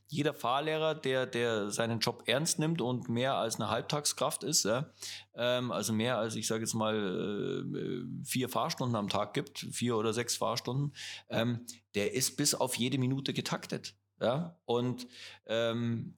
jeder 0.08 0.34
Fahrlehrer, 0.34 0.94
der, 0.94 1.24
der 1.24 1.70
seinen 1.70 2.00
Job 2.00 2.24
ernst 2.26 2.58
nimmt 2.58 2.82
und 2.82 3.08
mehr 3.08 3.36
als 3.36 3.56
eine 3.56 3.70
Halbtagskraft 3.70 4.44
ist, 4.44 4.66
ja, 4.66 4.90
ähm, 5.34 5.72
also 5.72 5.94
mehr 5.94 6.18
als, 6.18 6.34
ich 6.34 6.46
sage 6.46 6.60
jetzt 6.60 6.74
mal, 6.74 6.94
äh, 6.94 8.22
vier 8.22 8.50
Fahrstunden 8.50 8.96
am 8.96 9.08
Tag 9.08 9.32
gibt, 9.32 9.60
vier 9.60 9.96
oder 9.96 10.12
sechs 10.12 10.36
Fahrstunden, 10.36 10.94
ähm, 11.30 11.64
der 11.94 12.12
ist 12.12 12.36
bis 12.36 12.54
auf 12.54 12.74
jede 12.74 12.98
Minute 12.98 13.32
getaktet. 13.32 13.94
Ja, 14.20 14.58
und 14.66 15.06
ähm, 15.46 16.16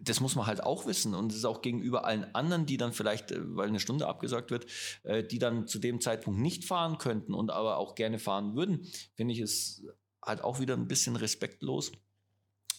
das 0.00 0.20
muss 0.20 0.34
man 0.34 0.46
halt 0.46 0.62
auch 0.62 0.86
wissen 0.86 1.14
und 1.14 1.30
es 1.30 1.38
ist 1.38 1.44
auch 1.44 1.62
gegenüber 1.62 2.04
allen 2.04 2.34
anderen, 2.34 2.66
die 2.66 2.76
dann 2.76 2.92
vielleicht, 2.92 3.32
äh, 3.32 3.56
weil 3.56 3.68
eine 3.68 3.80
Stunde 3.80 4.06
abgesagt 4.06 4.50
wird, 4.50 4.66
äh, 5.02 5.22
die 5.22 5.38
dann 5.38 5.66
zu 5.66 5.78
dem 5.78 6.00
Zeitpunkt 6.00 6.40
nicht 6.40 6.64
fahren 6.64 6.98
könnten 6.98 7.34
und 7.34 7.50
aber 7.50 7.76
auch 7.76 7.94
gerne 7.94 8.18
fahren 8.18 8.54
würden, 8.56 8.86
finde 9.14 9.34
ich 9.34 9.40
es 9.40 9.84
halt 10.22 10.42
auch 10.42 10.60
wieder 10.60 10.74
ein 10.74 10.88
bisschen 10.88 11.16
respektlos. 11.16 11.92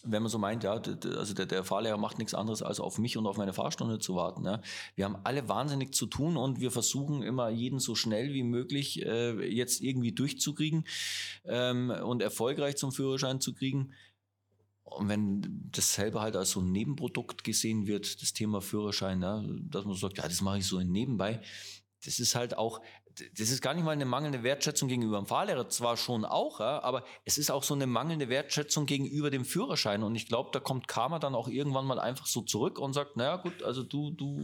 Wenn 0.03 0.23
man 0.23 0.31
so 0.31 0.39
meint, 0.39 0.63
ja, 0.63 0.73
also 0.73 1.35
der, 1.35 1.45
der 1.45 1.63
Fahrlehrer 1.63 1.97
macht 1.97 2.17
nichts 2.17 2.33
anderes, 2.33 2.63
als 2.63 2.79
auf 2.79 2.97
mich 2.97 3.17
und 3.17 3.27
auf 3.27 3.37
meine 3.37 3.53
Fahrstunde 3.53 3.99
zu 3.99 4.15
warten. 4.15 4.43
Ja. 4.45 4.59
Wir 4.95 5.05
haben 5.05 5.17
alle 5.23 5.47
wahnsinnig 5.47 5.93
zu 5.93 6.07
tun 6.07 6.37
und 6.37 6.59
wir 6.59 6.71
versuchen 6.71 7.21
immer 7.21 7.49
jeden 7.49 7.77
so 7.77 7.93
schnell 7.93 8.33
wie 8.33 8.41
möglich 8.41 9.05
äh, 9.05 9.47
jetzt 9.47 9.79
irgendwie 9.79 10.11
durchzukriegen 10.11 10.85
ähm, 11.45 11.91
und 11.91 12.23
erfolgreich 12.23 12.77
zum 12.77 12.91
Führerschein 12.91 13.41
zu 13.41 13.53
kriegen. 13.53 13.93
Und 14.91 15.07
wenn 15.07 15.69
das 15.71 15.93
selber 15.93 16.21
halt 16.21 16.35
als 16.35 16.51
so 16.51 16.61
ein 16.61 16.71
Nebenprodukt 16.71 17.43
gesehen 17.43 17.87
wird, 17.87 18.21
das 18.21 18.33
Thema 18.33 18.61
Führerschein, 18.61 19.21
ja, 19.21 19.43
dass 19.63 19.85
man 19.85 19.95
sagt, 19.95 20.17
ja, 20.17 20.27
das 20.27 20.41
mache 20.41 20.59
ich 20.59 20.67
so 20.67 20.79
nebenbei, 20.79 21.41
das 22.03 22.19
ist 22.19 22.35
halt 22.35 22.57
auch, 22.57 22.81
das 23.37 23.49
ist 23.49 23.61
gar 23.61 23.73
nicht 23.73 23.83
mal 23.83 23.91
eine 23.91 24.05
mangelnde 24.05 24.43
Wertschätzung 24.43 24.87
gegenüber 24.87 25.17
dem 25.17 25.25
Fahrlehrer, 25.25 25.69
zwar 25.69 25.97
schon 25.97 26.25
auch, 26.25 26.59
aber 26.59 27.03
es 27.25 27.37
ist 27.37 27.51
auch 27.51 27.63
so 27.63 27.73
eine 27.73 27.87
mangelnde 27.87 28.29
Wertschätzung 28.29 28.85
gegenüber 28.85 29.29
dem 29.29 29.45
Führerschein. 29.45 30.03
Und 30.03 30.15
ich 30.15 30.27
glaube, 30.27 30.49
da 30.53 30.59
kommt 30.59 30.87
Karma 30.87 31.19
dann 31.19 31.35
auch 31.35 31.47
irgendwann 31.47 31.85
mal 31.85 31.99
einfach 31.99 32.25
so 32.25 32.41
zurück 32.41 32.79
und 32.79 32.93
sagt, 32.93 33.17
naja 33.17 33.37
gut, 33.37 33.63
also 33.63 33.83
du, 33.83 34.11
du 34.11 34.39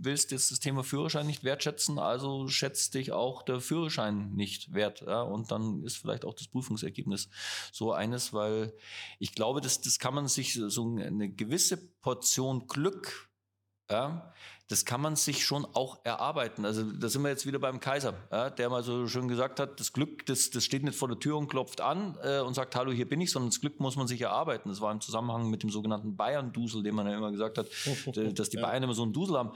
willst 0.00 0.30
jetzt 0.30 0.50
das 0.50 0.60
Thema 0.60 0.84
Führerschein 0.84 1.26
nicht 1.26 1.44
wertschätzen, 1.44 1.98
also 1.98 2.48
schätzt 2.48 2.94
dich 2.94 3.12
auch 3.12 3.42
der 3.42 3.60
Führerschein 3.60 4.32
nicht 4.34 4.72
wert. 4.74 5.02
Ja, 5.02 5.22
und 5.22 5.50
dann 5.50 5.82
ist 5.84 5.96
vielleicht 5.96 6.24
auch 6.24 6.34
das 6.34 6.48
Prüfungsergebnis 6.48 7.28
so 7.72 7.92
eines, 7.92 8.32
weil 8.32 8.74
ich 9.18 9.34
glaube, 9.34 9.60
das, 9.60 9.80
das 9.80 9.98
kann 9.98 10.14
man 10.14 10.28
sich 10.28 10.54
so 10.54 10.96
eine 10.96 11.28
gewisse 11.28 11.76
Portion 12.00 12.66
Glück 12.66 13.28
ja, 13.90 14.34
das 14.68 14.84
kann 14.84 15.00
man 15.00 15.16
sich 15.16 15.46
schon 15.46 15.64
auch 15.64 15.98
erarbeiten. 16.04 16.66
Also 16.66 16.82
da 16.84 17.08
sind 17.08 17.22
wir 17.22 17.30
jetzt 17.30 17.46
wieder 17.46 17.58
beim 17.58 17.80
Kaiser, 17.80 18.14
ja, 18.30 18.50
der 18.50 18.68
mal 18.68 18.82
so 18.82 19.06
schön 19.08 19.26
gesagt 19.26 19.60
hat, 19.60 19.80
das 19.80 19.94
Glück, 19.94 20.26
das, 20.26 20.50
das 20.50 20.62
steht 20.62 20.84
nicht 20.84 20.96
vor 20.96 21.08
der 21.08 21.18
Tür 21.18 21.38
und 21.38 21.48
klopft 21.48 21.80
an 21.80 22.18
äh, 22.22 22.40
und 22.40 22.52
sagt, 22.52 22.76
hallo, 22.76 22.92
hier 22.92 23.08
bin 23.08 23.20
ich, 23.22 23.30
sondern 23.30 23.48
das 23.48 23.60
Glück 23.60 23.80
muss 23.80 23.96
man 23.96 24.06
sich 24.06 24.20
erarbeiten. 24.20 24.68
Das 24.68 24.82
war 24.82 24.92
im 24.92 25.00
Zusammenhang 25.00 25.48
mit 25.48 25.62
dem 25.62 25.70
sogenannten 25.70 26.16
Bayern-Dusel, 26.16 26.82
den 26.82 26.94
man 26.94 27.06
ja 27.06 27.16
immer 27.16 27.32
gesagt 27.32 27.56
hat, 27.56 27.66
dass 28.34 28.50
die 28.50 28.58
Bayern 28.58 28.82
immer 28.82 28.92
so 28.92 29.04
einen 29.04 29.14
Dusel 29.14 29.38
haben. 29.38 29.52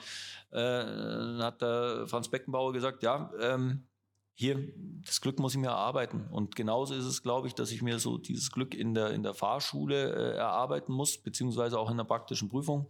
Äh, 0.51 1.43
hat 1.43 1.61
der 1.61 2.07
Franz 2.07 2.29
Beckenbauer 2.29 2.73
gesagt, 2.73 3.03
ja, 3.03 3.31
ähm, 3.39 3.87
hier, 4.35 4.73
das 5.05 5.21
Glück 5.21 5.39
muss 5.39 5.53
ich 5.53 5.61
mir 5.61 5.69
erarbeiten. 5.69 6.27
Und 6.31 6.57
genauso 6.57 6.95
ist 6.95 7.05
es, 7.05 7.23
glaube 7.23 7.49
ich, 7.49 7.55
dass 7.55 7.71
ich 7.71 7.83
mir 7.83 7.99
so 7.99 8.17
dieses 8.17 8.51
Glück 8.51 8.75
in 8.75 8.95
der, 8.95 9.11
in 9.11 9.23
der 9.23 9.35
Fahrschule 9.35 10.11
äh, 10.11 10.37
erarbeiten 10.37 10.95
muss, 10.95 11.19
beziehungsweise 11.19 11.79
auch 11.79 11.91
in 11.91 11.99
der 11.99 12.05
praktischen 12.05 12.49
Prüfung. 12.49 12.87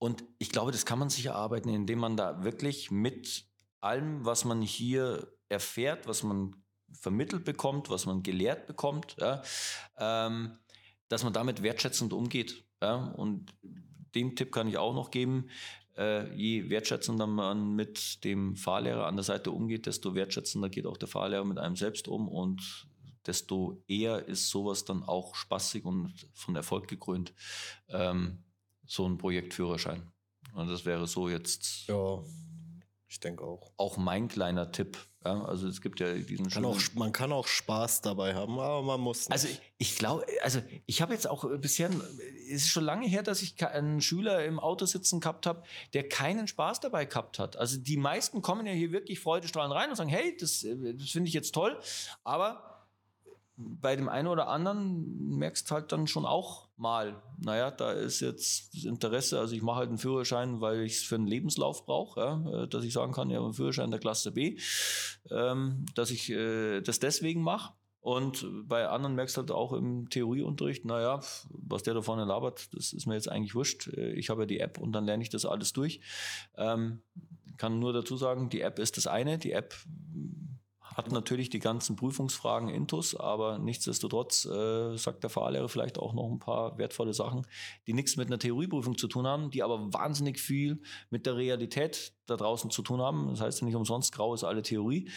Und 0.00 0.24
ich 0.38 0.48
glaube, 0.48 0.72
das 0.72 0.86
kann 0.86 0.98
man 0.98 1.10
sich 1.10 1.26
erarbeiten, 1.26 1.68
indem 1.68 1.98
man 1.98 2.16
da 2.16 2.42
wirklich 2.42 2.90
mit 2.90 3.44
allem, 3.80 4.24
was 4.24 4.46
man 4.46 4.62
hier 4.62 5.30
erfährt, 5.50 6.08
was 6.08 6.22
man 6.22 6.56
vermittelt 6.90 7.44
bekommt, 7.44 7.90
was 7.90 8.06
man 8.06 8.22
gelehrt 8.22 8.66
bekommt, 8.66 9.14
ja, 9.20 9.42
ähm, 9.98 10.58
dass 11.08 11.22
man 11.22 11.34
damit 11.34 11.62
wertschätzend 11.62 12.14
umgeht. 12.14 12.64
Ja. 12.82 13.12
Und 13.16 13.52
den 14.14 14.36
Tipp 14.36 14.52
kann 14.52 14.68
ich 14.68 14.78
auch 14.78 14.94
noch 14.94 15.10
geben. 15.10 15.50
Äh, 15.98 16.34
je 16.34 16.70
wertschätzender 16.70 17.26
man 17.26 17.76
mit 17.76 18.24
dem 18.24 18.56
Fahrlehrer 18.56 19.06
an 19.06 19.16
der 19.16 19.24
Seite 19.24 19.50
umgeht, 19.50 19.84
desto 19.84 20.14
wertschätzender 20.14 20.70
geht 20.70 20.86
auch 20.86 20.96
der 20.96 21.08
Fahrlehrer 21.08 21.44
mit 21.44 21.58
einem 21.58 21.76
selbst 21.76 22.08
um 22.08 22.26
und 22.26 22.88
desto 23.26 23.82
eher 23.86 24.26
ist 24.26 24.48
sowas 24.48 24.86
dann 24.86 25.02
auch 25.02 25.34
spaßig 25.34 25.84
und 25.84 26.26
von 26.32 26.56
Erfolg 26.56 26.88
gekrönt. 26.88 27.34
Ähm, 27.88 28.44
so 28.90 29.08
ein 29.08 29.18
Projektführerschein. 29.18 30.02
Und 30.52 30.68
das 30.68 30.84
wäre 30.84 31.06
so 31.06 31.28
jetzt. 31.28 31.86
Ja, 31.86 32.18
ich 33.06 33.20
denke 33.20 33.44
auch. 33.44 33.72
Auch 33.76 33.96
mein 33.96 34.26
kleiner 34.26 34.72
Tipp. 34.72 34.98
Ja, 35.24 35.44
also 35.44 35.68
es 35.68 35.80
gibt 35.82 36.00
ja 36.00 36.14
diesen 36.14 36.48
kann 36.48 36.64
auch, 36.64 36.78
Man 36.94 37.12
kann 37.12 37.30
auch 37.30 37.46
Spaß 37.46 38.00
dabei 38.00 38.34
haben, 38.34 38.58
aber 38.58 38.82
man 38.82 39.00
muss 39.00 39.28
nicht. 39.28 39.32
Also 39.32 39.48
ich, 39.76 39.96
glaube, 39.96 40.24
also 40.42 40.60
ich 40.86 41.02
habe 41.02 41.12
jetzt 41.12 41.28
auch 41.28 41.44
bisher, 41.58 41.90
es 42.48 42.62
ist 42.62 42.68
schon 42.68 42.84
lange 42.84 43.06
her, 43.06 43.22
dass 43.22 43.42
ich 43.42 43.64
einen 43.64 44.00
Schüler 44.00 44.44
im 44.44 44.58
Auto 44.58 44.86
sitzen 44.86 45.20
gehabt 45.20 45.46
habe, 45.46 45.62
der 45.92 46.08
keinen 46.08 46.48
Spaß 46.48 46.80
dabei 46.80 47.04
gehabt 47.04 47.38
hat. 47.38 47.56
Also 47.56 47.78
die 47.78 47.98
meisten 47.98 48.40
kommen 48.40 48.66
ja 48.66 48.72
hier 48.72 48.92
wirklich 48.92 49.20
freudestrahlend 49.20 49.74
rein 49.74 49.90
und 49.90 49.96
sagen, 49.96 50.10
hey, 50.10 50.36
das, 50.40 50.62
das 50.62 51.10
finde 51.10 51.28
ich 51.28 51.34
jetzt 51.34 51.52
toll, 51.52 51.78
aber 52.24 52.69
bei 53.80 53.96
dem 53.96 54.08
einen 54.08 54.28
oder 54.28 54.48
anderen 54.48 55.36
merkst 55.36 55.70
halt 55.70 55.92
dann 55.92 56.06
schon 56.06 56.24
auch 56.24 56.68
mal, 56.76 57.22
naja, 57.38 57.70
da 57.70 57.92
ist 57.92 58.20
jetzt 58.20 58.74
das 58.74 58.84
Interesse, 58.84 59.38
also 59.38 59.54
ich 59.54 59.62
mache 59.62 59.78
halt 59.78 59.88
einen 59.88 59.98
Führerschein, 59.98 60.60
weil 60.60 60.80
ich 60.80 60.96
es 60.96 61.02
für 61.02 61.16
einen 61.16 61.26
Lebenslauf 61.26 61.84
brauche, 61.84 62.20
ja, 62.20 62.62
äh, 62.62 62.68
dass 62.68 62.84
ich 62.84 62.92
sagen 62.92 63.12
kann, 63.12 63.30
ja, 63.30 63.40
einen 63.42 63.52
Führerschein 63.52 63.90
der 63.90 64.00
Klasse 64.00 64.32
B, 64.32 64.58
ähm, 65.30 65.84
dass 65.94 66.10
ich 66.10 66.30
äh, 66.30 66.80
das 66.80 66.98
deswegen 66.98 67.42
mache. 67.42 67.74
Und 68.02 68.46
bei 68.66 68.88
anderen 68.88 69.14
merkst 69.14 69.36
du 69.36 69.40
halt 69.42 69.50
auch 69.50 69.74
im 69.74 70.08
Theorieunterricht, 70.08 70.86
naja, 70.86 71.20
was 71.50 71.82
der 71.82 71.92
da 71.92 72.00
vorne 72.00 72.24
labert, 72.24 72.74
das 72.74 72.94
ist 72.94 73.06
mir 73.06 73.14
jetzt 73.14 73.28
eigentlich 73.28 73.54
wurscht. 73.54 73.88
Äh, 73.88 74.12
ich 74.12 74.30
habe 74.30 74.42
ja 74.42 74.46
die 74.46 74.60
App 74.60 74.78
und 74.78 74.92
dann 74.92 75.04
lerne 75.04 75.22
ich 75.22 75.28
das 75.28 75.44
alles 75.44 75.74
durch. 75.74 76.00
Ähm, 76.56 77.02
kann 77.58 77.78
nur 77.78 77.92
dazu 77.92 78.16
sagen, 78.16 78.48
die 78.48 78.62
App 78.62 78.78
ist 78.78 78.96
das 78.96 79.06
eine. 79.06 79.36
Die 79.36 79.52
App 79.52 79.74
hat 81.00 81.12
natürlich 81.12 81.48
die 81.48 81.60
ganzen 81.60 81.96
Prüfungsfragen 81.96 82.68
intus, 82.68 83.16
aber 83.16 83.58
nichtsdestotrotz 83.58 84.44
äh, 84.44 84.96
sagt 84.98 85.22
der 85.22 85.30
Fahrlehrer 85.30 85.68
vielleicht 85.68 85.98
auch 85.98 86.12
noch 86.12 86.30
ein 86.30 86.38
paar 86.38 86.76
wertvolle 86.76 87.14
Sachen, 87.14 87.46
die 87.86 87.94
nichts 87.94 88.16
mit 88.16 88.26
einer 88.26 88.38
Theorieprüfung 88.38 88.98
zu 88.98 89.08
tun 89.08 89.26
haben, 89.26 89.50
die 89.50 89.62
aber 89.62 89.92
wahnsinnig 89.94 90.38
viel 90.38 90.82
mit 91.08 91.24
der 91.24 91.36
Realität 91.36 92.12
da 92.26 92.36
draußen 92.36 92.70
zu 92.70 92.82
tun 92.82 93.00
haben. 93.00 93.28
Das 93.28 93.40
heißt 93.40 93.62
nicht 93.62 93.74
umsonst, 93.74 94.12
grau 94.12 94.34
ist 94.34 94.44
alle 94.44 94.60
Theorie. 94.60 95.08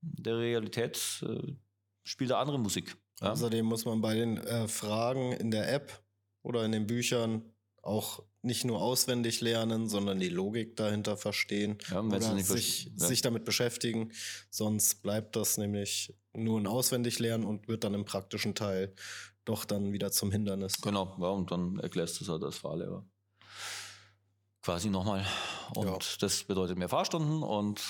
Der 0.00 0.38
Realität 0.38 1.22
äh, 1.28 1.52
spielt 2.04 2.30
da 2.30 2.40
andere 2.40 2.58
Musik. 2.58 2.96
Ja? 3.20 3.32
Außerdem 3.32 3.66
muss 3.66 3.84
man 3.84 4.00
bei 4.00 4.14
den 4.14 4.38
äh, 4.38 4.66
Fragen 4.66 5.32
in 5.32 5.50
der 5.50 5.70
App 5.70 6.02
oder 6.42 6.64
in 6.64 6.72
den 6.72 6.86
Büchern 6.86 7.42
auch 7.82 8.22
nicht 8.48 8.64
nur 8.64 8.82
auswendig 8.82 9.40
lernen, 9.40 9.88
sondern 9.88 10.18
die 10.18 10.28
Logik 10.28 10.74
dahinter 10.74 11.16
verstehen 11.16 11.78
ja, 11.90 12.00
oder 12.00 12.20
sich, 12.40 12.90
ja. 12.96 13.06
sich 13.06 13.22
damit 13.22 13.44
beschäftigen. 13.44 14.10
Sonst 14.50 15.02
bleibt 15.02 15.36
das 15.36 15.58
nämlich 15.58 16.16
nur 16.32 16.58
ein 16.58 16.66
Auswendiglernen 16.66 17.46
und 17.46 17.68
wird 17.68 17.84
dann 17.84 17.94
im 17.94 18.04
praktischen 18.04 18.56
Teil 18.56 18.94
doch 19.44 19.64
dann 19.64 19.92
wieder 19.92 20.10
zum 20.10 20.32
Hindernis. 20.32 20.80
Genau, 20.80 21.16
ja, 21.20 21.28
und 21.28 21.50
dann 21.52 21.78
erklärst 21.78 22.18
du 22.18 22.24
es 22.24 22.30
halt 22.30 22.42
als 22.42 22.58
Fahrlehrer. 22.58 23.06
Quasi 24.62 24.90
nochmal. 24.90 25.24
Und 25.76 25.86
ja. 25.86 25.98
das 26.20 26.44
bedeutet 26.44 26.76
mehr 26.76 26.88
Fahrstunden 26.88 27.42
und 27.42 27.80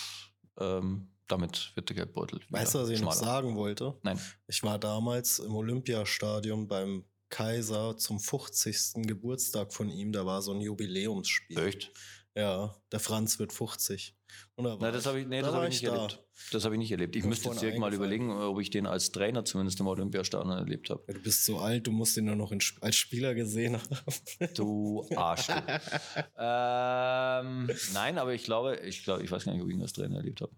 ähm, 0.60 1.08
damit 1.26 1.72
wird 1.74 1.88
der 1.88 1.96
Geldbeutel. 1.96 2.40
Weißt 2.50 2.74
du, 2.74 2.80
was 2.80 2.88
ich 2.90 2.98
schmaler. 2.98 3.14
noch 3.14 3.22
sagen 3.22 3.56
wollte? 3.56 3.98
Nein. 4.02 4.20
Ich 4.46 4.62
war 4.62 4.78
damals 4.78 5.38
im 5.38 5.54
Olympiastadion 5.54 6.68
beim 6.68 7.04
Kaiser 7.30 7.96
zum 7.96 8.20
50. 8.20 9.06
Geburtstag 9.06 9.72
von 9.72 9.88
ihm, 9.88 10.12
da 10.12 10.26
war 10.26 10.42
so 10.42 10.52
ein 10.52 10.60
Jubiläumsspiel. 10.60 11.58
Echt? 11.58 11.92
Ja, 12.34 12.76
der 12.92 13.00
Franz 13.00 13.38
wird 13.38 13.52
50. 13.52 14.14
Na, 14.56 14.76
das 14.76 15.06
habe 15.06 15.20
ich, 15.20 15.26
nee, 15.26 15.40
das 15.40 15.52
hab 15.52 15.62
ich 15.64 15.70
nicht 15.70 15.86
da. 15.86 15.94
erlebt. 15.94 16.22
Das 16.52 16.64
habe 16.64 16.74
ich 16.74 16.78
nicht 16.78 16.90
erlebt. 16.90 17.16
Ich 17.16 17.24
müsste 17.24 17.48
jetzt 17.48 17.62
direkt 17.62 17.78
mal 17.78 17.92
überlegen, 17.92 18.30
ob 18.30 18.60
ich 18.60 18.70
den 18.70 18.86
als 18.86 19.10
Trainer 19.10 19.44
zumindest 19.44 19.80
im 19.80 19.86
Olympiastadion 19.86 20.50
erlebt 20.50 20.90
habe. 20.90 21.02
Ja, 21.08 21.14
du 21.14 21.20
bist 21.20 21.44
so 21.44 21.58
alt, 21.58 21.86
du 21.86 21.92
musst 21.92 22.16
ihn 22.16 22.26
nur 22.26 22.36
noch 22.36 22.52
in, 22.52 22.60
als 22.80 22.96
Spieler 22.96 23.34
gesehen 23.34 23.76
haben. 23.76 24.50
Du 24.54 25.04
Arsch. 25.16 25.48
ähm, 26.38 27.70
nein, 27.92 28.18
aber 28.18 28.34
ich 28.34 28.44
glaube, 28.44 28.76
ich 28.84 29.04
glaube, 29.04 29.24
ich 29.24 29.30
weiß 29.30 29.44
gar 29.44 29.52
nicht, 29.52 29.62
ob 29.62 29.68
ich 29.68 29.74
ihn 29.74 29.82
als 29.82 29.92
Trainer 29.92 30.16
erlebt 30.16 30.40
habe. 30.40 30.52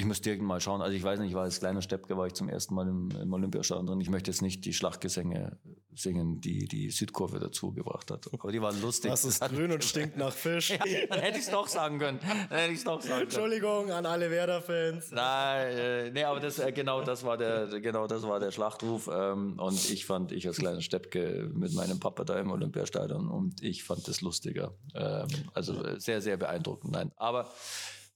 Ich 0.00 0.04
muss 0.04 0.20
direkt 0.20 0.42
mal 0.42 0.60
schauen. 0.60 0.80
Also 0.80 0.96
ich 0.96 1.02
weiß 1.02 1.18
nicht, 1.18 1.30
ich 1.30 1.34
war 1.34 1.42
als 1.42 1.58
kleiner 1.58 1.82
Steppke, 1.82 2.16
war 2.16 2.28
ich 2.28 2.32
zum 2.32 2.48
ersten 2.48 2.72
Mal 2.72 2.86
im, 2.86 3.10
im 3.20 3.32
Olympiastadion 3.32 3.84
drin. 3.84 4.00
Ich 4.00 4.10
möchte 4.10 4.30
jetzt 4.30 4.42
nicht 4.42 4.64
die 4.64 4.72
Schlachtgesänge 4.72 5.58
singen, 5.92 6.40
die 6.40 6.68
die 6.68 6.90
Südkurve 6.90 7.40
dazu 7.40 7.72
gebracht 7.72 8.12
hat. 8.12 8.32
Aber 8.32 8.52
die 8.52 8.62
waren 8.62 8.80
lustig. 8.80 9.10
Das 9.10 9.24
ist 9.24 9.40
grün 9.40 9.72
und 9.72 9.82
stinkt 9.82 10.16
nach 10.16 10.32
Fisch. 10.32 10.70
ja, 10.70 10.78
dann 11.10 11.18
hätte 11.18 11.38
ich 11.38 11.46
es 11.46 11.50
doch 11.50 11.66
sagen 11.66 11.98
können. 11.98 12.20
Dann 12.48 12.60
hätte 12.60 12.74
ich 12.74 12.84
doch 12.84 13.02
sagen 13.02 13.22
Entschuldigung 13.22 13.90
an 13.90 14.06
alle 14.06 14.30
Werder-Fans. 14.30 15.10
Nein, 15.10 15.76
äh, 15.76 16.10
nee, 16.12 16.22
aber 16.22 16.38
das, 16.38 16.60
äh, 16.60 16.70
genau, 16.70 17.02
das 17.02 17.24
war 17.24 17.36
der, 17.36 17.66
genau 17.80 18.06
das 18.06 18.22
war 18.22 18.38
der 18.38 18.52
Schlachtruf. 18.52 19.10
Ähm, 19.12 19.58
und 19.58 19.90
ich 19.90 20.06
fand, 20.06 20.30
ich 20.30 20.46
als 20.46 20.58
kleiner 20.58 20.80
Steppke 20.80 21.50
mit 21.52 21.74
meinem 21.74 21.98
Papa 21.98 22.22
da 22.22 22.38
im 22.38 22.52
Olympiastadion 22.52 23.28
und 23.28 23.64
ich 23.64 23.82
fand 23.82 24.06
das 24.06 24.20
lustiger. 24.20 24.74
Ähm, 24.94 25.26
also 25.54 25.82
äh, 25.82 25.98
sehr, 25.98 26.22
sehr 26.22 26.36
beeindruckend. 26.36 26.92
Nein, 26.92 27.10
aber 27.16 27.50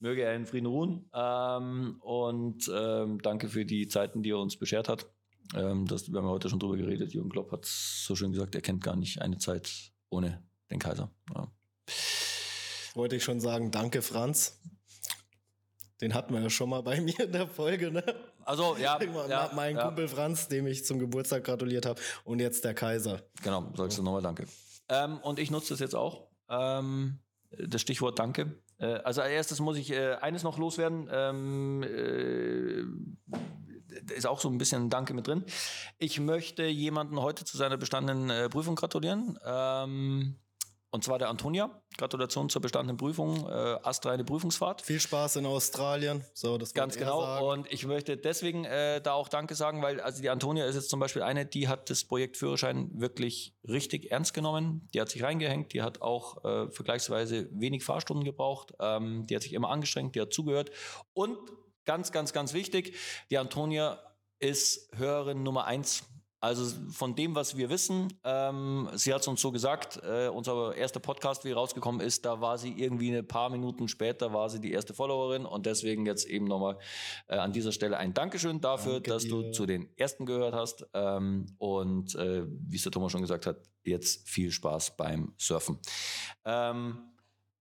Möge 0.02 0.22
er 0.22 0.34
in 0.34 0.46
Frieden 0.46 0.66
ruhen. 0.66 1.08
Ähm, 1.14 1.96
und 2.00 2.70
ähm, 2.74 3.22
danke 3.22 3.48
für 3.48 3.64
die 3.64 3.86
Zeiten, 3.86 4.22
die 4.22 4.30
er 4.30 4.38
uns 4.38 4.56
beschert 4.56 4.88
hat. 4.88 5.06
Ähm, 5.54 5.86
das, 5.86 6.10
wir 6.12 6.18
haben 6.18 6.28
heute 6.28 6.48
schon 6.48 6.58
drüber 6.58 6.76
geredet. 6.76 7.14
Jürgen 7.14 7.30
Klopp 7.30 7.52
hat 7.52 7.64
so 7.64 8.16
schön 8.16 8.32
gesagt, 8.32 8.56
er 8.56 8.62
kennt 8.62 8.82
gar 8.82 8.96
nicht 8.96 9.22
eine 9.22 9.38
Zeit 9.38 9.92
ohne 10.10 10.42
den 10.70 10.80
Kaiser. 10.80 11.12
Ja. 11.32 11.46
Wollte 12.94 13.14
ich 13.14 13.22
schon 13.22 13.38
sagen, 13.38 13.70
danke 13.70 14.02
Franz. 14.02 14.60
Den 16.00 16.14
hatten 16.14 16.34
wir 16.34 16.40
ja 16.40 16.50
schon 16.50 16.68
mal 16.68 16.82
bei 16.82 17.00
mir 17.00 17.20
in 17.20 17.32
der 17.32 17.46
Folge, 17.46 17.92
ne? 17.92 18.04
Also, 18.44 18.76
ja. 18.76 18.98
ja 19.00 19.50
mein 19.54 19.76
ja. 19.76 19.84
Kumpel 19.84 20.08
Franz, 20.08 20.48
dem 20.48 20.66
ich 20.66 20.84
zum 20.84 20.98
Geburtstag 20.98 21.44
gratuliert 21.44 21.86
habe. 21.86 22.00
Und 22.24 22.40
jetzt 22.40 22.64
der 22.64 22.74
Kaiser. 22.74 23.22
Genau, 23.44 23.72
sagst 23.76 23.98
du 23.98 24.02
nochmal 24.02 24.22
Danke. 24.22 24.46
Ähm, 24.88 25.18
und 25.18 25.38
ich 25.38 25.52
nutze 25.52 25.74
das 25.74 25.78
jetzt 25.78 25.94
auch. 25.94 26.26
Ähm, 26.48 27.20
das 27.50 27.80
Stichwort 27.80 28.18
Danke. 28.18 28.61
Äh, 28.82 29.00
also 29.04 29.22
als 29.22 29.32
erstes 29.32 29.60
muss 29.60 29.78
ich 29.78 29.92
äh, 29.92 30.14
eines 30.16 30.42
noch 30.42 30.58
loswerden. 30.58 31.08
Ähm, 31.10 31.82
äh, 31.82 32.82
ist 34.14 34.26
auch 34.26 34.40
so 34.40 34.48
ein 34.48 34.58
bisschen 34.58 34.90
Danke 34.90 35.14
mit 35.14 35.26
drin. 35.26 35.44
Ich 35.98 36.18
möchte 36.18 36.64
jemanden 36.64 37.20
heute 37.20 37.44
zu 37.44 37.56
seiner 37.56 37.76
bestandenen 37.76 38.30
äh, 38.30 38.48
Prüfung 38.48 38.74
gratulieren. 38.74 39.38
Ähm, 39.44 40.36
und 40.92 41.02
zwar 41.02 41.18
der 41.18 41.30
Antonia. 41.30 41.70
Gratulation 41.96 42.50
zur 42.50 42.60
bestandenen 42.60 42.98
Prüfung. 42.98 43.48
Äh, 43.48 43.50
astreine 43.82 44.24
Prüfungsfahrt. 44.24 44.82
Viel 44.82 45.00
Spaß 45.00 45.36
in 45.36 45.46
Australien. 45.46 46.22
So, 46.34 46.58
das 46.58 46.74
Ganz 46.74 46.98
genau. 46.98 47.22
Sagen. 47.22 47.46
Und 47.46 47.72
ich 47.72 47.86
möchte 47.86 48.18
deswegen 48.18 48.66
äh, 48.66 49.00
da 49.00 49.14
auch 49.14 49.28
Danke 49.28 49.54
sagen, 49.54 49.80
weil 49.80 50.02
also 50.02 50.20
die 50.20 50.28
Antonia 50.28 50.66
ist 50.66 50.74
jetzt 50.74 50.90
zum 50.90 51.00
Beispiel 51.00 51.22
eine, 51.22 51.46
die 51.46 51.66
hat 51.66 51.88
das 51.88 52.04
Projekt 52.04 52.36
Führerschein 52.36 52.90
wirklich 52.92 53.56
richtig 53.66 54.10
ernst 54.10 54.34
genommen. 54.34 54.86
Die 54.92 55.00
hat 55.00 55.08
sich 55.08 55.22
reingehängt. 55.22 55.72
Die 55.72 55.80
hat 55.80 56.02
auch 56.02 56.44
äh, 56.44 56.70
vergleichsweise 56.70 57.48
wenig 57.52 57.84
Fahrstunden 57.84 58.24
gebraucht. 58.24 58.74
Ähm, 58.78 59.26
die 59.26 59.34
hat 59.34 59.42
sich 59.42 59.54
immer 59.54 59.70
angestrengt. 59.70 60.14
Die 60.14 60.20
hat 60.20 60.34
zugehört. 60.34 60.72
Und 61.14 61.38
ganz, 61.86 62.12
ganz, 62.12 62.34
ganz 62.34 62.52
wichtig, 62.52 62.98
die 63.30 63.38
Antonia 63.38 63.98
ist 64.40 64.90
Hörerin 64.94 65.42
Nummer 65.42 65.64
eins 65.64 66.04
also 66.42 66.74
von 66.90 67.14
dem, 67.14 67.36
was 67.36 67.56
wir 67.56 67.70
wissen, 67.70 68.12
ähm, 68.24 68.88
sie 68.94 69.14
hat 69.14 69.20
es 69.20 69.28
uns 69.28 69.40
so 69.40 69.52
gesagt, 69.52 70.00
äh, 70.02 70.26
unser 70.26 70.74
erster 70.74 70.98
Podcast, 70.98 71.44
wie 71.44 71.52
rausgekommen 71.52 72.00
ist, 72.00 72.24
da 72.24 72.40
war 72.40 72.58
sie 72.58 72.72
irgendwie 72.72 73.16
ein 73.16 73.26
paar 73.26 73.48
Minuten 73.48 73.86
später, 73.86 74.32
war 74.32 74.50
sie 74.50 74.60
die 74.60 74.72
erste 74.72 74.92
Followerin 74.92 75.46
und 75.46 75.66
deswegen 75.66 76.04
jetzt 76.04 76.26
eben 76.26 76.46
nochmal 76.46 76.78
äh, 77.28 77.36
an 77.36 77.52
dieser 77.52 77.70
Stelle 77.70 77.96
ein 77.96 78.12
Dankeschön 78.12 78.60
dafür, 78.60 78.94
Danke 78.94 79.10
dass 79.10 79.22
dir. 79.22 79.30
du 79.30 79.52
zu 79.52 79.66
den 79.66 79.88
ersten 79.96 80.26
gehört 80.26 80.52
hast 80.52 80.84
ähm, 80.94 81.46
und 81.58 82.16
äh, 82.16 82.42
wie 82.48 82.74
es 82.74 82.82
der 82.82 82.90
Thomas 82.90 83.12
schon 83.12 83.22
gesagt 83.22 83.46
hat, 83.46 83.58
jetzt 83.84 84.28
viel 84.28 84.50
Spaß 84.50 84.96
beim 84.96 85.34
Surfen. 85.38 85.78
Ähm, 86.44 87.11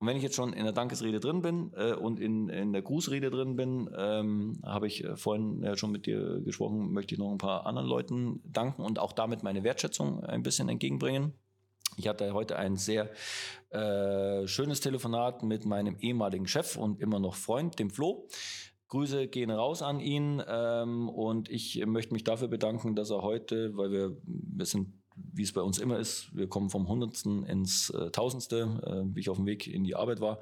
Und 0.02 0.08
wenn 0.08 0.18
ich 0.18 0.24
jetzt 0.24 0.36
schon 0.36 0.52
in 0.54 0.64
der 0.64 0.74
Dankesrede 0.74 1.20
drin 1.20 1.44
bin 1.44 1.74
äh, 1.76 1.94
und 1.94 2.20
in, 2.20 2.50
in 2.50 2.74
der 2.74 2.82
Grußrede 2.82 3.30
drin 3.30 3.56
bin, 3.56 3.88
ähm, 3.96 4.60
habe 4.66 4.88
ich 4.88 5.04
äh, 5.04 5.16
vorhin 5.16 5.62
äh, 5.62 5.78
schon 5.78 5.92
mit 5.92 6.08
dir 6.08 6.42
gesprochen, 6.42 6.92
möchte 6.92 7.14
ich 7.14 7.20
noch 7.20 7.32
ein 7.32 7.38
paar 7.38 7.68
anderen 7.68 7.88
Leuten 7.88 8.42
danken 8.44 8.82
und 8.82 8.98
auch 8.98 9.14
damit 9.14 9.44
meine 9.44 9.64
Wertschätzung 9.64 10.24
ein 10.24 10.42
bisschen 10.42 10.70
entgegenbringen. 10.70 11.34
Ich 11.98 12.08
hatte 12.08 12.34
heute 12.34 12.56
ein 12.56 12.78
sehr 12.78 13.12
äh, 13.70 14.48
schönes 14.48 14.80
Telefonat 14.80 15.44
mit 15.44 15.66
meinem 15.66 15.98
ehemaligen 16.00 16.48
Chef 16.48 16.78
und 16.78 17.00
immer 17.00 17.20
noch 17.20 17.36
Freund, 17.36 17.78
dem 17.78 17.92
Flo. 17.92 18.28
Grüße 18.88 19.28
gehen 19.28 19.52
raus 19.52 19.84
an 19.84 20.00
ihn 20.00 20.42
ähm, 20.48 21.10
und 21.10 21.48
ich 21.48 21.86
möchte 21.86 22.14
mich 22.16 22.24
dafür 22.24 22.48
bedanken, 22.48 22.96
dass 22.96 23.12
er 23.12 23.22
heute, 23.22 23.78
weil 23.78 23.92
wir, 23.92 24.18
wir 24.24 24.66
sind 24.66 25.01
wie 25.16 25.44
es 25.44 25.54
bei 25.54 25.62
uns 25.62 25.80
immer 25.80 25.98
ist, 26.00 26.36
wir 26.36 26.48
kommen 26.48 26.70
vom 26.70 26.88
Hundertsten 26.88 27.44
ins 27.46 27.90
äh, 27.90 28.12
Tausendste, 28.12 28.82
äh, 28.86 29.16
wie 29.16 29.20
ich 29.20 29.30
auf 29.30 29.38
dem 29.38 29.46
Weg 29.46 29.68
in 29.68 29.84
die 29.84 29.96
Arbeit 29.96 30.22
war, 30.22 30.40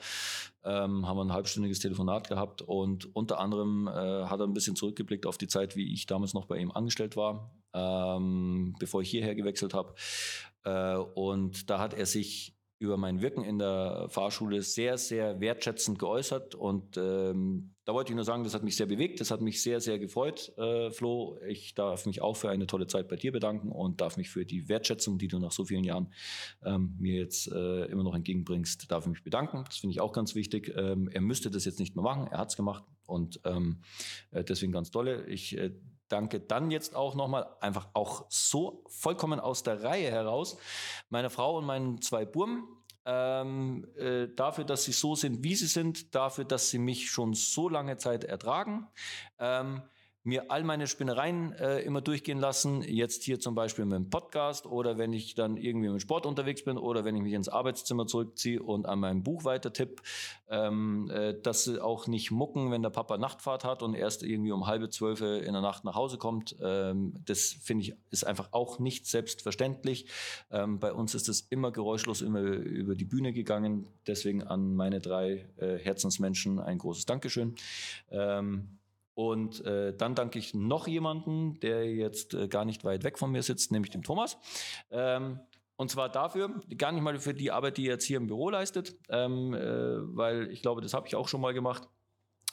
ähm, 0.64 1.08
haben 1.08 1.18
wir 1.18 1.26
ein 1.26 1.34
halbstündiges 1.34 1.80
Telefonat 1.80 2.28
gehabt 2.28 2.62
und 2.62 3.16
unter 3.16 3.40
anderem 3.40 3.88
äh, 3.88 3.92
hat 4.26 4.40
er 4.40 4.48
ein 4.48 4.54
bisschen 4.54 4.76
zurückgeblickt 4.76 5.26
auf 5.26 5.38
die 5.38 5.48
Zeit, 5.48 5.76
wie 5.76 5.94
ich 5.94 6.06
damals 6.06 6.34
noch 6.34 6.46
bei 6.46 6.58
ihm 6.58 6.72
angestellt 6.72 7.16
war, 7.16 7.52
ähm, 7.74 8.76
bevor 8.80 9.02
ich 9.02 9.10
hierher 9.10 9.36
gewechselt 9.36 9.74
habe. 9.74 9.94
Äh, 10.64 10.98
und 10.98 11.70
da 11.70 11.80
hat 11.80 11.94
er 11.94 12.06
sich 12.06 12.56
über 12.80 12.96
mein 12.96 13.22
Wirken 13.22 13.44
in 13.44 13.60
der 13.60 14.08
Fahrschule 14.10 14.62
sehr, 14.62 14.98
sehr 14.98 15.40
wertschätzend 15.42 16.00
geäußert. 16.00 16.56
Und 16.56 16.98
ähm, 16.98 17.76
da 17.90 17.96
wollte 17.96 18.12
ich 18.12 18.16
nur 18.16 18.24
sagen, 18.24 18.44
das 18.44 18.54
hat 18.54 18.62
mich 18.62 18.76
sehr 18.76 18.86
bewegt, 18.86 19.20
das 19.20 19.32
hat 19.32 19.42
mich 19.42 19.64
sehr, 19.64 19.82
sehr 19.82 19.98
gefreut, 19.98 20.56
äh, 20.60 20.92
Flo. 20.92 21.40
Ich 21.48 21.74
darf 21.74 22.06
mich 22.06 22.22
auch 22.22 22.36
für 22.36 22.48
eine 22.52 22.68
tolle 22.68 22.86
Zeit 22.86 23.08
bei 23.08 23.16
dir 23.16 23.32
bedanken 23.32 23.72
und 23.72 24.00
darf 24.00 24.16
mich 24.16 24.30
für 24.30 24.46
die 24.46 24.70
Wertschätzung, 24.70 25.18
die 25.18 25.28
du 25.28 25.40
nach 25.40 25.52
so 25.52 25.66
vielen 25.66 25.84
Jahren 25.84 26.14
ähm, 26.64 26.96
mir 27.00 27.16
jetzt 27.16 27.52
äh, 27.52 27.86
immer 27.86 28.04
noch 28.04 28.14
entgegenbringst, 28.14 28.92
darf 28.92 29.06
ich 29.06 29.10
mich 29.10 29.24
bedanken. 29.24 29.64
Das 29.66 29.78
finde 29.78 29.94
ich 29.94 30.02
auch 30.02 30.14
ganz 30.14 30.36
wichtig. 30.36 30.72
Ähm, 30.78 31.10
er 31.12 31.22
müsste 31.22 31.50
das 31.50 31.66
jetzt 31.66 31.80
nicht 31.80 31.96
mehr 31.96 32.04
machen, 32.04 32.28
er 32.28 32.38
hat 32.38 32.52
es 32.52 32.56
gemacht 32.56 32.84
und 33.08 33.42
ähm, 33.44 33.80
äh, 34.30 34.44
deswegen 34.44 34.72
ganz 34.72 34.92
tolle. 34.92 35.26
Ich 35.26 35.58
äh, 35.58 35.72
danke 36.10 36.40
dann 36.40 36.70
jetzt 36.70 36.96
auch 36.96 37.16
nochmal 37.16 37.48
einfach 37.60 37.88
auch 37.94 38.28
so 38.30 38.84
vollkommen 38.88 39.40
aus 39.40 39.64
der 39.64 39.82
Reihe 39.82 40.12
heraus 40.12 40.58
meine 41.10 41.32
Frau 41.32 41.58
und 41.58 41.66
meinen 41.66 42.04
zwei 42.04 42.24
Burm 42.24 42.68
ähm, 43.10 43.88
äh, 43.98 44.28
dafür, 44.36 44.66
dass 44.66 44.84
sie 44.84 44.92
so 44.92 45.16
sind, 45.16 45.44
wie 45.44 45.56
sie 45.56 45.66
sind, 45.66 46.14
dafür, 46.14 46.46
dass 46.46 46.70
sie 46.70 46.78
mich 46.78 47.10
schon 47.10 47.34
so 47.34 47.68
lange 47.68 47.98
Zeit 47.98 48.24
ertragen. 48.24 48.88
Ähm, 49.40 49.82
mir 50.30 50.50
all 50.50 50.64
meine 50.64 50.88
Spinnereien 50.88 51.54
äh, 51.54 51.80
immer 51.80 52.02
durchgehen 52.02 52.38
lassen. 52.38 52.84
Jetzt 52.84 53.24
hier 53.24 53.40
zum 53.40 53.56
Beispiel 53.56 53.86
mit 53.86 53.96
dem 53.96 54.10
Podcast 54.10 54.66
oder 54.66 54.98
wenn 54.98 55.12
ich 55.12 55.36
dann 55.36 55.58
irgendwie 55.58 55.88
im 55.88 56.00
Sport 56.00 56.26
unterwegs 56.26 56.64
bin 56.64 56.78
oder 56.78 57.04
wenn 57.04 57.16
ich 57.16 57.24
mich 57.24 57.34
ins 57.34 57.50
Arbeitszimmer 57.50 58.08
zurückziehe 58.08 58.62
und 58.62 58.86
an 58.86 59.00
meinem 59.00 59.24
Buch 59.24 59.44
weiter 59.44 59.74
tippe, 59.74 60.02
ähm, 60.50 61.10
äh, 61.12 61.34
dass 61.42 61.66
sie 61.66 61.84
auch 61.84 62.08
nicht 62.08 62.32
mucken, 62.32 62.72
wenn 62.72 62.82
der 62.82 62.92
Papa 62.92 63.18
Nachtfahrt 63.18 63.66
hat 63.66 63.84
und 63.84 63.96
erst 63.96 64.24
irgendwie 64.24 64.52
um 64.52 64.68
halbe 64.68 64.90
zwölf 64.90 65.22
in 65.22 65.52
der 65.52 65.62
Nacht 65.62 65.84
nach 65.84 65.96
Hause 65.96 66.18
kommt. 66.18 66.56
Ähm, 66.62 67.14
das 67.26 67.58
finde 67.62 67.84
ich 67.84 67.96
ist 68.12 68.26
einfach 68.26 68.50
auch 68.52 68.80
nicht 68.80 69.08
selbstverständlich. 69.08 70.06
Ähm, 70.52 70.80
bei 70.80 70.94
uns 70.94 71.16
ist 71.16 71.28
es 71.28 71.42
immer 71.50 71.72
geräuschlos 71.72 72.22
immer 72.22 72.42
über 72.42 72.96
die 72.96 73.06
Bühne 73.06 73.34
gegangen. 73.34 73.88
Deswegen 74.08 74.44
an 74.44 74.76
meine 74.76 75.02
drei 75.02 75.46
äh, 75.58 75.78
Herzensmenschen 75.78 76.60
ein 76.60 76.78
großes 76.78 77.06
Dankeschön. 77.06 77.56
Ähm, 78.12 78.79
und 79.20 79.66
äh, 79.66 79.94
dann 79.94 80.16
danke 80.16 80.40
ich 80.40 80.54
noch 80.54 80.88
jemanden, 80.88 81.60
der 81.60 81.94
jetzt 81.94 82.34
äh, 82.34 82.48
gar 82.48 82.64
nicht 82.64 82.86
weit 82.86 83.04
weg 83.04 83.20
von 83.20 83.30
mir 83.30 83.44
sitzt, 83.44 83.70
nämlich 83.70 83.92
dem 83.92 84.02
Thomas. 84.02 84.38
Ähm, 84.92 85.42
und 85.76 85.92
zwar 85.92 86.08
dafür, 86.08 86.62
gar 86.78 86.94
nicht 86.94 87.02
mal 87.02 87.20
für 87.20 87.34
die 87.34 87.52
Arbeit, 87.52 87.76
die 87.76 87.88
er 87.88 87.96
jetzt 87.96 88.06
hier 88.06 88.16
im 88.16 88.28
Büro 88.28 88.50
leistet, 88.50 88.96
ähm, 89.10 89.54
äh, 89.54 89.60
weil 90.16 90.50
ich 90.52 90.62
glaube, 90.62 90.80
das 90.80 90.94
habe 90.94 91.06
ich 91.06 91.18
auch 91.18 91.28
schon 91.28 91.42
mal 91.42 91.54
gemacht. 91.54 91.90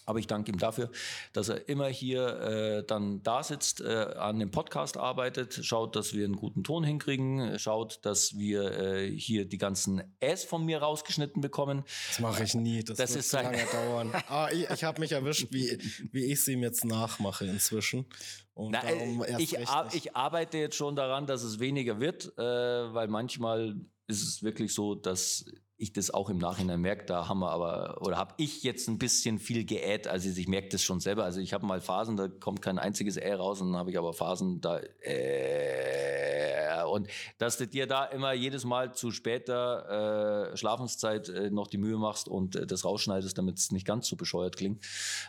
Aber 0.06 0.20
ich 0.20 0.26
danke 0.26 0.52
ihm 0.52 0.58
dafür, 0.58 0.90
dass 1.32 1.48
er 1.48 1.68
immer 1.68 1.88
hier 1.88 2.40
äh, 2.40 2.84
dann 2.86 3.22
da 3.22 3.42
sitzt, 3.42 3.80
äh, 3.80 4.14
an 4.16 4.38
dem 4.38 4.50
Podcast 4.50 4.96
arbeitet, 4.96 5.58
schaut, 5.62 5.96
dass 5.96 6.14
wir 6.14 6.24
einen 6.24 6.36
guten 6.36 6.62
Ton 6.64 6.84
hinkriegen, 6.84 7.58
schaut, 7.58 7.98
dass 8.02 8.38
wir 8.38 8.78
äh, 8.78 9.10
hier 9.10 9.44
die 9.44 9.58
ganzen 9.58 10.02
S 10.20 10.44
von 10.44 10.64
mir 10.64 10.78
rausgeschnitten 10.78 11.42
bekommen. 11.42 11.82
Das 12.08 12.20
mache 12.20 12.44
ich 12.44 12.54
nie. 12.54 12.84
Das, 12.84 12.96
das 12.96 13.10
wird 13.10 13.20
ist 13.20 13.32
lange 13.32 13.58
dauern. 13.72 14.12
Ah, 14.28 14.48
ich, 14.52 14.70
ich 14.70 14.84
habe 14.84 15.00
mich 15.00 15.12
erwischt, 15.12 15.48
wie, 15.50 15.76
wie 16.12 16.26
ich 16.26 16.34
es 16.34 16.48
ihm 16.48 16.62
jetzt 16.62 16.84
nachmache 16.84 17.44
inzwischen. 17.44 18.06
Na, 18.54 18.82
äh, 18.84 19.42
ich, 19.42 19.56
ich, 19.92 20.16
arbeite 20.16 20.58
jetzt 20.58 20.76
schon 20.76 20.96
daran, 20.96 21.26
dass 21.26 21.42
es 21.42 21.58
weniger 21.58 22.00
wird, 22.00 22.32
äh, 22.38 22.42
weil 22.42 23.08
manchmal 23.08 23.76
ist 24.06 24.22
es 24.22 24.42
wirklich 24.42 24.72
so, 24.72 24.94
dass 24.94 25.44
ich 25.78 25.92
das 25.92 26.10
auch 26.10 26.30
im 26.30 26.38
Nachhinein 26.38 26.80
merke, 26.80 27.04
da 27.04 27.28
haben 27.28 27.40
wir 27.40 27.50
aber, 27.50 28.00
oder 28.00 28.16
habe 28.16 28.34
ich 28.38 28.62
jetzt 28.62 28.88
ein 28.88 28.98
bisschen 28.98 29.38
viel 29.38 29.64
geäht, 29.64 30.08
also 30.08 30.28
ich 30.28 30.48
merke 30.48 30.68
das 30.68 30.82
schon 30.82 31.00
selber. 31.00 31.24
Also 31.24 31.40
ich 31.40 31.52
habe 31.52 31.66
mal 31.66 31.80
Phasen, 31.80 32.16
da 32.16 32.28
kommt 32.28 32.62
kein 32.62 32.78
einziges 32.78 33.16
Ä 33.18 33.34
raus 33.34 33.60
und 33.60 33.72
dann 33.72 33.78
habe 33.78 33.90
ich 33.90 33.98
aber 33.98 34.14
Phasen, 34.14 34.60
da 34.60 34.80
äh, 35.00 36.84
und 36.86 37.08
dass 37.38 37.58
du 37.58 37.66
dir 37.66 37.86
da 37.86 38.04
immer 38.04 38.32
jedes 38.32 38.64
Mal 38.64 38.94
zu 38.94 39.10
später 39.10 40.52
äh, 40.52 40.56
Schlafenszeit 40.56 41.28
äh, 41.28 41.50
noch 41.50 41.66
die 41.66 41.78
Mühe 41.78 41.98
machst 41.98 42.28
und 42.28 42.56
äh, 42.56 42.66
das 42.66 42.84
rausschneidest, 42.84 43.36
damit 43.36 43.58
es 43.58 43.70
nicht 43.70 43.86
ganz 43.86 44.08
so 44.08 44.16
bescheuert 44.16 44.56
klingt. 44.56 44.84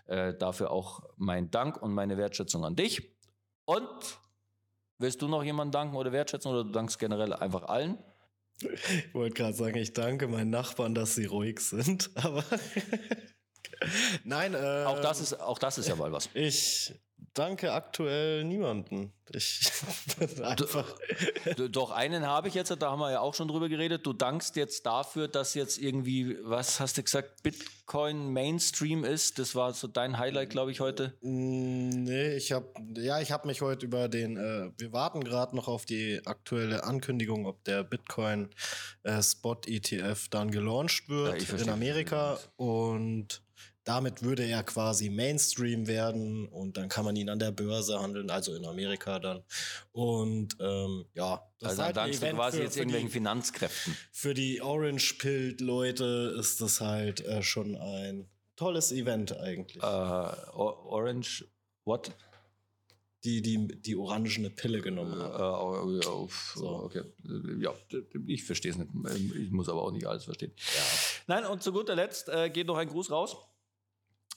Äh, 0.05 0.33
dafür 0.33 0.71
auch 0.71 1.03
mein 1.17 1.51
Dank 1.51 1.81
und 1.81 1.93
meine 1.93 2.17
Wertschätzung 2.17 2.63
an 2.63 2.75
dich. 2.75 3.11
Und 3.65 4.19
willst 4.97 5.21
du 5.21 5.27
noch 5.27 5.43
jemanden 5.43 5.71
danken 5.71 5.97
oder 5.97 6.11
wertschätzen 6.11 6.51
oder 6.51 6.63
du 6.63 6.71
dankst 6.71 6.99
generell 6.99 7.33
einfach 7.33 7.63
allen? 7.63 7.97
Ich 8.61 9.13
wollte 9.13 9.35
gerade 9.35 9.53
sagen, 9.53 9.77
ich 9.77 9.93
danke 9.93 10.27
meinen 10.27 10.49
Nachbarn, 10.49 10.95
dass 10.95 11.15
sie 11.15 11.25
ruhig 11.25 11.59
sind, 11.59 12.09
aber 12.15 12.43
nein. 14.23 14.53
Äh, 14.53 14.85
auch 14.85 15.01
das 15.01 15.21
ist 15.21 15.39
auch 15.39 15.59
das 15.59 15.77
ist 15.77 15.87
ja 15.87 15.95
mal 15.95 16.11
was. 16.11 16.29
Ich 16.33 16.93
danke 17.37 17.71
aktuell 17.71 18.43
niemanden. 18.43 19.13
Ich 19.33 19.69
einfach. 20.41 20.85
Doch 21.71 21.91
einen 21.91 22.25
habe 22.25 22.47
ich 22.47 22.53
jetzt, 22.53 22.69
da 22.69 22.91
haben 22.91 22.99
wir 22.99 23.11
ja 23.11 23.19
auch 23.19 23.33
schon 23.33 23.47
drüber 23.47 23.67
geredet. 23.67 24.05
Du 24.05 24.13
dankst 24.13 24.55
jetzt 24.55 24.85
dafür, 24.85 25.27
dass 25.27 25.53
jetzt 25.53 25.77
irgendwie, 25.77 26.37
was 26.43 26.79
hast 26.79 26.97
du 26.97 27.03
gesagt, 27.03 27.43
Bitcoin 27.43 28.31
Mainstream 28.31 29.03
ist. 29.03 29.37
Das 29.37 29.53
war 29.53 29.73
so 29.73 29.87
dein 29.87 30.17
Highlight, 30.17 30.49
glaube 30.49 30.71
ich, 30.71 30.79
heute. 30.79 31.13
Mm, 31.21 31.89
nee, 31.89 32.35
ich 32.35 32.53
habe 32.53 32.67
ja, 32.95 33.19
ich 33.19 33.31
habe 33.31 33.47
mich 33.47 33.61
heute 33.61 33.85
über 33.85 34.07
den. 34.07 34.37
Äh, 34.37 34.71
wir 34.77 34.93
warten 34.93 35.23
gerade 35.23 35.55
noch 35.55 35.67
auf 35.67 35.85
die 35.85 36.21
aktuelle 36.25 36.85
Ankündigung, 36.85 37.45
ob 37.45 37.63
der 37.65 37.83
Bitcoin 37.83 38.49
äh, 39.03 39.21
Spot 39.21 39.57
ETF 39.65 40.29
dann 40.29 40.51
gelauncht 40.51 41.09
wird 41.09 41.47
ja, 41.49 41.57
in 41.57 41.69
Amerika 41.69 42.39
und 42.55 43.41
damit 43.87 44.21
würde 44.21 44.43
er 44.43 44.63
quasi 44.63 45.09
Mainstream 45.09 45.87
werden 45.87 46.45
und 46.49 46.75
dann 46.75 46.89
kann 46.89 47.05
man 47.05 47.15
ihn 47.15 47.29
an 47.29 47.39
der 47.39 47.51
Börse 47.51 47.97
handeln, 47.97 48.29
also 48.29 48.53
in 48.53 48.65
Amerika 48.65 49.17
dann. 49.17 49.43
Und 49.93 50.57
ähm, 50.59 51.05
ja, 51.13 51.41
das 51.59 51.69
also 51.69 51.81
ist 51.81 51.85
halt 51.85 51.95
dankst 51.95 52.21
du 52.21 52.29
quasi 52.31 52.57
für, 52.57 52.63
jetzt 52.63 52.75
irgendwelchen 52.75 53.07
die, 53.07 53.13
Finanzkräften. 53.13 53.97
Für 54.11 54.33
die 54.33 54.61
Orange 54.61 55.13
Pilled 55.19 55.61
Leute 55.61 56.35
ist 56.37 56.59
das 56.59 56.81
halt 56.81 57.25
äh, 57.25 57.41
schon 57.41 57.77
ein 57.77 58.27
tolles 58.57 58.91
Event 58.91 59.37
eigentlich. 59.37 59.81
Uh, 59.81 60.33
Orange, 60.53 61.45
what? 61.85 62.11
Die, 63.23 63.41
die 63.41 63.67
die 63.67 63.95
orangene 63.95 64.49
Pille 64.49 64.81
genommen 64.81 65.17
haben. 65.17 66.01
Uh, 66.03 66.23
uh, 66.23 66.29
so. 66.55 66.67
Okay. 66.83 67.03
Ja, 67.59 67.73
ich 68.25 68.43
verstehe 68.43 68.71
es 68.71 68.77
nicht. 68.77 68.89
Ich 69.35 69.51
muss 69.51 69.69
aber 69.69 69.81
auch 69.81 69.91
nicht 69.91 70.05
alles 70.05 70.25
verstehen. 70.25 70.51
Ja. 70.57 70.81
Nein, 71.35 71.45
und 71.45 71.63
zu 71.63 71.71
guter 71.71 71.95
Letzt 71.95 72.27
äh, 72.27 72.49
geht 72.49 72.67
noch 72.67 72.77
ein 72.77 72.89
Gruß 72.89 73.11
raus 73.11 73.37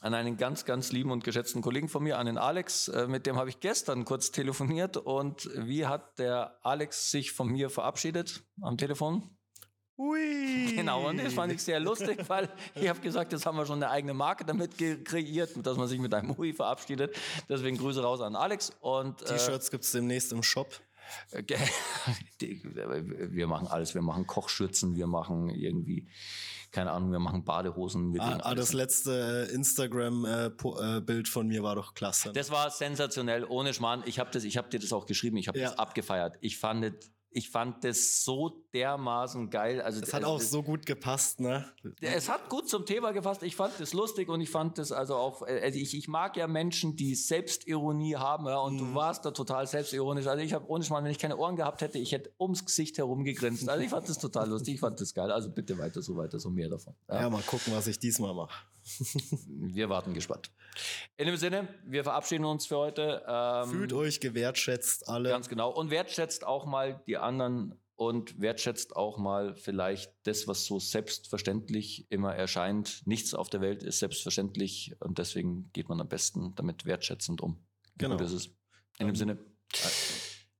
an 0.01 0.15
einen 0.15 0.35
ganz, 0.35 0.65
ganz 0.65 0.91
lieben 0.91 1.11
und 1.11 1.23
geschätzten 1.23 1.61
Kollegen 1.61 1.87
von 1.87 2.03
mir, 2.03 2.17
an 2.17 2.25
den 2.25 2.37
Alex. 2.37 2.87
Äh, 2.87 3.07
mit 3.07 3.27
dem 3.27 3.37
habe 3.37 3.49
ich 3.49 3.59
gestern 3.59 4.03
kurz 4.03 4.31
telefoniert. 4.31 4.97
Und 4.97 5.49
wie 5.55 5.85
hat 5.85 6.17
der 6.19 6.57
Alex 6.63 7.11
sich 7.11 7.31
von 7.31 7.47
mir 7.47 7.69
verabschiedet 7.69 8.43
am 8.61 8.77
Telefon? 8.77 9.29
Ui. 9.97 10.73
Genau, 10.75 11.07
und 11.07 11.23
das 11.23 11.33
fand 11.33 11.53
ich 11.53 11.61
sehr 11.61 11.79
lustig, 11.79 12.17
weil 12.27 12.49
ich 12.73 12.89
habe 12.89 12.99
gesagt, 13.01 13.31
jetzt 13.33 13.45
haben 13.45 13.55
wir 13.55 13.67
schon 13.67 13.83
eine 13.83 13.91
eigene 13.91 14.15
Marke 14.15 14.43
damit 14.43 14.75
kreiert, 15.05 15.51
dass 15.63 15.77
man 15.77 15.87
sich 15.87 15.99
mit 15.99 16.11
einem 16.15 16.35
Ui 16.35 16.53
verabschiedet. 16.53 17.15
Deswegen 17.47 17.77
Grüße 17.77 18.01
raus 18.01 18.21
an 18.21 18.35
Alex. 18.35 18.71
Und 18.81 19.21
äh, 19.21 19.25
T-Shirts 19.25 19.69
gibt 19.69 19.83
es 19.83 19.91
demnächst 19.91 20.31
im 20.31 20.41
Shop. 20.41 20.81
wir 22.39 23.47
machen 23.47 23.67
alles. 23.67 23.93
Wir 23.95 24.01
machen 24.01 24.27
Kochschürzen, 24.27 24.95
wir 24.95 25.07
machen 25.07 25.49
irgendwie 25.49 26.07
keine 26.71 26.91
Ahnung, 26.91 27.11
wir 27.11 27.19
machen 27.19 27.43
Badehosen. 27.43 28.13
Wir 28.13 28.21
ah, 28.21 28.39
ah 28.41 28.55
das 28.55 28.71
letzte 28.71 29.47
äh, 29.49 29.53
Instagram-Bild 29.53 31.27
äh, 31.27 31.29
von 31.29 31.47
mir 31.47 31.63
war 31.63 31.75
doch 31.75 31.93
klasse. 31.93 32.31
Das 32.31 32.49
war 32.49 32.69
sensationell, 32.69 33.43
ohne 33.43 33.73
Schmarrn. 33.73 34.03
Ich 34.05 34.19
habe 34.19 34.39
hab 34.39 34.69
dir 34.69 34.79
das 34.79 34.93
auch 34.93 35.05
geschrieben, 35.05 35.37
ich 35.37 35.49
habe 35.49 35.59
ja. 35.59 35.69
das 35.69 35.77
abgefeiert. 35.77 36.37
Ich 36.39 36.57
fand 36.57 36.93
ich 37.33 37.49
fand 37.49 37.83
das 37.83 38.23
so 38.23 38.65
dermaßen 38.73 39.49
geil. 39.49 39.81
Also, 39.81 40.01
es 40.01 40.13
hat 40.13 40.23
also, 40.23 40.35
auch 40.35 40.41
so 40.41 40.63
gut 40.63 40.85
gepasst, 40.85 41.39
ne? 41.39 41.65
Es 42.01 42.29
hat 42.29 42.49
gut 42.49 42.67
zum 42.67 42.85
Thema 42.85 43.11
gepasst. 43.11 43.41
Ich 43.43 43.55
fand 43.55 43.79
es 43.79 43.93
lustig 43.93 44.27
und 44.27 44.41
ich 44.41 44.49
fand 44.49 44.77
es 44.79 44.91
also 44.91 45.15
auch, 45.15 45.47
äh, 45.47 45.61
also 45.63 45.79
ich, 45.79 45.95
ich 45.95 46.07
mag 46.07 46.35
ja 46.35 46.47
Menschen, 46.47 46.97
die 46.97 47.15
Selbstironie 47.15 48.17
haben, 48.17 48.47
ja, 48.47 48.59
und 48.59 48.75
mhm. 48.75 48.79
du 48.79 48.95
warst 48.95 49.25
da 49.25 49.31
total 49.31 49.65
selbstironisch. 49.65 50.27
Also 50.27 50.43
ich 50.43 50.53
habe 50.53 50.69
ohne 50.69 50.83
Schmarrn, 50.83 51.05
wenn 51.05 51.11
ich 51.11 51.19
keine 51.19 51.37
Ohren 51.37 51.55
gehabt 51.55 51.81
hätte, 51.81 51.99
ich 51.99 52.11
hätte 52.11 52.31
ums 52.39 52.65
Gesicht 52.65 52.97
herum 52.97 53.23
gegrinst. 53.23 53.67
Also 53.69 53.83
ich 53.83 53.89
fand 53.89 54.09
das 54.09 54.19
total 54.19 54.49
lustig, 54.49 54.75
ich 54.75 54.79
fand 54.81 54.99
das 54.99 55.13
geil. 55.13 55.31
Also 55.31 55.49
bitte 55.49 55.77
weiter 55.77 56.01
so 56.01 56.17
weiter, 56.17 56.37
so 56.37 56.49
mehr 56.49 56.69
davon. 56.69 56.93
Ja, 57.07 57.21
ja 57.21 57.29
mal 57.29 57.41
gucken, 57.43 57.73
was 57.73 57.87
ich 57.87 57.97
diesmal 57.97 58.33
mache. 58.33 58.53
Wir 59.47 59.89
warten 59.89 60.13
gespannt. 60.13 60.51
In 61.17 61.27
dem 61.27 61.37
Sinne, 61.37 61.67
wir 61.85 62.03
verabschieden 62.03 62.45
uns 62.45 62.65
für 62.65 62.77
heute. 62.77 63.23
Ähm, 63.27 63.69
Fühlt 63.69 63.93
euch 63.93 64.19
gewertschätzt 64.19 65.07
alle. 65.09 65.29
Ganz 65.29 65.49
genau. 65.49 65.69
Und 65.69 65.91
wertschätzt 65.91 66.45
auch 66.45 66.65
mal 66.65 67.01
die 67.07 67.17
anderen 67.17 67.79
und 67.95 68.41
wertschätzt 68.41 68.95
auch 68.95 69.19
mal 69.19 69.55
vielleicht 69.55 70.11
das, 70.23 70.47
was 70.47 70.65
so 70.65 70.79
selbstverständlich 70.79 72.07
immer 72.09 72.33
erscheint. 72.33 73.03
Nichts 73.05 73.35
auf 73.35 73.49
der 73.49 73.61
Welt 73.61 73.83
ist 73.83 73.99
selbstverständlich 73.99 74.95
und 74.99 75.19
deswegen 75.19 75.71
geht 75.71 75.87
man 75.87 76.01
am 76.01 76.07
besten 76.07 76.55
damit 76.55 76.85
wertschätzend 76.85 77.41
um. 77.41 77.63
Genau. 77.97 78.17
Gut 78.17 78.25
ist. 78.25 78.49
In 78.97 79.07
dem 79.07 79.15
Sinne. 79.15 79.37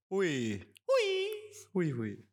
Hui. 0.09 0.63
Hui. 0.87 1.73
Hui, 1.73 1.91
hui. 1.93 2.27